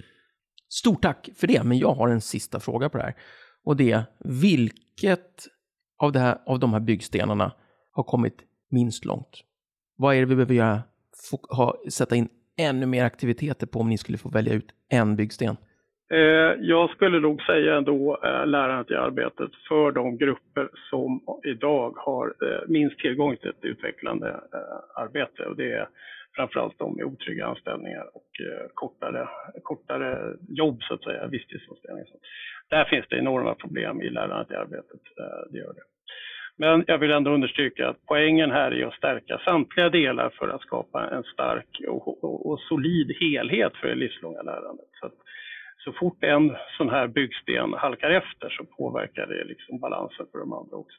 Stort 0.68 1.02
tack 1.02 1.28
för 1.36 1.46
det, 1.46 1.62
men 1.62 1.78
jag 1.78 1.94
har 1.94 2.08
en 2.08 2.20
sista 2.20 2.60
fråga 2.60 2.88
på 2.88 2.98
det 2.98 3.04
här. 3.04 3.16
Och 3.64 3.76
det 3.76 3.92
är, 3.92 4.04
vilket 4.18 5.46
av, 5.98 6.12
det 6.12 6.20
här, 6.20 6.38
av 6.46 6.58
de 6.58 6.72
här 6.72 6.80
byggstenarna 6.80 7.52
har 7.90 8.02
kommit 8.02 8.36
minst 8.70 9.04
långt? 9.04 9.44
Vad 9.96 10.14
är 10.14 10.20
det 10.20 10.26
vi 10.26 10.34
behöver 10.34 10.54
göra, 10.54 10.82
ha, 11.56 11.74
sätta 11.90 12.16
in 12.16 12.28
ännu 12.58 12.86
mer 12.86 13.04
aktiviteter 13.04 13.66
på 13.66 13.78
om 13.78 13.88
ni 13.88 13.98
skulle 13.98 14.18
få 14.18 14.28
välja 14.28 14.54
ut 14.54 14.74
en 14.88 15.16
byggsten? 15.16 15.56
Eh, 16.12 16.52
jag 16.60 16.90
skulle 16.90 17.20
nog 17.20 17.42
säga 17.42 17.76
ändå 17.76 18.18
eh, 18.24 18.46
lärandet 18.46 18.90
i 18.90 18.94
arbetet 18.94 19.50
för 19.68 19.92
de 19.92 20.18
grupper 20.18 20.68
som 20.90 21.20
idag 21.44 21.94
har 21.96 22.26
eh, 22.26 22.68
minst 22.68 22.98
tillgång 22.98 23.36
till 23.36 23.50
ett 23.50 23.64
utvecklande 23.64 24.40
arbete 24.94 25.44
och 25.44 25.56
det 25.56 25.72
är 25.72 25.88
framförallt 26.36 26.78
de 26.78 26.96
med 26.96 27.04
otrygga 27.04 27.46
anställningar 27.46 28.16
och 28.16 28.30
kortare, 28.74 29.28
kortare 29.62 30.36
jobb 30.48 30.82
så 30.82 30.94
att 30.94 31.02
säga, 31.02 31.26
visstidsanställningar. 31.26 32.08
Där 32.70 32.84
finns 32.84 33.06
det 33.08 33.18
enorma 33.18 33.54
problem 33.54 34.02
i 34.02 34.10
lärandet 34.10 34.50
i 34.50 34.54
arbetet, 34.54 35.00
det 35.50 35.58
gör 35.58 35.72
det. 35.72 35.82
Men 36.56 36.84
jag 36.86 36.98
vill 36.98 37.10
ändå 37.10 37.30
understryka 37.30 37.88
att 37.88 38.06
poängen 38.06 38.50
här 38.50 38.70
är 38.70 38.86
att 38.86 38.94
stärka 38.94 39.38
samtliga 39.44 39.88
delar 39.88 40.30
för 40.30 40.48
att 40.48 40.60
skapa 40.60 41.10
en 41.10 41.22
stark 41.22 41.80
och, 41.88 42.24
och, 42.24 42.50
och 42.50 42.60
solid 42.60 43.16
helhet 43.20 43.72
för 43.76 43.88
det 43.88 43.94
livslånga 43.94 44.42
lärandet. 44.42 44.88
Så 45.00 45.06
att, 45.06 45.14
så 45.84 45.92
fort 45.92 46.24
en 46.24 46.56
sån 46.76 46.90
här 46.90 47.06
byggsten 47.08 47.74
halkar 47.74 48.10
efter 48.10 48.50
så 48.50 48.64
påverkar 48.64 49.26
det 49.26 49.44
liksom 49.44 49.78
balansen 49.78 50.26
för 50.32 50.38
de 50.38 50.52
andra 50.52 50.76
också. 50.76 50.98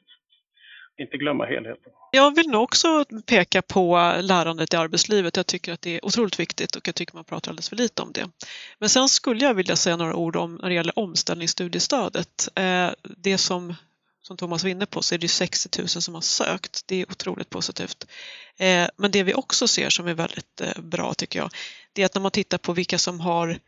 Inte 0.96 1.16
glömma 1.16 1.44
helheten. 1.44 1.92
Jag 2.12 2.34
vill 2.34 2.48
nog 2.48 2.62
också 2.62 3.04
peka 3.26 3.62
på 3.62 4.12
lärandet 4.20 4.74
i 4.74 4.76
arbetslivet. 4.76 5.36
Jag 5.36 5.46
tycker 5.46 5.72
att 5.72 5.82
det 5.82 5.96
är 5.96 6.04
otroligt 6.04 6.40
viktigt 6.40 6.76
och 6.76 6.88
jag 6.88 6.94
tycker 6.94 7.14
man 7.14 7.24
pratar 7.24 7.50
alldeles 7.50 7.68
för 7.68 7.76
lite 7.76 8.02
om 8.02 8.12
det. 8.12 8.24
Men 8.78 8.88
sen 8.88 9.08
skulle 9.08 9.44
jag 9.44 9.54
vilja 9.54 9.76
säga 9.76 9.96
några 9.96 10.14
ord 10.14 10.36
om 10.36 10.54
när 10.62 10.68
det 10.68 10.74
gäller 10.74 10.98
omställningsstudiestödet. 10.98 12.48
Eh, 12.54 12.88
det 13.02 13.38
som 13.38 13.74
som 14.22 14.36
Thomas 14.36 14.62
var 14.62 14.70
inne 14.70 14.86
på 14.86 15.02
så 15.02 15.14
är 15.14 15.18
det 15.18 15.28
60 15.28 15.78
000 15.78 15.88
som 15.88 16.14
har 16.14 16.20
sökt. 16.20 16.82
Det 16.86 16.96
är 16.96 17.10
otroligt 17.10 17.50
positivt. 17.50 18.06
Eh, 18.56 18.88
men 18.96 19.10
det 19.10 19.22
vi 19.22 19.34
också 19.34 19.68
ser 19.68 19.90
som 19.90 20.06
är 20.06 20.14
väldigt 20.14 20.60
eh, 20.60 20.82
bra 20.82 21.14
tycker 21.14 21.38
jag, 21.38 21.50
det 21.92 22.02
är 22.02 22.06
att 22.06 22.14
när 22.14 22.22
man 22.22 22.30
tittar 22.30 22.58
på 22.58 22.72
vilka 22.72 22.98
som 22.98 23.20
har 23.20 23.58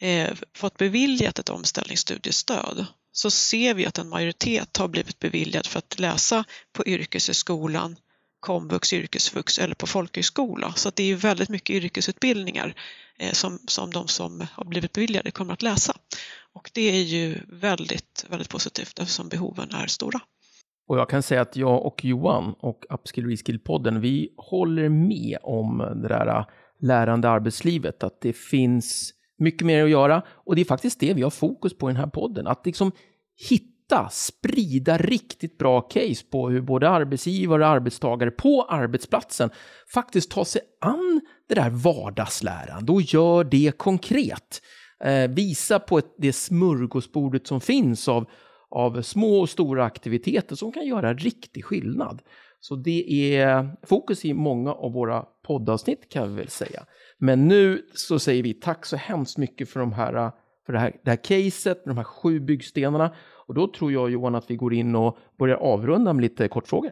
eh, 0.00 0.34
fått 0.54 0.76
beviljat 0.76 1.38
ett 1.38 1.48
omställningsstudiestöd 1.48 2.86
så 3.12 3.30
ser 3.30 3.74
vi 3.74 3.86
att 3.86 3.98
en 3.98 4.08
majoritet 4.08 4.76
har 4.76 4.88
blivit 4.88 5.18
beviljad 5.18 5.66
för 5.66 5.78
att 5.78 5.98
läsa 5.98 6.44
på 6.72 6.86
yrkeshögskolan, 6.86 7.96
komvux, 8.44 8.92
yrkesvux 8.92 9.58
eller 9.58 9.74
på 9.74 9.86
folkhögskola. 9.86 10.72
Så 10.72 10.90
det 10.94 11.12
är 11.12 11.16
väldigt 11.16 11.48
mycket 11.48 11.76
yrkesutbildningar 11.76 12.74
eh, 13.18 13.32
som, 13.32 13.58
som 13.66 13.90
de 13.90 14.08
som 14.08 14.46
har 14.52 14.64
blivit 14.64 14.92
beviljade 14.92 15.30
kommer 15.30 15.52
att 15.52 15.62
läsa. 15.62 15.92
Och 16.52 16.70
det 16.74 16.90
är 16.90 17.02
ju 17.02 17.38
väldigt, 17.48 18.26
väldigt 18.28 18.48
positivt 18.48 18.98
eftersom 18.98 19.28
behoven 19.28 19.68
är 19.74 19.86
stora. 19.86 20.20
Och 20.88 20.98
jag 20.98 21.08
kan 21.08 21.22
säga 21.22 21.40
att 21.40 21.56
jag 21.56 21.86
och 21.86 22.04
Johan 22.04 22.54
och 22.58 22.84
Upskill 22.90 23.26
Reskill-podden, 23.26 24.00
vi 24.00 24.34
håller 24.36 24.88
med 24.88 25.38
om 25.42 25.78
det 25.78 26.08
där 26.08 26.26
eh, 26.26 26.44
lärande 26.80 27.28
arbetslivet, 27.28 28.02
att 28.02 28.20
det 28.20 28.32
finns 28.32 29.12
mycket 29.38 29.66
mer 29.66 29.84
att 29.84 29.90
göra. 29.90 30.22
Och 30.28 30.54
det 30.54 30.60
är 30.60 30.64
faktiskt 30.64 31.00
det 31.00 31.14
vi 31.14 31.22
har 31.22 31.30
fokus 31.30 31.78
på 31.78 31.90
i 31.90 31.92
den 31.92 32.00
här 32.00 32.10
podden. 32.10 32.46
Att 32.46 32.66
liksom 32.66 32.92
hitta, 33.50 33.73
sprida 34.10 34.98
riktigt 34.98 35.58
bra 35.58 35.80
case 35.80 36.24
på 36.30 36.48
hur 36.50 36.60
både 36.60 36.88
arbetsgivare 36.88 37.62
och 37.62 37.68
arbetstagare 37.68 38.30
på 38.30 38.62
arbetsplatsen 38.62 39.50
faktiskt 39.94 40.30
tar 40.30 40.44
sig 40.44 40.62
an 40.80 41.20
det 41.48 41.54
där 41.54 41.70
vardagslärande 41.70 42.92
och 42.92 43.02
gör 43.02 43.44
det 43.44 43.78
konkret. 43.78 44.62
Eh, 45.04 45.30
visa 45.30 45.78
på 45.78 45.98
ett, 45.98 46.14
det 46.18 46.32
smörgåsbordet 46.32 47.46
som 47.46 47.60
finns 47.60 48.08
av, 48.08 48.30
av 48.70 49.02
små 49.02 49.40
och 49.40 49.50
stora 49.50 49.84
aktiviteter 49.84 50.56
som 50.56 50.72
kan 50.72 50.86
göra 50.86 51.14
riktig 51.14 51.64
skillnad. 51.64 52.22
Så 52.60 52.76
det 52.76 53.34
är 53.36 53.76
fokus 53.86 54.24
i 54.24 54.34
många 54.34 54.72
av 54.72 54.92
våra 54.92 55.24
poddavsnitt 55.46 56.08
kan 56.08 56.28
vi 56.28 56.36
väl 56.36 56.48
säga. 56.48 56.84
Men 57.18 57.48
nu 57.48 57.82
så 57.94 58.18
säger 58.18 58.42
vi 58.42 58.54
tack 58.54 58.86
så 58.86 58.96
hemskt 58.96 59.38
mycket 59.38 59.68
för, 59.68 59.80
de 59.80 59.92
här, 59.92 60.30
för 60.66 60.72
det, 60.72 60.78
här, 60.78 60.96
det 61.04 61.10
här 61.10 61.24
caset, 61.24 61.84
de 61.84 61.96
här 61.96 62.04
sju 62.04 62.40
byggstenarna. 62.40 63.14
Och 63.46 63.54
då 63.54 63.66
tror 63.66 63.92
jag 63.92 64.10
Johan 64.10 64.34
att 64.34 64.50
vi 64.50 64.56
går 64.56 64.74
in 64.74 64.94
och 64.94 65.18
börjar 65.38 65.56
avrunda 65.56 66.12
med 66.12 66.22
lite 66.22 66.48
kortfrågor. 66.48 66.90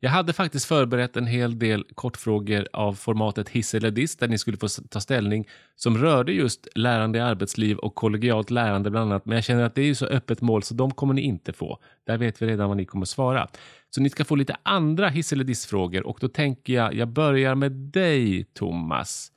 Jag 0.00 0.10
hade 0.10 0.32
faktiskt 0.32 0.68
förberett 0.68 1.16
en 1.16 1.26
hel 1.26 1.58
del 1.58 1.84
kortfrågor 1.94 2.68
av 2.72 2.94
formatet 2.94 3.48
hiss 3.48 3.74
eller 3.74 3.90
diss 3.90 4.16
där 4.16 4.28
ni 4.28 4.38
skulle 4.38 4.56
få 4.56 4.68
ta 4.90 5.00
ställning 5.00 5.48
som 5.74 5.98
rörde 5.98 6.32
just 6.32 6.68
lärande 6.74 7.18
i 7.18 7.22
arbetsliv 7.22 7.76
och 7.78 7.94
kollegialt 7.94 8.50
lärande 8.50 8.90
bland 8.90 9.12
annat. 9.12 9.26
Men 9.26 9.34
jag 9.34 9.44
känner 9.44 9.62
att 9.62 9.74
det 9.74 9.82
är 9.82 9.94
så 9.94 10.06
öppet 10.06 10.40
mål 10.40 10.62
så 10.62 10.74
de 10.74 10.90
kommer 10.90 11.14
ni 11.14 11.20
inte 11.20 11.52
få. 11.52 11.78
Där 12.06 12.18
vet 12.18 12.42
vi 12.42 12.46
redan 12.46 12.68
vad 12.68 12.76
ni 12.76 12.84
kommer 12.84 13.06
svara. 13.06 13.48
Så 13.90 14.00
ni 14.00 14.10
ska 14.10 14.24
få 14.24 14.34
lite 14.36 14.56
andra 14.62 15.08
hiss 15.08 15.32
eller 15.32 15.44
diss-frågor 15.44 16.06
och 16.06 16.18
då 16.20 16.28
tänker 16.28 16.72
jag, 16.72 16.94
jag 16.94 17.08
börjar 17.08 17.54
med 17.54 17.72
dig 17.72 18.44
Thomas. 18.44 19.32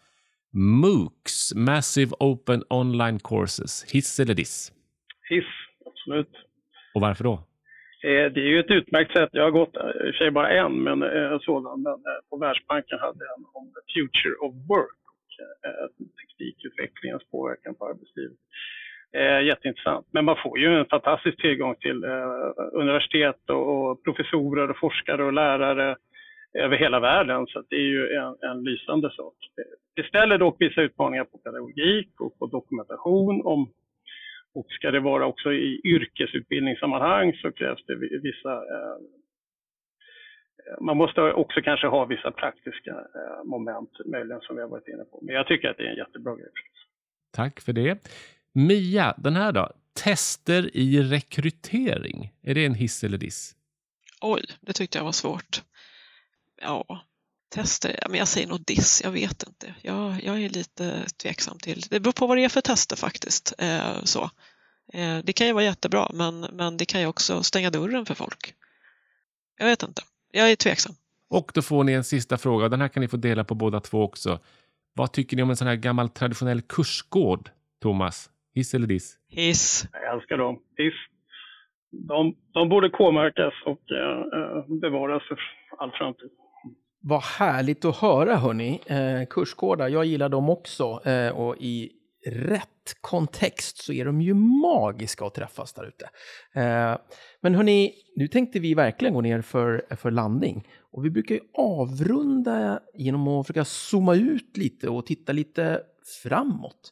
MOOCs, 0.54 1.54
Massive 1.56 2.16
Open 2.20 2.64
Online 2.70 3.20
Courses, 3.20 3.86
hiss 3.88 4.20
eller 4.20 4.34
diss? 4.34 4.72
Hiss, 5.30 5.46
absolut. 5.86 6.49
Och 6.94 7.02
varför 7.02 7.24
då? 7.24 7.34
Eh, 8.04 8.32
det 8.34 8.42
är 8.42 8.52
ju 8.54 8.60
ett 8.60 8.72
utmärkt 8.72 9.18
sätt. 9.18 9.30
Jag 9.32 9.44
har 9.44 9.52
gått, 9.52 9.76
eh, 9.76 9.82
i 9.82 10.12
och 10.12 10.16
för 10.16 10.18
sig 10.18 10.32
bara 10.32 10.50
en, 10.50 10.84
men 10.84 11.04
eh, 11.04 11.40
sådan. 11.40 11.82
Men 11.82 11.94
eh, 11.94 12.20
på 12.30 12.38
Världsbanken 12.38 13.00
hade 13.00 13.26
jag 13.26 13.38
en 13.38 13.46
om 13.54 13.72
the 13.76 13.94
future 13.94 14.36
of 14.36 14.54
work 14.70 15.00
och 15.14 15.30
eh, 15.70 15.88
teknikutvecklingens 16.22 17.24
påverkan 17.32 17.76
på 17.76 17.86
arbetslivet. 17.88 18.38
Jätteintressant. 19.44 20.08
Men 20.12 20.26
man 20.26 20.36
får 20.44 20.60
ju 20.60 20.80
en 20.80 20.86
fantastisk 20.86 21.42
tillgång 21.42 21.76
till 21.76 22.04
universitet 22.74 23.50
och 23.50 24.04
professorer 24.04 24.70
och 24.70 24.78
forskare 24.78 25.24
och 25.24 25.34
lärare 25.34 25.96
över 26.54 26.78
hela 26.78 27.00
världen. 27.00 27.48
Så 27.48 27.64
det 27.70 27.76
är 27.76 27.90
ju 27.98 28.16
en, 28.16 28.36
en 28.50 28.64
lysande 28.64 29.10
sak. 29.12 29.34
Det 29.96 30.04
ställer 30.04 30.38
dock 30.38 30.56
vissa 30.60 30.82
utmaningar 30.82 31.24
på 31.24 31.38
pedagogik 31.38 32.22
och 32.22 32.40
på 32.40 32.46
dokumentation 32.46 33.42
om 33.46 33.70
och 34.54 34.66
ska 34.70 34.92
det 34.92 35.00
vara 35.00 35.26
också 35.26 35.54
i 35.54 35.82
yrkesutbildningssammanhang 35.84 37.34
så 37.34 37.52
krävs 37.52 37.86
det 37.86 37.96
vissa 37.96 38.54
eh, 38.54 38.98
man 40.82 40.98
måste 40.98 41.22
också 41.22 41.62
kanske 41.62 41.88
ha 41.88 42.06
vissa 42.06 42.32
praktiska 42.32 42.92
eh, 42.92 43.44
moment 43.46 43.90
möjligen 44.06 44.42
som 44.42 44.56
vi 44.56 44.62
har 44.62 44.70
varit 44.70 44.88
inne 44.88 45.04
på. 45.04 45.20
Men 45.22 45.36
jag 45.36 45.48
tycker 45.48 45.70
att 45.70 45.78
det 45.78 45.84
är 45.84 45.92
en 45.92 45.98
jättebra 45.98 46.36
grej. 46.36 46.50
Tack 47.32 47.60
för 47.60 47.74
det. 47.74 48.12
Mia, 48.54 49.14
den 49.18 49.36
här 49.36 49.52
då? 49.52 49.70
Tester 50.04 50.78
i 50.78 51.02
rekrytering. 51.02 52.34
Är 52.42 52.56
det 52.56 52.66
en 52.66 52.74
hiss 52.74 53.04
eller 53.04 53.18
diss? 53.18 53.56
Oj, 54.22 54.42
det 54.62 54.74
tyckte 54.74 54.98
jag 54.98 55.06
var 55.06 55.12
svårt. 55.12 55.62
Ja, 56.62 57.02
tester, 57.50 58.00
men 58.10 58.20
jag 58.20 58.28
säger 58.28 58.48
nog 58.48 58.66
diss, 58.66 59.02
jag 59.04 59.12
vet 59.12 59.48
inte. 59.48 59.74
Jag, 59.82 60.24
jag 60.24 60.44
är 60.44 60.50
lite 60.50 61.06
tveksam 61.22 61.58
till, 61.58 61.82
det 61.90 62.00
beror 62.00 62.14
på 62.14 62.28
vad 62.28 62.38
det 62.38 62.44
är 62.44 62.50
för 62.50 62.62
tester 62.62 62.96
faktiskt. 62.96 63.54
Eh, 63.58 64.04
så. 64.04 64.24
Eh, 64.94 65.18
det 65.24 65.34
kan 65.34 65.48
ju 65.48 65.54
vara 65.54 65.64
jättebra 65.64 66.08
men, 66.14 66.40
men 66.40 66.78
det 66.78 66.86
kan 66.86 67.02
ju 67.02 67.08
också 67.08 67.44
stänga 67.44 67.70
dörren 67.70 68.06
för 68.06 68.16
folk. 68.16 68.54
Jag 69.58 69.66
vet 69.66 69.84
inte, 69.84 70.02
jag 70.32 70.52
är 70.52 70.56
tveksam. 70.56 70.96
Och 71.30 71.52
då 71.54 71.62
får 71.62 71.84
ni 71.84 71.94
en 71.94 72.04
sista 72.04 72.38
fråga, 72.38 72.70
den 72.70 72.82
här 72.82 72.88
kan 72.88 73.02
ni 73.02 73.08
få 73.08 73.18
dela 73.18 73.44
på 73.44 73.56
båda 73.56 73.80
två 73.80 74.04
också. 74.04 74.40
Vad 74.94 75.12
tycker 75.12 75.38
ni 75.38 75.44
om 75.44 75.50
en 75.50 75.56
sån 75.56 75.68
här 75.68 75.76
gammal 75.76 76.10
traditionell 76.10 76.62
kursgård, 76.62 77.50
Thomas? 77.82 78.30
Hiss 78.56 78.74
eller 78.74 78.88
diss? 78.88 79.18
Hiss. 79.30 79.88
Jag 79.92 80.16
älskar 80.16 80.38
dem. 80.38 80.60
Hiss. 80.78 80.94
De, 81.92 82.36
de 82.54 82.70
borde 82.70 82.90
K-märkas 82.90 83.54
och 83.66 83.82
uh, 83.92 84.80
bevaras 84.80 85.24
för 85.28 85.40
all 85.78 85.92
framtid. 85.92 86.30
Vad 87.02 87.22
härligt 87.22 87.86
att 87.86 87.98
höra 87.98 88.36
hörni. 88.36 88.82
Eh, 88.86 89.28
kursgårdar, 89.30 89.88
jag 89.88 90.06
gillar 90.06 90.30
dem 90.30 90.50
också. 90.50 91.02
Eh, 91.06 91.30
och 91.30 91.56
i 91.60 91.92
rätt 92.26 92.96
kontext 93.02 93.78
så 93.78 93.94
är 93.94 94.06
de 94.06 94.22
ju 94.22 94.34
magiska 94.34 95.26
att 95.26 95.34
träffas 95.34 95.74
där 95.74 95.88
ute. 95.88 96.10
Eh, 96.56 96.98
men 97.42 97.56
hörni, 97.56 97.94
nu 98.16 98.28
tänkte 98.28 98.60
vi 98.60 98.74
verkligen 98.74 99.14
gå 99.14 99.22
ner 99.22 99.42
för, 99.42 99.86
för 99.96 100.12
landning. 100.12 100.68
Och 100.92 101.06
vi 101.06 101.10
brukar 101.10 101.36
ju 101.36 101.42
avrunda 101.54 102.80
genom 102.94 103.28
att 103.28 103.48
försöka 103.48 103.66
zooma 103.66 104.16
ut 104.16 104.58
lite 104.58 104.90
och 104.90 105.06
titta 105.06 105.32
lite 105.32 105.82
framåt. 106.24 106.92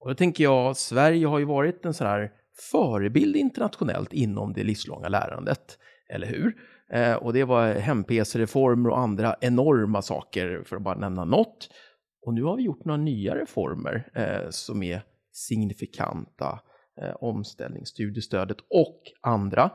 Och 0.00 0.08
då 0.08 0.14
tänker 0.14 0.44
jag, 0.44 0.76
Sverige 0.76 1.26
har 1.26 1.38
ju 1.38 1.44
varit 1.44 1.84
en 1.84 1.94
sån 1.94 2.06
här 2.06 2.30
förebild 2.72 3.36
internationellt 3.36 4.12
inom 4.12 4.52
det 4.52 4.64
livslånga 4.64 5.08
lärandet, 5.08 5.78
eller 6.08 6.26
hur? 6.26 6.54
Eh, 6.92 7.14
och 7.14 7.32
det 7.32 7.44
var 7.44 7.74
hem-PC-reformer 7.74 8.90
och 8.90 8.98
andra 8.98 9.36
enorma 9.40 10.02
saker, 10.02 10.62
för 10.66 10.76
att 10.76 10.82
bara 10.82 10.98
nämna 10.98 11.24
något. 11.24 11.68
Och 12.26 12.34
nu 12.34 12.42
har 12.42 12.56
vi 12.56 12.62
gjort 12.62 12.84
några 12.84 13.00
nya 13.00 13.34
reformer 13.34 14.10
eh, 14.14 14.50
som 14.50 14.82
är 14.82 15.02
signifikanta, 15.32 16.60
eh, 17.00 17.16
omställningsstudiestödet 17.20 18.58
och 18.70 19.02
andra. 19.20 19.70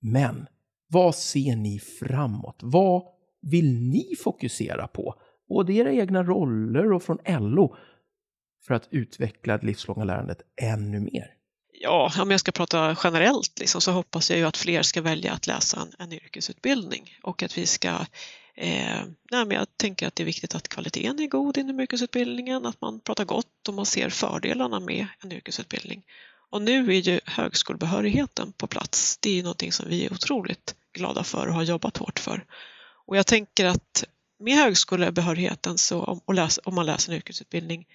Men 0.00 0.46
vad 0.88 1.14
ser 1.14 1.56
ni 1.56 1.78
framåt? 1.78 2.60
Vad 2.62 3.02
vill 3.42 3.80
ni 3.80 4.04
fokusera 4.24 4.86
på? 4.86 5.14
Både 5.48 5.72
era 5.72 5.92
egna 5.92 6.22
roller 6.22 6.92
och 6.92 7.02
från 7.02 7.18
LO 7.26 7.76
för 8.66 8.74
att 8.74 8.88
utveckla 8.90 9.58
det 9.58 9.66
livslånga 9.66 10.04
lärandet 10.04 10.42
ännu 10.62 11.00
mer? 11.00 11.41
Ja, 11.82 12.12
om 12.18 12.30
jag 12.30 12.40
ska 12.40 12.52
prata 12.52 12.96
generellt 13.04 13.58
liksom, 13.58 13.80
så 13.80 13.92
hoppas 13.92 14.30
jag 14.30 14.38
ju 14.38 14.44
att 14.44 14.56
fler 14.56 14.82
ska 14.82 15.00
välja 15.00 15.32
att 15.32 15.46
läsa 15.46 15.80
en, 15.80 15.92
en 15.98 16.12
yrkesutbildning 16.12 17.18
och 17.22 17.42
att 17.42 17.58
vi 17.58 17.66
ska 17.66 17.88
eh, 18.54 19.00
nej, 19.30 19.44
men 19.44 19.50
jag 19.50 19.66
tänker 19.76 20.06
att 20.06 20.16
det 20.16 20.22
är 20.22 20.24
viktigt 20.24 20.54
att 20.54 20.68
kvaliteten 20.68 21.20
är 21.20 21.26
god 21.26 21.58
inom 21.58 21.80
yrkesutbildningen, 21.80 22.66
att 22.66 22.80
man 22.80 23.00
pratar 23.00 23.24
gott 23.24 23.68
och 23.68 23.74
man 23.74 23.86
ser 23.86 24.10
fördelarna 24.10 24.80
med 24.80 25.06
en 25.20 25.32
yrkesutbildning. 25.32 26.02
Och 26.50 26.62
nu 26.62 26.88
är 26.88 27.00
ju 27.00 27.20
högskolebehörigheten 27.24 28.52
på 28.52 28.66
plats. 28.66 29.18
Det 29.18 29.30
är 29.30 29.34
ju 29.34 29.42
någonting 29.42 29.72
som 29.72 29.88
vi 29.88 30.06
är 30.06 30.12
otroligt 30.12 30.74
glada 30.92 31.24
för 31.24 31.46
och 31.46 31.54
har 31.54 31.62
jobbat 31.62 31.96
hårt 31.96 32.18
för. 32.18 32.44
Och 33.06 33.16
jag 33.16 33.26
tänker 33.26 33.66
att 33.66 34.04
med 34.38 34.56
högskolebehörigheten 34.56 35.78
så 35.78 36.02
om, 36.02 36.34
läs, 36.34 36.60
om 36.64 36.74
man 36.74 36.86
läser 36.86 37.12
en 37.12 37.16
yrkesutbildning 37.16 37.86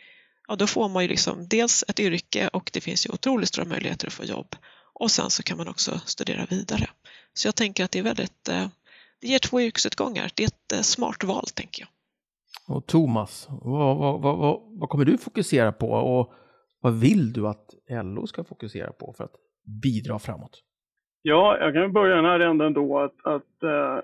ja, 0.48 0.56
då 0.56 0.68
får 0.68 0.90
man 0.90 1.04
ju 1.04 1.10
liksom 1.10 1.48
dels 1.48 1.84
ett 1.88 2.00
yrke 2.00 2.50
och 2.54 2.70
det 2.74 2.82
finns 2.82 3.06
ju 3.06 3.14
otroligt 3.14 3.50
stora 3.50 3.66
möjligheter 3.66 4.08
att 4.08 4.14
få 4.14 4.24
jobb. 4.24 4.56
Och 4.94 5.12
sen 5.12 5.30
så 5.30 5.44
kan 5.44 5.58
man 5.58 5.68
också 5.68 6.00
studera 6.06 6.46
vidare. 6.50 6.90
Så 7.34 7.48
jag 7.48 7.56
tänker 7.56 7.84
att 7.84 7.92
det 7.92 8.00
är 8.00 8.04
väldigt, 8.04 8.50
eh, 8.50 8.68
det 9.22 9.28
ger 9.28 9.40
två 9.40 9.62
yrkesutgångar. 9.62 10.32
Det 10.36 10.44
är 10.44 10.48
ett 10.48 10.72
eh, 10.74 10.82
smart 10.82 11.24
val, 11.24 11.46
tänker 11.56 11.82
jag. 11.82 11.90
Och 12.76 12.88
Thomas, 12.88 13.48
vad, 13.50 13.98
vad, 13.98 14.22
vad, 14.22 14.62
vad 14.80 14.90
kommer 14.90 15.06
du 15.06 15.18
fokusera 15.18 15.72
på 15.72 15.90
och 15.90 16.34
vad 16.82 17.00
vill 17.00 17.34
du 17.34 17.48
att 17.48 17.74
LO 17.90 18.28
ska 18.28 18.44
fokusera 18.44 18.92
på 18.92 19.14
för 19.18 19.24
att 19.24 19.36
bidra 19.84 20.20
framåt? 20.20 20.64
Ja, 21.22 21.58
jag 21.60 21.74
kan 21.74 21.94
börja 21.94 22.16
den 22.16 22.26
här 22.26 22.40
änden 22.40 22.74
då 22.74 23.00
att, 23.00 23.26
att 23.26 23.64
uh, 23.64 24.00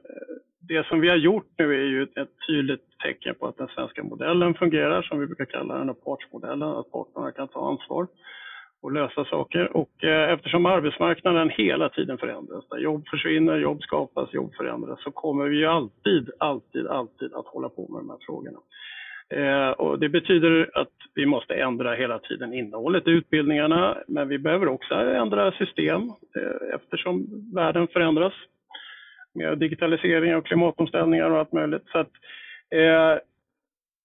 det 0.68 0.88
som 0.88 1.00
vi 1.00 1.10
har 1.10 1.16
gjort 1.16 1.48
nu 1.58 1.74
är 1.74 1.86
ju 1.86 2.04
ett 2.04 2.30
tydligt 2.48 3.00
tecken 3.04 3.36
på 3.40 3.48
att 3.48 3.58
den 3.58 3.68
svenska 3.68 4.04
modellen 4.04 4.54
fungerar, 4.54 5.02
som 5.02 5.20
vi 5.20 5.28
brukar 5.28 5.46
kalla 5.46 5.78
den, 5.78 5.96
partsmodellen, 5.96 6.70
att 6.70 6.92
parterna 6.92 7.32
kan 7.32 7.48
ta 7.48 7.70
ansvar 7.70 8.08
och 8.82 8.92
lösa 8.92 9.26
saker. 9.26 9.78
Och 9.78 10.04
eh, 10.04 10.34
eftersom 10.34 10.66
arbetsmarknaden 10.66 11.50
hela 11.50 11.90
tiden 11.90 12.18
förändras, 12.18 12.70
där 12.70 12.78
jobb 12.78 13.08
försvinner, 13.08 13.58
jobb 13.58 13.82
skapas, 13.82 14.34
jobb 14.34 14.56
förändras, 14.56 15.04
så 15.04 15.12
kommer 15.12 15.46
vi 15.46 15.58
ju 15.58 15.66
alltid, 15.66 16.30
alltid, 16.38 16.88
alltid 16.88 17.34
att 17.34 17.48
hålla 17.48 17.70
på 17.70 17.88
med 17.88 18.02
de 18.02 18.10
här 18.10 18.18
frågorna. 18.26 18.60
Eh, 19.30 19.72
och 19.72 20.00
det 20.00 20.10
betyder 20.10 20.70
att 20.74 20.94
vi 21.16 21.26
måste 21.26 21.54
ändra 21.54 21.94
hela 21.94 22.20
tiden 22.20 22.54
innehållet 22.54 23.08
i 23.08 23.12
utbildningarna, 23.12 23.98
men 24.08 24.28
vi 24.28 24.40
behöver 24.40 24.68
också 24.68 24.96
ändra 24.96 25.52
system 25.52 26.02
eh, 26.38 26.76
eftersom 26.76 27.28
världen 27.56 27.88
förändras 27.88 28.34
med 29.34 29.58
digitalisering 29.58 30.36
och 30.36 30.46
klimatomställningar 30.46 31.30
och 31.30 31.38
allt 31.38 31.52
möjligt. 31.52 31.88
Så 31.92 32.00
att, 32.00 32.12
eh, 32.76 33.18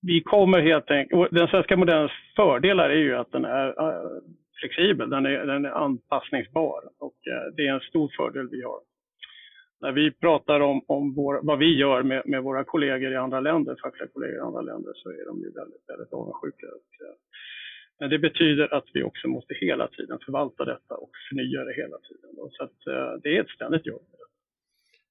vi 0.02 0.20
kommer 0.20 0.60
helt 0.60 0.90
enkelt, 0.90 1.30
den 1.30 1.48
svenska 1.48 1.76
modellens 1.76 2.12
fördelar 2.36 2.90
är 2.90 3.02
ju 3.02 3.16
att 3.16 3.32
den 3.32 3.44
är 3.44 3.68
eh, 3.68 4.22
flexibel, 4.60 5.10
den 5.10 5.26
är, 5.26 5.46
den 5.46 5.64
är 5.64 5.70
anpassningsbar 5.70 6.82
och 6.98 7.16
eh, 7.26 7.54
det 7.56 7.66
är 7.66 7.72
en 7.74 7.80
stor 7.80 8.12
fördel 8.16 8.48
vi 8.50 8.62
har. 8.62 8.80
När 9.80 9.92
vi 9.92 10.10
pratar 10.10 10.60
om, 10.60 10.82
om 10.86 11.14
vår, 11.14 11.40
vad 11.42 11.58
vi 11.58 11.76
gör 11.76 12.02
med, 12.02 12.22
med, 12.26 12.42
våra 12.42 12.64
kollegor 12.64 13.12
i 13.12 13.16
andra 13.16 13.40
länder, 13.40 13.76
fackliga 13.82 14.08
kollegor 14.08 14.36
i 14.36 14.40
andra 14.40 14.60
länder, 14.60 14.92
så 14.94 15.10
är 15.10 15.24
de 15.26 15.38
ju 15.38 15.50
väldigt, 15.50 15.88
väldigt 15.88 16.12
avundsjuka. 16.12 16.66
Och, 16.66 17.06
eh, 17.06 17.14
men 18.00 18.10
det 18.10 18.18
betyder 18.18 18.74
att 18.74 18.84
vi 18.94 19.02
också 19.02 19.28
måste 19.28 19.54
hela 19.54 19.88
tiden 19.88 20.18
förvalta 20.24 20.64
detta 20.64 20.94
och 20.94 21.10
förnya 21.30 21.64
det 21.64 21.74
hela 21.74 21.98
tiden. 21.98 22.30
Så 22.50 22.64
att, 22.64 23.22
det 23.22 23.36
är 23.36 23.40
ett 23.40 23.50
ständigt 23.50 23.86
jobb. 23.86 24.02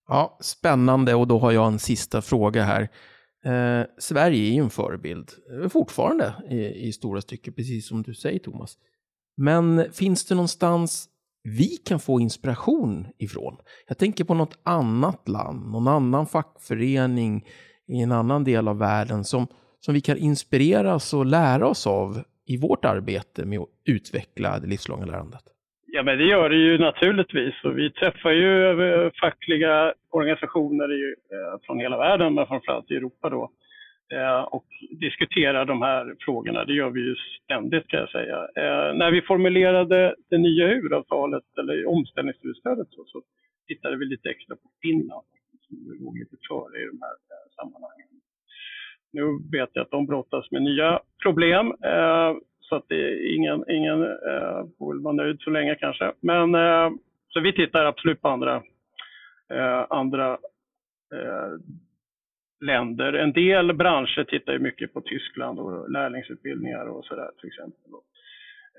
Ja, 0.08 0.38
spännande 0.42 1.16
och 1.16 1.28
då 1.28 1.40
har 1.40 1.52
jag 1.52 1.68
en 1.68 1.80
sista 1.80 2.22
fråga 2.22 2.64
här. 2.64 2.82
Eh, 3.46 3.86
Sverige 3.98 4.50
är 4.50 4.54
ju 4.54 4.64
en 4.64 4.70
förebild 4.70 5.32
eh, 5.64 5.70
fortfarande 5.70 6.34
i, 6.50 6.88
i 6.88 6.94
stora 6.94 7.22
stycken, 7.22 7.54
precis 7.54 7.88
som 7.88 8.04
du 8.04 8.14
säger 8.14 8.40
Thomas. 8.40 8.78
Men 9.38 9.86
finns 9.92 10.26
det 10.26 10.36
någonstans 10.36 11.10
vi 11.44 11.68
kan 11.68 12.00
få 12.00 12.20
inspiration 12.20 13.08
ifrån? 13.18 13.58
Jag 13.88 13.98
tänker 13.98 14.24
på 14.24 14.34
något 14.34 14.58
annat 14.64 15.28
land, 15.28 15.72
någon 15.72 15.88
annan 15.88 16.28
fackförening 16.28 17.46
i 17.88 18.02
en 18.02 18.12
annan 18.12 18.44
del 18.44 18.68
av 18.68 18.78
världen 18.78 19.24
som, 19.24 19.48
som 19.80 19.94
vi 19.94 20.02
kan 20.02 20.18
inspireras 20.18 21.14
och 21.14 21.26
lära 21.26 21.68
oss 21.68 21.88
av 21.88 22.24
i 22.46 22.58
vårt 22.58 22.86
arbete 22.86 23.46
med 23.46 23.60
att 23.60 23.70
utveckla 23.86 24.60
det 24.60 24.68
livslånga 24.68 25.06
lärandet. 25.06 25.44
Ja, 25.98 26.04
men 26.04 26.18
det 26.18 26.24
gör 26.24 26.50
det 26.50 26.56
ju 26.56 26.78
naturligtvis. 26.78 27.56
Och 27.64 27.78
vi 27.78 27.92
träffar 27.92 28.32
ju 28.32 28.82
eh, 28.82 29.12
fackliga 29.22 29.94
organisationer 30.10 30.94
i, 30.94 31.16
eh, 31.34 31.60
från 31.66 31.80
hela 31.80 31.98
världen, 31.98 32.34
men 32.34 32.48
framförallt 32.48 32.92
i 32.92 32.96
Europa 32.96 33.30
då, 33.30 33.52
eh, 34.14 34.42
och 34.42 34.66
diskuterar 35.00 35.66
de 35.66 35.82
här 35.82 36.16
frågorna. 36.20 36.66
Det 36.66 36.74
gör 36.74 36.90
vi 36.90 37.02
ju 37.02 37.16
ständigt 37.44 37.88
kan 37.88 38.00
jag 38.00 38.10
säga. 38.10 38.38
Eh, 38.38 38.96
när 38.96 39.12
vi 39.12 39.22
formulerade 39.22 40.16
det 40.30 40.38
nya 40.38 40.68
huvudavtalet, 40.68 41.44
eller 41.60 41.86
omställningsstudiestödet, 41.86 42.88
så, 42.90 43.04
så 43.06 43.22
tittade 43.68 43.98
vi 43.98 44.06
lite 44.06 44.30
extra 44.30 44.56
på 44.56 44.70
Finland, 44.82 45.26
som 45.68 45.78
låg 46.00 46.20
lite 46.20 46.36
före 46.50 46.82
i 46.82 46.86
de 46.86 47.00
här 47.02 47.18
eh, 47.32 47.48
sammanhangen. 47.56 48.08
Nu 49.14 49.22
vet 49.58 49.70
jag 49.74 49.82
att 49.82 49.92
de 49.92 50.06
brottas 50.06 50.52
med 50.52 50.62
nya 50.62 51.00
problem. 51.24 51.68
Eh, 51.84 52.32
så 52.70 52.76
att 52.76 52.86
det 52.88 52.96
är 52.96 53.36
ingen, 53.36 53.64
ingen 53.70 54.04
eh, 54.04 54.66
får 54.78 54.94
väl 54.94 55.04
vara 55.04 55.14
nöjd 55.14 55.38
så 55.40 55.50
länge 55.50 55.76
kanske. 55.76 56.12
Men 56.20 56.56
eh, 56.56 56.90
så 57.30 57.40
vi 57.40 57.54
tittar 57.54 57.86
absolut 57.86 58.22
på 58.22 58.28
andra, 58.28 58.56
eh, 59.54 59.86
andra 59.90 60.32
eh, 61.14 61.52
länder. 62.66 63.14
En 63.14 63.34
del 63.34 63.74
branscher 63.74 64.24
tittar 64.24 64.54
ju 64.54 64.60
mycket 64.60 64.94
på 64.94 65.02
Tyskland 65.02 65.60
och 65.60 65.92
lärlingsutbildningar 65.92 66.86
och 66.86 67.06
sådär 67.06 67.30
till 67.40 67.48
exempel. 67.48 67.92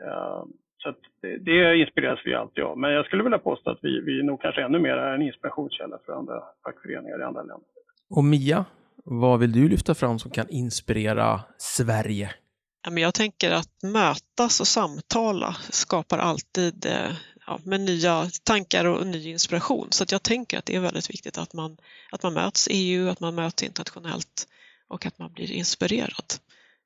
Eh, 0.07 0.45
så 0.79 0.95
det, 1.21 1.37
det 1.37 1.77
inspireras 1.77 2.21
vi 2.25 2.35
alltid 2.35 2.65
av. 2.65 2.79
Men 2.79 2.93
jag 2.93 3.07
skulle 3.07 3.23
vilja 3.23 3.39
påstå 3.39 3.71
att 3.71 3.79
vi, 3.83 4.01
vi 4.01 4.23
nog 4.23 4.43
kanske 4.43 4.63
ännu 4.63 4.79
mer 4.79 4.97
är 4.97 5.15
en 5.15 5.23
inspirationskälla 5.23 5.99
för 6.07 6.13
andra 6.13 6.43
fackföreningar 6.65 7.21
i 7.21 7.23
andra 7.23 7.43
länder. 7.43 7.69
Och 8.11 8.25
Mia, 8.25 8.65
vad 9.05 9.41
vill 9.41 9.53
du 9.53 9.69
lyfta 9.69 9.95
fram 9.95 10.19
som 10.19 10.31
kan 10.31 10.47
inspirera 10.49 11.41
Sverige? 11.59 12.31
Jag 12.83 13.15
tänker 13.15 13.51
att 13.51 13.83
mötas 13.83 14.61
och 14.61 14.69
samtala 14.69 15.57
skapar 15.71 16.19
alltid 16.19 16.87
eh, 16.87 17.13
ja, 17.47 17.61
med 17.65 17.81
nya 17.81 18.31
tankar 18.43 18.85
och 18.85 19.07
ny 19.07 19.29
inspiration. 19.31 19.89
Så 19.91 20.05
jag 20.09 20.23
tänker 20.23 20.59
att 20.59 20.67
det 20.67 20.77
är 20.77 20.81
väldigt 20.81 21.11
viktigt 21.11 21.39
att 21.39 21.53
man, 21.53 21.77
att 22.11 22.23
man 22.23 22.35
möts 22.35 22.69
EU, 22.71 23.09
att 23.09 23.21
man 23.21 23.35
möts 23.35 23.63
internationellt 23.63 24.49
och 24.89 25.07
att 25.07 25.19
man 25.19 25.33
blir 25.33 25.53
inspirerad. 25.53 26.35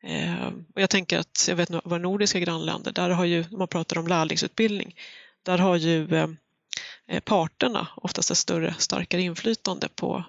Eh, 0.03 0.47
och 0.47 0.81
jag 0.81 0.91
tänker 0.91 1.19
att, 1.19 1.47
jag 1.49 1.57
vet 1.57 1.71
våra 1.71 1.99
nordiska 1.99 2.41
grannländer, 2.41 2.93
där 2.93 3.11
har 3.11 3.25
ju, 3.25 3.45
man 3.51 3.69
pratar 3.69 3.99
om 3.99 4.07
lärlingsutbildning, 4.07 4.95
där 5.43 5.59
har 5.59 5.77
ju 5.77 6.15
eh, 6.15 6.29
eh, 7.07 7.21
parterna 7.21 7.89
oftast 7.97 8.31
ett 8.31 8.39
större, 8.39 8.75
starkare 8.79 9.23
inflytande 9.23 9.89
på, 9.89 10.25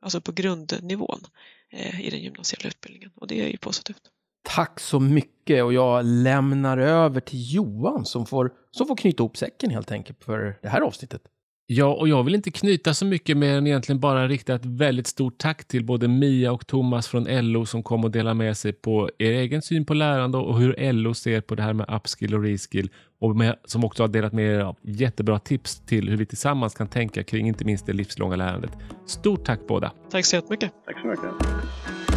alltså 0.00 0.20
på 0.20 0.32
grundnivån 0.32 1.26
eh, 1.70 2.00
i 2.00 2.10
den 2.10 2.20
gymnasiala 2.20 2.68
utbildningen 2.68 3.10
och 3.14 3.26
det 3.26 3.40
är 3.40 3.48
ju 3.48 3.56
positivt. 3.56 4.02
Tack 4.42 4.80
så 4.80 5.00
mycket 5.00 5.64
och 5.64 5.72
jag 5.72 6.04
lämnar 6.04 6.78
över 6.78 7.20
till 7.20 7.54
Johan 7.54 8.04
som 8.04 8.26
får, 8.26 8.50
som 8.70 8.86
får 8.86 8.96
knyta 8.96 9.22
ihop 9.22 9.36
säcken 9.36 9.70
helt 9.70 9.92
enkelt 9.92 10.24
för 10.24 10.58
det 10.62 10.68
här 10.68 10.80
avsnittet. 10.80 11.22
Ja, 11.66 11.94
och 11.94 12.08
jag 12.08 12.22
vill 12.22 12.34
inte 12.34 12.50
knyta 12.50 12.94
så 12.94 13.06
mycket 13.06 13.36
mer 13.36 13.56
än 13.56 13.66
egentligen 13.66 14.00
bara 14.00 14.28
rikta 14.28 14.54
ett 14.54 14.64
väldigt 14.64 15.06
stort 15.06 15.38
tack 15.38 15.64
till 15.68 15.84
både 15.84 16.08
Mia 16.08 16.52
och 16.52 16.66
Thomas 16.66 17.08
från 17.08 17.52
LO 17.52 17.66
som 17.66 17.82
kom 17.82 18.04
och 18.04 18.10
delade 18.10 18.34
med 18.34 18.56
sig 18.56 18.72
på 18.72 19.10
er 19.18 19.32
egen 19.32 19.62
syn 19.62 19.84
på 19.84 19.94
lärande 19.94 20.38
och 20.38 20.58
hur 20.58 20.92
LO 20.92 21.14
ser 21.14 21.40
på 21.40 21.54
det 21.54 21.62
här 21.62 21.72
med 21.72 21.86
upskill 21.96 22.34
och 22.34 22.42
reskill 22.42 22.90
och 23.20 23.36
med, 23.36 23.56
som 23.64 23.84
också 23.84 24.02
har 24.02 24.08
delat 24.08 24.32
med 24.32 24.54
er 24.54 24.60
av 24.60 24.76
jättebra 24.82 25.38
tips 25.38 25.80
till 25.80 26.08
hur 26.08 26.16
vi 26.16 26.26
tillsammans 26.26 26.74
kan 26.74 26.88
tänka 26.88 27.24
kring 27.24 27.48
inte 27.48 27.64
minst 27.64 27.86
det 27.86 27.92
livslånga 27.92 28.36
lärandet. 28.36 28.70
Stort 29.06 29.44
tack 29.44 29.60
båda! 29.68 29.92
Tack 30.10 30.24
så 30.24 30.36
jättemycket! 30.36 30.72
Tack 30.86 31.00
så 31.00 31.06
mycket! 31.06 32.11